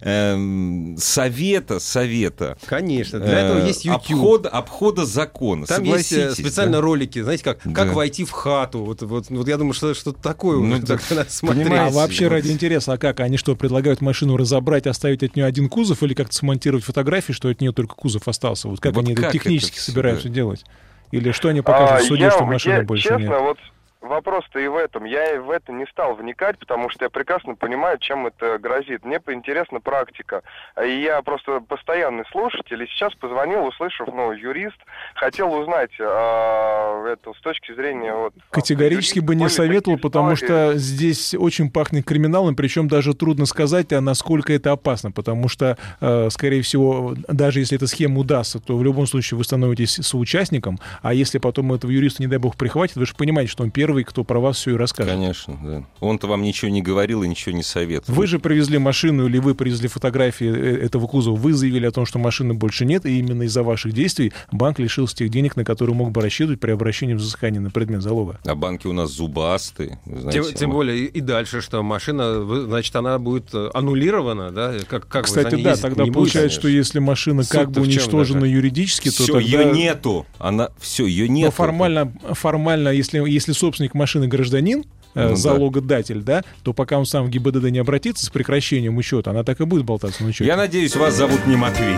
эм, 0.00 0.96
совета, 0.98 1.78
совета. 1.78 2.58
Конечно, 2.66 3.20
для 3.20 3.40
этого 3.40 3.58
э, 3.60 3.66
есть 3.68 3.84
YouTube. 3.84 4.10
Обхода, 4.10 4.48
обхода 4.48 5.04
закона. 5.06 5.66
Там 5.66 5.84
есть 5.84 6.12
э, 6.12 6.32
специально 6.32 6.78
да? 6.78 6.80
ролики, 6.80 7.22
знаете, 7.22 7.44
как, 7.44 7.58
Да. 7.64 7.84
как 7.84 7.94
войти 7.94 8.24
в 8.24 8.30
хату. 8.30 8.80
Вот, 8.84 9.02
вот, 9.02 9.26
вот 9.30 9.48
я 9.48 9.56
думаю, 9.56 9.74
что 9.74 9.94
что-то 9.94 10.20
такое 10.20 10.56
Ну 10.58 10.76
уже 10.76 10.86
так 10.86 11.00
надо 11.10 11.30
смотреть. 11.30 11.68
А 11.70 11.90
вообще 11.90 12.28
ради 12.28 12.50
интереса, 12.50 12.94
а 12.94 12.98
как? 12.98 13.20
Они 13.20 13.36
что, 13.36 13.54
предлагают 13.54 14.00
машину 14.00 14.36
разобрать, 14.36 14.86
оставить 14.86 15.22
от 15.22 15.36
нее 15.36 15.46
один 15.46 15.68
кузов 15.68 16.02
или 16.02 16.14
как-то 16.14 16.34
смонтировать 16.34 16.84
фотографии, 16.84 17.32
что 17.32 17.48
от 17.48 17.60
нее 17.60 17.72
только 17.72 17.94
кузов 17.94 18.26
остался? 18.26 18.68
Вот 18.68 18.80
как 18.80 18.94
Вот 18.94 19.04
они 19.04 19.14
как 19.14 19.26
это 19.26 19.32
технически 19.34 19.76
это 19.76 19.82
собираются 19.84 20.28
делать? 20.28 20.64
Или 21.10 21.32
что 21.32 21.48
они 21.48 21.60
покажут 21.60 21.90
А, 21.90 21.96
в 21.98 22.02
суде, 22.04 22.24
я- 22.24 22.30
что 22.30 22.44
машины 22.44 22.74
я, 22.74 22.82
больше 22.82 23.02
честно, 23.08 23.18
нет? 23.18 23.40
вот 23.40 23.58
вопрос-то 24.00 24.58
и 24.58 24.66
в 24.66 24.76
этом. 24.76 25.04
Я 25.04 25.34
и 25.34 25.38
в 25.38 25.50
это 25.50 25.72
не 25.72 25.86
стал 25.86 26.14
вникать, 26.14 26.58
потому 26.58 26.90
что 26.90 27.04
я 27.04 27.10
прекрасно 27.10 27.54
понимаю, 27.54 27.98
чем 27.98 28.26
это 28.26 28.58
грозит. 28.58 29.04
Мне 29.04 29.20
интересна 29.28 29.80
практика. 29.80 30.42
А 30.74 30.84
И 30.84 31.02
я 31.02 31.22
просто 31.22 31.60
постоянный 31.60 32.24
слушатель, 32.32 32.82
и 32.82 32.86
сейчас 32.86 33.14
позвонил, 33.14 33.64
услышав, 33.66 34.08
ну, 34.08 34.32
юрист, 34.32 34.78
хотел 35.14 35.52
узнать 35.52 35.90
а, 36.00 37.06
это 37.06 37.32
с 37.34 37.40
точки 37.40 37.74
зрения 37.74 38.14
вот... 38.14 38.34
Категорически 38.50 39.20
бы 39.20 39.34
не 39.34 39.48
советовал, 39.48 39.98
потому 39.98 40.36
что 40.36 40.76
здесь 40.76 41.34
очень 41.34 41.70
пахнет 41.70 42.04
криминалом, 42.04 42.56
причем 42.56 42.88
даже 42.88 43.14
трудно 43.14 43.46
сказать, 43.46 43.92
а 43.92 44.00
насколько 44.00 44.52
это 44.52 44.72
опасно, 44.72 45.10
потому 45.12 45.48
что, 45.48 45.76
э, 46.00 46.28
скорее 46.30 46.62
всего, 46.62 47.14
даже 47.28 47.60
если 47.60 47.76
эта 47.76 47.86
схема 47.86 48.20
удастся, 48.20 48.60
то 48.60 48.76
в 48.76 48.84
любом 48.84 49.06
случае 49.06 49.38
вы 49.38 49.44
становитесь 49.44 49.94
соучастником, 49.94 50.78
а 51.02 51.12
если 51.14 51.38
потом 51.38 51.72
этого 51.72 51.90
юриста, 51.90 52.22
не 52.22 52.28
дай 52.28 52.38
бог, 52.38 52.56
прихватит, 52.56 52.96
вы 52.96 53.06
же 53.06 53.14
понимаете, 53.14 53.50
что 53.50 53.62
он 53.62 53.70
первый 53.70 53.89
первый, 53.90 54.04
кто 54.04 54.22
про 54.22 54.38
вас 54.38 54.56
все 54.56 54.70
и 54.72 54.76
расскажет. 54.76 55.12
Конечно, 55.12 55.58
да. 55.60 55.84
Он-то 55.98 56.28
вам 56.28 56.42
ничего 56.42 56.70
не 56.70 56.80
говорил 56.80 57.24
и 57.24 57.28
ничего 57.28 57.56
не 57.56 57.64
советовал. 57.64 58.16
Вы 58.16 58.28
же 58.28 58.38
привезли 58.38 58.78
машину 58.78 59.26
или 59.26 59.38
вы 59.38 59.56
привезли 59.56 59.88
фотографии 59.88 60.46
э, 60.46 60.84
этого 60.84 61.08
кузова, 61.08 61.34
вы 61.34 61.54
заявили 61.54 61.86
о 61.86 61.90
том, 61.90 62.06
что 62.06 62.20
машины 62.20 62.54
больше 62.54 62.84
нет, 62.84 63.04
и 63.04 63.18
именно 63.18 63.42
из-за 63.42 63.64
ваших 63.64 63.92
действий 63.92 64.32
банк 64.52 64.78
лишился 64.78 65.16
тех 65.16 65.30
денег, 65.30 65.56
на 65.56 65.64
которые 65.64 65.96
мог 65.96 66.12
бы 66.12 66.22
рассчитывать 66.22 66.60
при 66.60 66.70
обращении 66.70 67.14
взыскания 67.14 67.60
на 67.60 67.70
предмет 67.70 68.02
залога. 68.02 68.38
А 68.44 68.54
банки 68.54 68.86
у 68.86 68.92
нас 68.92 69.10
зубастые. 69.10 69.98
знаете. 70.06 70.42
Тем, 70.42 70.54
тем 70.54 70.70
более 70.70 71.06
и, 71.06 71.20
дальше, 71.20 71.60
что 71.60 71.82
машина, 71.82 72.44
значит, 72.66 72.94
она 72.94 73.18
будет 73.18 73.52
э, 73.52 73.70
аннулирована, 73.74 74.52
да? 74.52 74.74
Как, 74.88 75.08
как 75.08 75.24
Кстати, 75.24 75.60
да, 75.60 75.74
тогда 75.74 76.04
получается, 76.06 76.60
что 76.60 76.68
если 76.68 77.00
машина 77.00 77.42
как 77.42 77.66
Суд-то 77.66 77.80
бы 77.80 77.86
уничтожена 77.86 78.40
да, 78.40 78.46
так? 78.46 78.54
юридически, 78.54 79.08
то 79.08 79.24
Все, 79.24 79.32
тогда... 79.32 79.40
ее 79.40 79.72
нету. 79.72 80.26
Она, 80.38 80.68
все, 80.78 81.06
ее 81.06 81.26
Но 81.26 81.34
нету. 81.34 81.50
формально, 81.52 82.12
формально 82.34 82.90
если, 82.90 83.28
если 83.28 83.52
собственник 83.52 83.79
машины 83.94 84.28
гражданин, 84.28 84.84
э, 85.14 85.22
Ну 85.22 85.28
да. 85.30 85.36
залогодатель, 85.36 86.22
да, 86.22 86.44
то 86.62 86.72
пока 86.72 86.98
он 86.98 87.06
сам 87.06 87.26
в 87.26 87.30
ГИБДД 87.30 87.70
не 87.70 87.78
обратится 87.78 88.26
с 88.26 88.30
прекращением 88.30 88.96
учета, 88.96 89.30
она 89.30 89.42
так 89.44 89.60
и 89.60 89.64
будет 89.64 89.84
болтаться 89.84 90.22
на 90.22 90.28
учете. 90.30 90.46
Я 90.46 90.56
надеюсь, 90.56 90.94
вас 90.96 91.14
зовут 91.14 91.46
не 91.46 91.56
Матвей. 91.56 91.96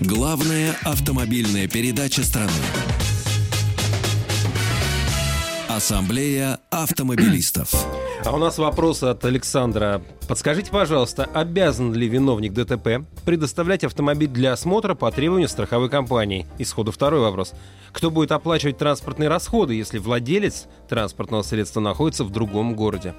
Главная 0.00 0.74
автомобильная 0.84 1.68
передача 1.68 2.22
страны. 2.22 2.50
Ассамблея 5.76 6.58
автомобилистов. 6.70 7.68
А 8.24 8.32
у 8.32 8.38
нас 8.38 8.56
вопрос 8.56 9.02
от 9.02 9.22
Александра. 9.26 10.00
Подскажите, 10.26 10.70
пожалуйста, 10.70 11.28
обязан 11.34 11.92
ли 11.92 12.08
виновник 12.08 12.54
ДТП 12.54 13.06
предоставлять 13.26 13.84
автомобиль 13.84 14.30
для 14.30 14.54
осмотра 14.54 14.94
по 14.94 15.12
требованию 15.12 15.50
страховой 15.50 15.90
компании? 15.90 16.46
И 16.56 16.64
сходу 16.64 16.92
второй 16.92 17.20
вопрос. 17.20 17.52
Кто 17.96 18.10
будет 18.10 18.30
оплачивать 18.30 18.76
транспортные 18.76 19.30
расходы, 19.30 19.72
если 19.72 19.96
владелец 19.96 20.66
транспортного 20.86 21.40
средства 21.40 21.80
находится 21.80 22.24
в 22.24 22.30
другом 22.30 22.76
городе? 22.76 23.14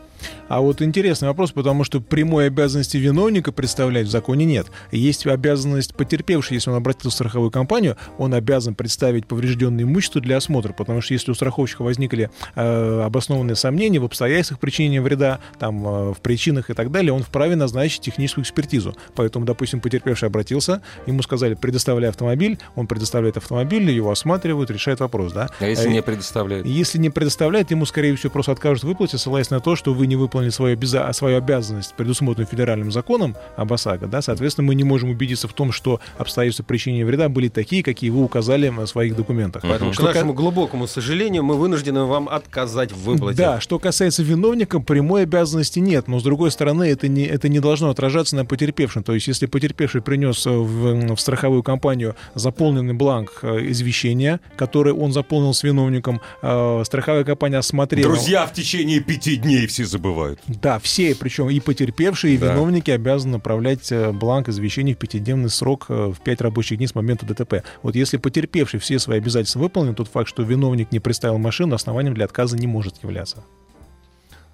А 0.49 0.61
вот 0.61 0.83
интересный 0.83 1.27
вопрос, 1.27 1.51
потому 1.51 1.83
что 1.83 1.99
прямой 1.99 2.45
обязанности 2.45 2.97
виновника 2.97 3.51
представлять 3.51 4.05
в 4.05 4.11
законе 4.11 4.45
нет. 4.45 4.67
Есть 4.91 5.25
обязанность 5.25 5.95
потерпевший, 5.95 6.55
если 6.55 6.69
он 6.69 6.75
обратился 6.75 7.09
в 7.09 7.13
страховую 7.13 7.49
компанию, 7.49 7.97
он 8.19 8.35
обязан 8.35 8.75
представить 8.75 9.25
поврежденное 9.25 9.83
имущество 9.83 10.21
для 10.21 10.37
осмотра, 10.37 10.73
потому 10.73 11.01
что 11.01 11.15
если 11.15 11.31
у 11.31 11.33
страховщика 11.33 11.81
возникли 11.81 12.29
э, 12.53 13.01
обоснованные 13.01 13.55
сомнения 13.55 13.99
в 13.99 14.05
обстоятельствах 14.05 14.59
причинения 14.59 15.01
вреда, 15.01 15.39
там, 15.57 15.85
э, 15.87 16.13
в 16.13 16.21
причинах 16.21 16.69
и 16.69 16.75
так 16.75 16.91
далее, 16.91 17.13
он 17.13 17.23
вправе 17.23 17.55
назначить 17.55 18.01
техническую 18.01 18.43
экспертизу. 18.43 18.95
Поэтому, 19.15 19.43
допустим, 19.43 19.81
потерпевший 19.81 20.27
обратился, 20.27 20.83
ему 21.07 21.23
сказали, 21.23 21.55
предоставляй 21.55 22.11
автомобиль, 22.11 22.59
он 22.75 22.85
предоставляет 22.85 23.37
автомобиль, 23.37 23.89
его 23.89 24.11
осматривают, 24.11 24.66
решает 24.71 24.99
вопрос, 24.99 25.33
да? 25.33 25.49
А 25.59 25.65
если 25.65 25.87
Э, 25.87 25.91
не 25.91 26.01
предоставляют? 26.01 26.65
если 26.67 26.97
не 26.97 27.09
предоставляет, 27.09 27.71
ему, 27.71 27.85
скорее 27.85 28.15
всего, 28.15 28.31
просто 28.31 28.51
откажут 28.51 28.83
в 28.83 28.87
выплате, 28.87 29.17
ссылаясь 29.17 29.49
на 29.49 29.59
то, 29.59 29.75
что 29.75 29.93
вы 29.93 30.07
не 30.07 30.15
выполнили 30.15 30.49
свою, 30.49 30.75
обяза- 30.75 31.11
свою 31.13 31.37
обязанность, 31.37 31.93
предусмотренную 31.95 32.47
федеральным 32.47 32.91
законом 32.91 33.35
об 33.55 33.71
ОСАГО. 33.73 34.07
Да? 34.07 34.21
Соответственно, 34.21 34.67
мы 34.67 34.75
не 34.75 34.83
можем 34.83 35.09
убедиться 35.09 35.47
в 35.47 35.53
том, 35.53 35.71
что 35.71 35.99
обстоятельства 36.17 36.63
причинения 36.63 37.05
вреда 37.05 37.29
были 37.29 37.47
такие, 37.49 37.83
какие 37.83 38.09
вы 38.09 38.23
указали 38.23 38.69
в 38.69 38.85
своих 38.87 39.15
документах. 39.15 39.63
Поэтому, 39.63 39.93
Что 39.93 40.03
к 40.03 40.05
нашему 40.13 40.33
глубокому 40.33 40.87
сожалению, 40.87 41.43
мы 41.43 41.55
вынуждены 41.55 42.03
вам 42.05 42.27
отказать 42.29 42.91
в 42.91 42.97
выплате. 43.03 43.37
Да, 43.37 43.59
что 43.61 43.79
касается 43.79 44.23
виновника, 44.23 44.79
прямой 44.79 45.23
обязанности 45.23 45.79
нет, 45.79 46.07
но 46.07 46.19
с 46.19 46.23
другой 46.23 46.51
стороны, 46.51 46.83
это 46.85 47.07
не, 47.07 47.23
это 47.25 47.49
не 47.49 47.59
должно 47.59 47.89
отражаться 47.89 48.35
на 48.35 48.45
потерпевшем. 48.45 49.03
То 49.03 49.13
есть, 49.13 49.27
если 49.27 49.45
потерпевший 49.45 50.01
принес 50.01 50.45
э, 50.45 50.49
в, 50.49 51.15
в 51.15 51.19
страховую 51.19 51.63
компанию 51.63 52.15
заполненный 52.35 52.93
бланк 52.93 53.39
э, 53.41 53.69
извещения, 53.69 54.39
который 54.57 54.91
он 54.93 55.13
заполнил 55.13 55.53
с 55.53 55.63
виновником, 55.63 56.19
э, 56.41 56.81
страховая 56.85 57.23
компания 57.23 57.57
осмотрела... 57.57 58.11
Друзья 58.11 58.45
в 58.45 58.53
течение 58.53 58.99
пяти 58.99 59.37
дней 59.37 59.67
все 59.67 59.85
забывают. 59.85 60.39
Да, 60.47 60.79
все, 60.79 61.15
причем 61.15 61.49
и 61.49 61.59
потерпевшие, 61.59 62.35
и 62.35 62.37
Да. 62.37 62.53
виновники 62.53 62.91
обязаны 62.91 63.33
направлять 63.33 63.91
э, 63.91 64.11
бланк 64.11 64.49
извещения 64.49 64.95
в 64.95 64.97
пятидневный 64.97 65.49
срок 65.49 65.85
э, 65.89 66.11
в 66.13 66.21
пять 66.21 66.41
рабочих 66.41 66.77
дней 66.77 66.87
с 66.87 66.95
момента 66.95 67.25
ДТП. 67.25 67.63
Вот 67.83 67.95
если 67.95 68.17
потерпевший 68.17 68.79
все 68.79 68.99
свои 68.99 69.19
обязательства 69.19 69.59
выполнил, 69.59 69.93
тот 69.93 70.07
факт, 70.09 70.27
что 70.27 70.43
виновник 70.43 70.91
не 70.91 70.99
представил 70.99 71.37
машину, 71.37 71.75
основанием 71.75 72.13
для 72.15 72.25
отказа 72.25 72.57
не 72.57 72.67
может 72.67 73.01
являться. 73.03 73.43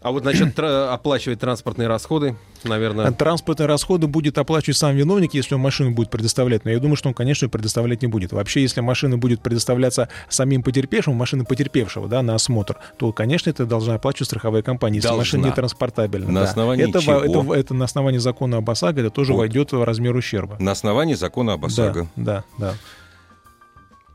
А 0.04 0.12
вот 0.12 0.26
насчет 0.26 0.54
тра- 0.54 0.94
оплачивать 0.94 1.40
транспортные 1.40 1.88
расходы, 1.88 2.36
наверное... 2.66 3.08
А 3.08 3.12
Транспортные 3.14 3.68
расходы 3.68 4.06
будет 4.08 4.38
оплачивать 4.38 4.76
сам 4.76 4.96
виновник, 4.98 5.34
если 5.34 5.56
он 5.56 5.62
машину 5.62 5.92
будет 5.92 6.10
предоставлять. 6.10 6.66
Но 6.66 6.72
я 6.72 6.80
думаю, 6.80 6.98
что 6.98 7.08
он, 7.08 7.14
конечно, 7.14 7.48
предоставлять 7.48 8.02
не 8.02 8.10
будет. 8.10 8.34
Вообще, 8.34 8.62
если 8.62 8.82
машина 8.82 9.18
будет 9.18 9.42
предоставляться 9.42 10.10
самим 10.28 10.62
потерпевшим, 10.62 11.16
машина 11.16 11.46
потерпевшего, 11.46 12.10
да, 12.10 12.22
на 12.22 12.36
осмотр, 12.36 12.78
то, 12.98 13.14
конечно, 13.14 13.50
это 13.50 13.66
должна 13.66 13.96
оплачивать 13.96 14.28
страховая 14.28 14.62
компания, 14.62 14.98
если 14.98 15.08
Должна. 15.08 15.22
машина 15.22 15.46
не 15.46 15.52
транспортабельна. 15.54 16.30
На 16.30 16.42
да. 16.42 16.50
основании 16.50 16.90
это, 16.90 17.00
чего? 17.02 17.20
это, 17.20 17.54
это 17.54 17.74
на 17.74 17.86
основании 17.86 18.20
закона 18.20 18.58
об 18.58 18.70
ОСАГО, 18.70 19.00
это 19.00 19.10
тоже 19.10 19.32
Вот. 19.32 19.40
войдет 19.40 19.72
в 19.72 19.82
размер 19.82 20.14
ущерба. 20.18 20.58
На 20.60 20.72
основании 20.74 21.14
закона 21.14 21.54
об 21.54 21.64
ОСАГО. 21.64 22.10
Да, 22.18 22.44
да, 22.58 22.74
да. 22.74 22.76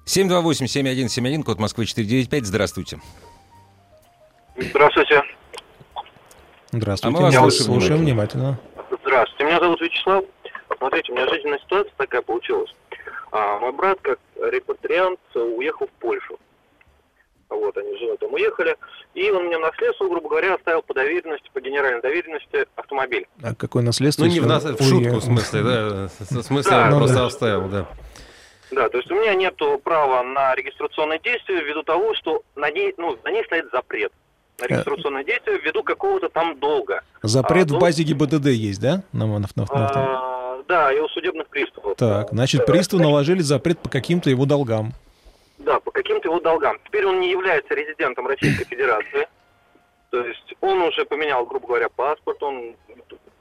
728-7171, 0.04 1.44
код 1.44 1.58
Москвы 1.58 1.86
495. 1.86 2.44
Здравствуйте. 2.44 3.00
Здравствуйте. 4.58 5.22
Здравствуйте. 6.72 7.16
А 7.16 7.20
мы 7.20 7.24
вас 7.24 7.34
слушаем 7.34 7.80
слушаем 7.80 8.00
внимательно. 8.00 8.58
Здравствуйте. 9.02 9.44
Меня 9.44 9.60
зовут 9.60 9.80
Вячеслав. 9.80 10.24
Смотрите, 10.76 11.12
у 11.12 11.14
меня 11.14 11.28
жизненная 11.28 11.58
ситуация 11.60 11.92
такая 11.96 12.22
получилась. 12.22 12.74
А, 13.32 13.58
мой 13.58 13.72
брат, 13.72 13.98
как 14.02 14.18
репатриант, 14.36 15.18
уехал 15.34 15.86
в 15.86 16.00
Польшу. 16.00 16.38
Вот, 17.48 17.76
они 17.78 17.96
с 17.96 17.98
женой 17.98 18.18
там 18.18 18.32
уехали. 18.34 18.76
И 19.14 19.30
он 19.30 19.46
мне 19.46 19.56
наследство, 19.58 20.06
грубо 20.08 20.28
говоря, 20.28 20.54
оставил 20.54 20.82
по 20.82 20.92
доверенности, 20.94 21.50
по 21.52 21.60
генеральной 21.60 22.02
доверенности 22.02 22.66
автомобиль. 22.76 23.26
А 23.42 23.54
какое 23.54 23.82
наследство? 23.82 24.24
Ну, 24.24 24.30
не 24.30 24.40
в, 24.40 24.46
нас, 24.46 24.64
в 24.64 24.82
шутку, 24.82 25.16
в 25.16 25.24
смысле, 25.24 25.62
да. 25.62 26.08
В 26.18 26.42
смысле, 26.42 26.70
Да, 26.70 26.84
он 26.84 26.90
ну 26.90 26.98
просто 26.98 27.16
да. 27.16 27.26
оставил, 27.26 27.68
да. 27.68 27.86
Да, 28.70 28.88
то 28.90 28.98
есть 28.98 29.10
у 29.10 29.14
меня 29.14 29.34
нет 29.34 29.58
права 29.82 30.22
на 30.22 30.54
регистрационное 30.54 31.18
действие 31.18 31.64
ввиду 31.64 31.82
того, 31.82 32.14
что 32.14 32.42
на 32.54 32.70
ней, 32.70 32.92
ну, 32.98 33.16
на 33.24 33.30
ней 33.30 33.42
стоит 33.44 33.64
запрет. 33.72 34.12
На 34.60 34.66
регистрационное 34.66 35.22
действие 35.24 35.58
ввиду 35.60 35.82
какого-то 35.84 36.28
там 36.28 36.58
долга. 36.58 37.02
Запрет 37.22 37.66
А, 37.66 37.68
в 37.68 37.72
ну- 37.74 37.78
базе 37.80 38.02
ГИБДД 38.02 38.46
есть, 38.46 38.80
да? 38.80 39.02
На, 39.12 39.26
на- 39.26 39.38
на- 39.38 39.46
на- 39.54 39.64
на- 39.64 39.88
А, 39.94 40.62
да, 40.66 40.92
и 40.92 40.98
у 40.98 41.08
судебных 41.08 41.46
приставов. 41.48 41.96
Так, 41.96 42.30
значит, 42.30 42.66
приставы 42.66 43.02
наложили 43.02 43.40
запрет 43.40 43.78
по 43.78 43.88
каким-то 43.88 44.30
его 44.30 44.46
долгам. 44.46 44.92
Да, 45.58 45.78
по 45.80 45.90
каким-то 45.92 46.28
его 46.28 46.40
долгам. 46.40 46.78
Теперь 46.84 47.06
он 47.06 47.20
не 47.20 47.30
является 47.30 47.74
резидентом 47.74 48.26
Российской 48.26 48.64
Федерации. 48.64 49.28
То 50.10 50.24
есть 50.24 50.54
он 50.60 50.80
уже 50.82 51.04
поменял, 51.04 51.44
грубо 51.46 51.66
говоря, 51.68 51.88
паспорт, 51.88 52.42
он 52.42 52.74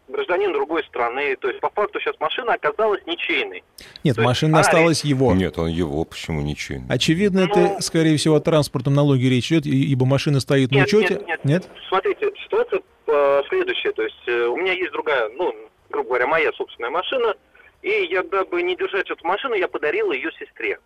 гражданин 0.08 0.54
другой 0.54 0.84
страны. 0.86 1.36
То 1.38 1.48
есть 1.50 1.60
по 1.60 1.70
факту 1.70 2.00
сейчас 2.00 2.16
машина 2.20 2.54
оказалась 2.54 3.06
ничейной. 3.06 3.64
Нет, 4.04 4.16
То 4.16 4.22
есть 4.22 4.28
машина 4.28 4.60
она 4.60 4.60
осталась 4.62 5.04
его. 5.04 5.34
Нет, 5.34 5.58
он 5.58 5.68
его, 5.70 6.04
почему 6.06 6.42
ничего? 6.42 6.82
Очевидно, 6.90 7.42
это, 7.42 7.60
Ну- 7.60 7.82
скорее 7.82 8.18
всего, 8.18 8.36
о 8.36 8.40
транспортном 8.40 8.94
налоге 8.94 9.30
речь 9.30 9.52
идет, 9.52 9.66
ибо 9.66 10.06
машина 10.06 10.40
стоит 10.40 10.72
на 10.72 10.78
Нет, 10.78 10.88
учете. 10.88 11.22
нет, 11.28 11.44
нет. 11.46 11.70
Смотрите, 11.90 12.32
ситуация 12.44 12.82
э, 13.08 13.42
следующая. 13.50 13.92
То 13.92 14.04
есть 14.04 14.28
э, 14.28 14.46
у 14.46 14.58
меня 14.58 14.74
есть 14.74 14.92
другая, 14.92 15.30
ну, 15.30 15.54
грубо 15.90 16.10
говоря, 16.10 16.28
моя 16.28 16.52
собственная 16.54 16.90
машина. 16.92 17.36
И 17.82 18.08
я, 18.10 18.24
дабы 18.24 18.64
не 18.64 18.76
держать 18.76 19.10
эту 19.10 19.26
машину, 19.26 19.54
я 19.54 19.68
подарил 19.68 20.12
ее 20.12 20.32
сестре. 20.40 20.80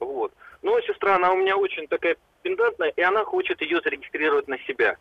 Вот. 0.00 0.32
Но 0.62 0.80
сестра, 0.80 1.16
она 1.16 1.32
у 1.32 1.36
меня 1.36 1.56
очень 1.56 1.86
такая 1.86 2.16
пендантная, 2.42 2.90
и 2.96 3.00
она 3.02 3.24
хочет 3.24 3.60
ее 3.60 3.80
зарегистрировать 3.82 4.48
на 4.48 4.58
себя. 4.66 4.96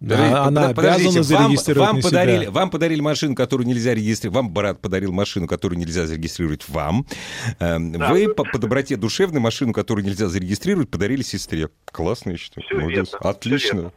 Да, 0.00 0.44
она 0.44 0.72
Подождите, 0.74 1.08
обязана 1.08 1.38
вам- 1.38 1.46
зарегистрировать 1.48 1.86
вам, 1.88 1.96
на 1.96 2.02
себя. 2.02 2.10
подарили, 2.10 2.46
вам 2.46 2.70
подарили 2.70 3.00
машину, 3.00 3.34
которую 3.34 3.66
нельзя 3.66 3.94
регистрировать. 3.94 4.36
Вам 4.36 4.50
брат 4.52 4.80
подарил 4.80 5.12
машину, 5.12 5.48
которую 5.48 5.78
нельзя 5.80 6.06
зарегистрировать 6.06 6.68
вам. 6.68 7.04
Эм, 7.58 7.92
Да. 7.92 8.12
Вы 8.12 8.28
по, 8.32 8.44
по 8.44 8.58
доброте 8.58 8.96
душевной 8.96 9.40
машину, 9.40 9.72
которую 9.72 10.04
нельзя 10.04 10.28
зарегистрировать, 10.28 10.88
подарили 10.88 11.22
сестре. 11.22 11.68
Классно, 11.86 12.30
я 12.30 12.36
считаю. 12.36 12.64
Всё 12.66 12.76
Молодец. 12.78 13.08
верно, 13.12 13.30
Отлично. 13.30 13.76
верно. 13.76 13.92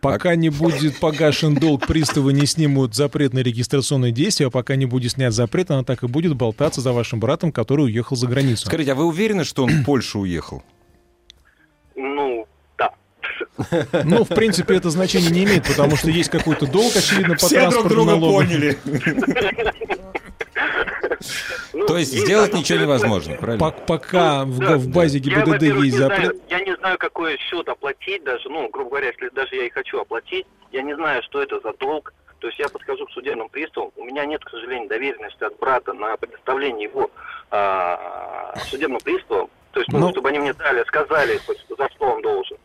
Пока 0.00 0.36
не 0.36 0.50
будет 0.50 0.98
погашен 1.00 1.54
долг, 1.56 1.86
приставы 1.86 2.32
не 2.32 2.46
снимут 2.46 2.94
запрет 2.94 3.32
на 3.34 3.40
регистрационные 3.40 4.12
действия, 4.12 4.46
а 4.46 4.50
пока 4.50 4.76
не 4.76 4.86
будет 4.86 5.12
снят 5.12 5.32
запрет, 5.34 5.70
она 5.70 5.82
так 5.84 6.02
и 6.04 6.06
будет 6.06 6.34
болтаться 6.36 6.80
за 6.80 6.92
вашим 6.92 7.18
братом, 7.18 7.50
который 7.50 7.86
уехал 7.86 8.14
за 8.16 8.26
границу. 8.28 8.66
Скажите, 8.66 8.92
а 8.92 8.94
вы 8.94 9.04
уверены, 9.04 9.44
что 9.44 9.64
он 9.64 9.70
в 9.70 9.84
Польшу 9.84 10.20
уехал? 10.20 10.62
Ну. 13.58 13.84
Ну, 14.16 14.24
в 14.24 14.28
принципе, 14.28 14.76
это 14.76 14.90
значение 14.90 15.30
не 15.30 15.44
имеет, 15.44 15.66
потому 15.66 15.96
что 15.96 16.10
есть 16.10 16.30
какой-то 16.30 16.66
долг, 16.66 16.94
очевидно, 16.96 17.36
по 17.36 17.48
транспортному 17.48 18.10
налогу. 18.10 18.42
Ну, 21.72 21.86
То 21.86 21.98
есть 21.98 22.12
сделать 22.12 22.52
так. 22.52 22.60
ничего 22.60 22.80
невозможно, 22.80 23.34
правильно? 23.36 23.70
Пока 23.70 24.44
в, 24.44 24.58
Да, 24.58 24.76
в 24.76 24.88
базе 24.88 25.18
Я, 25.18 25.24
ГИБДД 25.24 25.48
во-первых, 25.48 25.84
есть 25.84 25.96
запрет. 25.96 26.36
я 26.48 26.60
не 26.60 26.74
знаю, 26.76 26.98
какой 26.98 27.36
счет 27.38 27.68
оплатить 27.68 28.24
даже, 28.24 28.48
ну, 28.48 28.68
грубо 28.68 28.90
говоря, 28.90 29.08
если 29.08 29.28
даже 29.30 29.54
я 29.56 29.66
и 29.66 29.70
хочу 29.70 30.00
оплатить, 30.00 30.46
я 30.72 30.82
не 30.82 30.94
знаю, 30.94 31.22
что 31.24 31.42
это 31.42 31.60
за 31.60 31.72
долг. 31.74 32.12
То 32.38 32.48
есть 32.48 32.58
я 32.58 32.68
подхожу 32.68 33.06
к 33.06 33.10
судебным 33.12 33.48
приставам, 33.48 33.90
у 33.96 34.04
меня 34.04 34.24
нет, 34.26 34.44
к 34.44 34.50
сожалению, 34.50 34.88
доверенности 34.88 35.42
от 35.42 35.58
брата 35.58 35.92
на 35.94 36.16
предоставление 36.18 36.84
его 36.84 37.10
а, 37.50 38.54
судебным 38.68 39.00
приставам, 39.00 39.48
то 39.72 39.80
есть, 39.80 39.90
ну, 39.90 39.98
Ну, 40.00 40.10
чтобы 40.10 40.28
они 40.28 40.38
мне 40.38 40.52
дали, 40.52 40.84
сказали, 40.84 41.38
хоть 41.46 41.64
за 41.68 41.88
что 41.94 42.04
он 42.04 42.22
должен. 42.22 42.56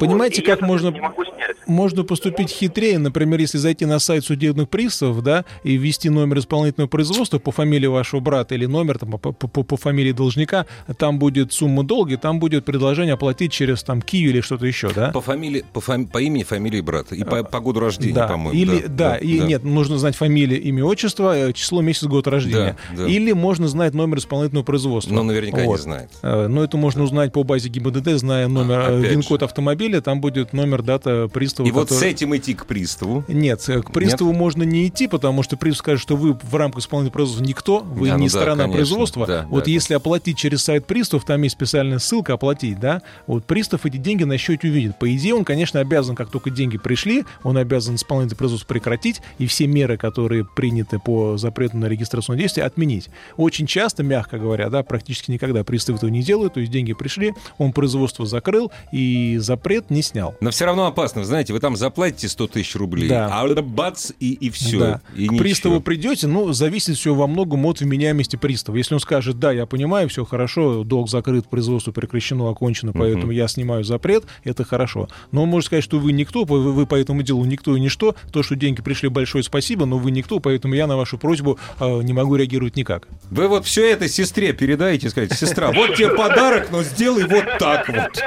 Понимаете, 0.00 0.42
Вот. 0.42 0.46
Как 0.46 0.60
можно- 0.62 0.90
соответственно, 0.90 1.00
Не 1.00 1.00
могу 1.00 1.24
снять. 1.24 1.56
Можно 1.66 2.04
поступить 2.04 2.50
хитрее, 2.50 2.98
например, 2.98 3.38
если 3.40 3.58
зайти 3.58 3.84
на 3.86 3.98
сайт 3.98 4.24
судебных 4.24 4.68
приставов, 4.68 5.22
да, 5.22 5.44
и 5.62 5.76
ввести 5.76 6.08
номер 6.10 6.38
исполнительного 6.38 6.88
производства 6.88 7.38
по 7.38 7.52
фамилии 7.52 7.86
вашего 7.86 8.20
брата 8.20 8.54
или 8.54 8.66
номер 8.66 8.98
там, 8.98 9.12
по, 9.12 9.32
по- 9.32 9.62
по 9.62 9.76
фамилии 9.76 10.12
должника, 10.12 10.66
там 10.98 11.18
будет 11.18 11.52
сумма 11.52 11.84
долга, 11.84 12.14
и 12.14 12.16
там 12.16 12.40
будет 12.40 12.64
предложение 12.64 13.14
оплатить 13.14 13.52
через 13.52 13.82
там 13.82 14.02
Киви 14.02 14.30
или 14.30 14.40
что-то 14.40 14.66
еще, 14.66 14.90
да? 14.92 15.10
По 15.10 15.20
фамилии, 15.20 15.64
по, 15.72 15.80
фами- 15.80 16.06
по 16.06 16.18
имени, 16.18 16.42
фамилии 16.42 16.80
брата. 16.80 17.14
И 17.14 17.22
по, 17.24 17.44
по 17.44 17.60
году 17.60 17.80
рождения, 17.80 18.14
да. 18.14 18.26
по-моему. 18.26 18.58
Или, 18.58 18.86
да, 18.88 19.16
и 19.16 19.38
нет, 19.40 19.62
нужно 19.64 19.98
знать 19.98 20.16
фамилию, 20.16 20.60
имя, 20.62 20.84
отчество, 20.84 21.36
э, 21.36 21.52
число, 21.52 21.82
месяц, 21.82 22.04
год 22.04 22.26
рождения. 22.26 22.76
Да, 22.96 23.04
да. 23.04 23.08
Или 23.08 23.32
можно 23.32 23.68
знать 23.68 23.94
номер 23.94 24.18
исполнительного 24.18 24.64
производства. 24.64 25.12
Но 25.12 25.22
наверняка 25.22 25.60
не 25.60 25.66
Вот. 25.66 25.80
знает. 25.80 26.10
Э, 26.22 26.46
Но 26.48 26.64
это 26.64 26.76
можно 26.76 27.02
узнать 27.04 27.32
по 27.32 27.42
базе 27.44 27.68
ГИБДД, 27.68 28.10
зная 28.18 28.48
номер, 28.48 28.78
э, 28.80 28.98
опять 29.00 29.10
ВИН-код 29.12 29.42
автомобиля, 29.42 29.89
там 29.98 30.20
будет 30.20 30.52
номер, 30.52 30.82
дата 30.82 31.28
пристава. 31.32 31.66
И 31.66 31.70
вот 31.70 31.90
с 31.90 31.94
который- 31.94 32.10
этим 32.10 32.36
идти 32.36 32.54
к 32.54 32.66
приставу. 32.66 33.24
Нет, 33.28 33.68
э, 33.68 33.82
к 33.82 33.92
приставу 33.92 34.32
можно 34.32 34.62
не 34.62 34.86
идти, 34.86 35.08
потому 35.08 35.42
что 35.42 35.56
пристав 35.56 35.78
скажет, 35.80 36.02
что 36.02 36.16
вы 36.16 36.34
в 36.40 36.54
рамках 36.54 36.82
исполнительного 36.82 37.12
производства 37.12 37.44
никто, 37.44 37.78
вы 37.80 38.08
Да, 38.08 38.14
ну 38.14 38.20
не 38.20 38.26
да, 38.28 38.30
сторона 38.30 38.62
конечно, 38.64 38.72
производства. 38.76 39.26
да, 39.26 39.46
вот 39.48 39.64
да. 39.64 39.70
если 39.70 39.94
оплатить 39.94 40.36
через 40.38 40.62
сайт 40.62 40.86
приставов, 40.86 41.24
там 41.24 41.42
есть 41.42 41.54
специальная 41.54 41.98
ссылка 41.98 42.34
«Оплатить», 42.34 42.78
да, 42.78 43.02
вот 43.26 43.44
пристав 43.44 43.86
эти 43.86 43.96
деньги 43.96 44.24
на 44.24 44.38
счете 44.38 44.68
увидит. 44.68 44.98
По 44.98 45.12
идее, 45.14 45.34
он, 45.34 45.44
конечно, 45.44 45.80
обязан, 45.80 46.14
как 46.14 46.30
только 46.30 46.50
деньги 46.50 46.78
пришли, 46.78 47.24
он 47.42 47.56
обязан 47.56 47.94
исполнительное 47.96 48.36
производство 48.38 48.68
прекратить 48.68 49.20
и 49.38 49.46
все 49.46 49.66
меры, 49.66 49.96
которые 49.96 50.44
приняты 50.44 50.98
по 50.98 51.36
запрету 51.36 51.76
на 51.78 51.86
регистрационное 51.86 52.40
действие, 52.40 52.66
отменить. 52.66 53.08
Очень 53.36 53.66
часто, 53.66 54.02
мягко 54.02 54.38
говоря, 54.38 54.68
да, 54.68 54.82
практически 54.82 55.30
никогда 55.30 55.64
приставы 55.64 55.96
этого 55.98 56.10
не 56.10 56.22
делают, 56.22 56.54
то 56.54 56.60
есть 56.60 56.70
деньги 56.72 56.92
пришли, 56.92 57.32
он 57.58 57.72
производство 57.72 58.26
закрыл 58.26 58.70
и 58.92 59.38
запрет 59.38 59.79
не 59.88 60.02
снял. 60.02 60.34
Но 60.40 60.50
все 60.50 60.66
равно 60.66 60.86
опасно. 60.86 61.24
Знаете, 61.24 61.52
вы 61.52 61.60
там 61.60 61.76
заплатите 61.76 62.28
100 62.28 62.46
тысяч 62.48 62.74
рублей, 62.76 63.08
Да. 63.08 63.28
а 63.32 63.48
это 63.48 63.62
бац, 63.62 64.10
и, 64.20 64.32
и 64.32 64.50
все. 64.50 64.78
Да. 64.78 65.00
И 65.16 65.26
К 65.26 65.32
ничего. 65.32 65.38
приставу 65.38 65.80
придете, 65.80 66.26
ну, 66.26 66.52
зависит 66.52 66.96
все 66.96 67.14
во 67.14 67.26
многом 67.26 67.64
от 67.66 67.80
вменяемости 67.80 68.36
пристава. 68.36 68.76
Если 68.76 68.94
он 68.94 69.00
скажет, 69.00 69.38
да, 69.38 69.52
я 69.52 69.64
понимаю, 69.66 70.08
все 70.08 70.24
хорошо, 70.24 70.84
долг 70.84 71.08
закрыт, 71.08 71.48
производство 71.48 71.92
прекращено, 71.92 72.50
окончено, 72.50 72.92
поэтому 72.92 73.32
я 73.32 73.48
снимаю 73.48 73.84
запрет, 73.84 74.24
это 74.44 74.64
хорошо. 74.64 75.08
Но 75.32 75.44
он 75.44 75.48
может 75.48 75.66
сказать, 75.66 75.84
что 75.84 75.98
вы 75.98 76.12
никто, 76.12 76.44
вы, 76.44 76.72
вы 76.72 76.86
по 76.86 76.96
этому 76.96 77.22
делу 77.22 77.44
никто 77.44 77.76
и 77.76 77.80
ничто, 77.80 78.14
то, 78.32 78.42
что 78.42 78.56
деньги 78.56 78.82
пришли, 78.82 79.08
большое 79.08 79.44
спасибо, 79.44 79.86
но 79.86 79.98
вы 79.98 80.10
никто, 80.10 80.40
поэтому 80.40 80.74
я 80.74 80.86
на 80.86 80.96
вашу 80.96 81.16
просьбу 81.18 81.58
э, 81.78 82.02
не 82.02 82.12
могу 82.12 82.34
реагировать 82.36 82.76
никак. 82.76 83.06
Вы 83.30 83.46
вот 83.48 83.64
все 83.66 83.88
это 83.90 84.08
сестре 84.08 84.52
передайте, 84.52 85.08
сказать, 85.10 85.32
сестра, 85.32 85.70
вот 85.72 85.94
тебе 85.94 86.10
подарок, 86.16 86.68
но 86.72 86.82
сделай 86.82 87.24
вот 87.24 87.44
так 87.58 87.88
вот. 87.88 88.22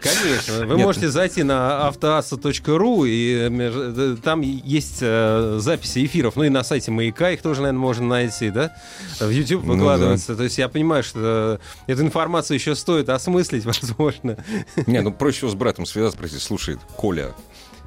Конечно. 0.00 0.66
Вы 0.66 0.76
Нет. 0.76 0.86
Можете 0.92 1.10
зайти 1.10 1.42
на 1.42 1.88
автоасса.ру, 1.88 3.04
и 3.06 3.34
э, 3.34 3.48
э, 3.50 4.16
там 4.22 4.42
есть 4.42 4.98
э, 5.00 5.56
записи 5.58 6.04
эфиров. 6.04 6.36
Ну 6.36 6.44
и 6.44 6.50
на 6.50 6.62
сайте 6.62 6.90
Маяка 6.90 7.30
их 7.30 7.40
тоже, 7.40 7.62
наверное, 7.62 7.80
можно 7.80 8.06
найти, 8.06 8.50
да? 8.50 8.76
В 9.18 9.30
YouTube 9.30 9.64
Ну 9.64 9.74
выкладывается. 9.74 10.36
То 10.36 10.42
есть 10.42 10.58
я 10.58 10.68
понимаю, 10.68 11.02
что 11.02 11.60
эту 11.86 12.02
информацию 12.02 12.56
еще 12.58 12.74
стоит 12.74 13.08
осмыслить, 13.08 13.64
возможно. 13.64 14.36
Не, 14.86 15.00
ну 15.00 15.12
проще 15.12 15.48
с 15.48 15.54
братом 15.54 15.86
связаться, 15.86 16.18
спросить, 16.18 16.42
слушай, 16.42 16.76
Коля, 16.96 17.32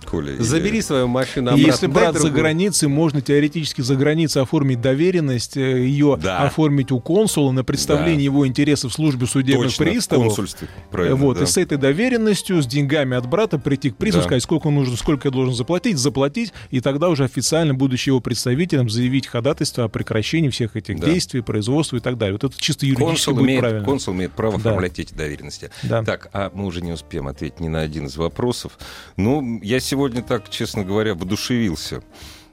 Коля. 0.06 0.36
Забери 0.41 0.82
свою 0.82 1.08
машину 1.08 1.49
И 1.49 1.53
обратно. 1.53 1.66
если 1.72 1.86
дай 1.88 1.93
брать 1.93 2.14
за 2.16 2.20
другую. 2.22 2.41
границей, 2.41 2.88
можно 2.88 3.22
теоретически 3.22 3.82
за 3.82 3.95
границей 3.95 4.41
оформить 4.41 4.82
доверенность, 4.82 5.58
э, 5.58 5.80
ее 5.86 6.18
Да. 6.22 6.39
оформить 6.43 6.91
у 6.91 6.99
консула 6.99 7.51
на 7.51 7.64
представление 7.64 8.18
Да. 8.18 8.24
его 8.24 8.47
интересов 8.47 8.91
в 8.91 8.95
службе 8.95 9.26
судебных 9.26 9.68
Точно, 9.70 9.86
приставов. 9.86 10.28
консульстве. 10.28 10.68
Правильно, 10.91 11.16
вот, 11.16 11.38
да. 11.38 11.43
и 11.43 11.47
с 11.47 11.58
этой 11.58 11.78
доверенностью, 11.78 12.62
с 12.62 12.68
деньгами 12.68 13.18
от 13.18 13.28
брата 13.28 13.58
прийти 13.58 13.89
к 13.89 13.97
приставу, 13.97 14.22
Да. 14.24 14.28
сказать, 14.30 14.43
сколько 14.43 14.70
нужно, 14.70 14.95
сколько 14.97 15.28
я 15.28 15.32
должен 15.32 15.53
заплатить, 15.56 15.97
заплатить, 15.97 16.53
и 16.72 16.80
тогда 16.82 17.10
уже 17.10 17.24
официально, 17.24 17.74
будучи 17.74 18.10
его 18.10 18.20
представителем, 18.20 18.89
заявить 18.89 19.28
ходатайство 19.28 19.86
о 19.86 19.88
прекращении 19.89 20.49
всех 20.49 20.76
этих 20.76 20.99
Да. 20.99 21.08
действий, 21.08 21.41
производства 21.41 21.97
и 21.97 21.99
так 21.99 22.18
далее. 22.18 22.34
Вот 22.39 22.43
это 22.43 22.62
чисто 22.62 22.86
юридически 22.86 23.06
Консул 23.26 23.34
будет 23.34 23.45
имеет, 23.45 23.60
правильно. 23.62 23.86
консул 23.86 24.14
имеет 24.14 24.32
право 24.34 24.60
Да. 24.60 24.70
оформлять 24.70 24.99
эти 24.99 25.14
доверенности. 25.14 25.72
Да. 25.84 26.03
Так, 26.03 26.30
а 26.34 26.51
мы 26.53 26.66
уже 26.66 26.82
не 26.82 26.91
успеем 26.91 27.28
ответить 27.28 27.60
ни 27.60 27.68
на 27.68 27.82
один 27.82 28.06
из 28.06 28.18
вопросов. 28.18 28.78
Ну, 29.18 29.60
я 29.64 29.80
сегодня 29.80 29.95
так, 30.22 30.50
честно 30.50 30.84
говоря, 30.84 31.14
воодушевился. 31.16 32.04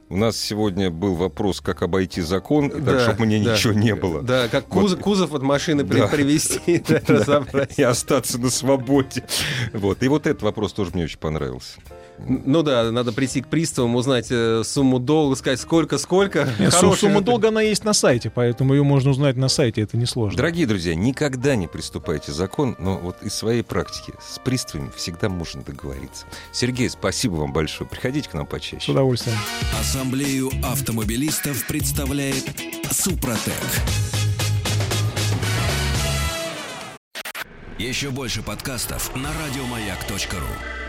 У 0.08 0.16
нас 0.16 0.36
сегодня 0.36 0.90
был 0.90 1.14
вопрос, 1.14 1.62
как 1.62 1.80
обойти 1.82 2.20
закон, 2.20 2.68
так, 2.68 2.84
Да, 2.84 3.00
чтобы 3.00 3.24
мне 3.24 3.42
да. 3.42 3.54
ничего 3.54 3.72
не 3.72 3.94
было. 3.94 4.20
Да, 4.20 4.48
как 4.48 4.66
кузов, 4.66 5.00
кузов 5.00 5.32
от 5.32 5.42
машины 5.42 5.84
Да. 5.84 6.06
привезти, 6.06 6.84
да, 6.88 7.00
разобрать. 7.06 7.78
И 7.78 7.82
остаться 7.82 8.38
на 8.38 8.50
свободе. 8.50 9.24
Вот. 9.72 10.02
И 10.02 10.08
вот 10.08 10.26
этот 10.26 10.42
вопрос 10.42 10.74
тоже 10.74 10.90
мне 10.92 11.04
очень 11.04 11.18
понравился. 11.18 11.80
Ну 12.26 12.62
да, 12.62 12.90
надо 12.90 13.12
прийти 13.12 13.42
к 13.42 13.48
приставам, 13.48 13.96
узнать 13.96 14.26
э, 14.30 14.62
сумму 14.64 14.98
долга, 14.98 15.36
сказать, 15.36 15.60
сколько-сколько. 15.60 16.48
Сумма 16.96 17.20
долга, 17.20 17.48
она 17.48 17.62
есть 17.62 17.84
на 17.84 17.92
сайте, 17.92 18.30
поэтому 18.30 18.74
ее 18.74 18.82
можно 18.82 19.10
узнать 19.10 19.36
на 19.36 19.48
сайте, 19.48 19.82
это 19.82 19.96
несложно. 19.96 20.36
Дорогие 20.36 20.66
друзья, 20.66 20.94
никогда 20.94 21.56
не 21.56 21.66
приступайте 21.66 22.32
закон, 22.32 22.76
но 22.78 22.98
вот 22.98 23.22
из 23.22 23.34
своей 23.34 23.62
практики 23.62 24.12
с 24.20 24.38
приставами 24.38 24.90
всегда 24.96 25.28
можно 25.28 25.62
договориться. 25.62 26.26
Сергей, 26.52 26.88
спасибо 26.90 27.34
вам 27.34 27.52
большое. 27.52 27.88
Приходите 27.88 28.28
к 28.28 28.34
нам 28.34 28.46
С 28.46 28.50
почаще. 28.50 28.92
удовольствием. 28.92 29.36
Ассамблею 29.80 30.50
автомобилистов 30.62 31.66
представляет 31.66 32.44
Супротек. 32.90 33.52
Еще 37.78 38.10
больше 38.10 38.42
подкастов 38.42 39.14
на 39.16 39.30
радиомаяк.ру. 39.32 40.81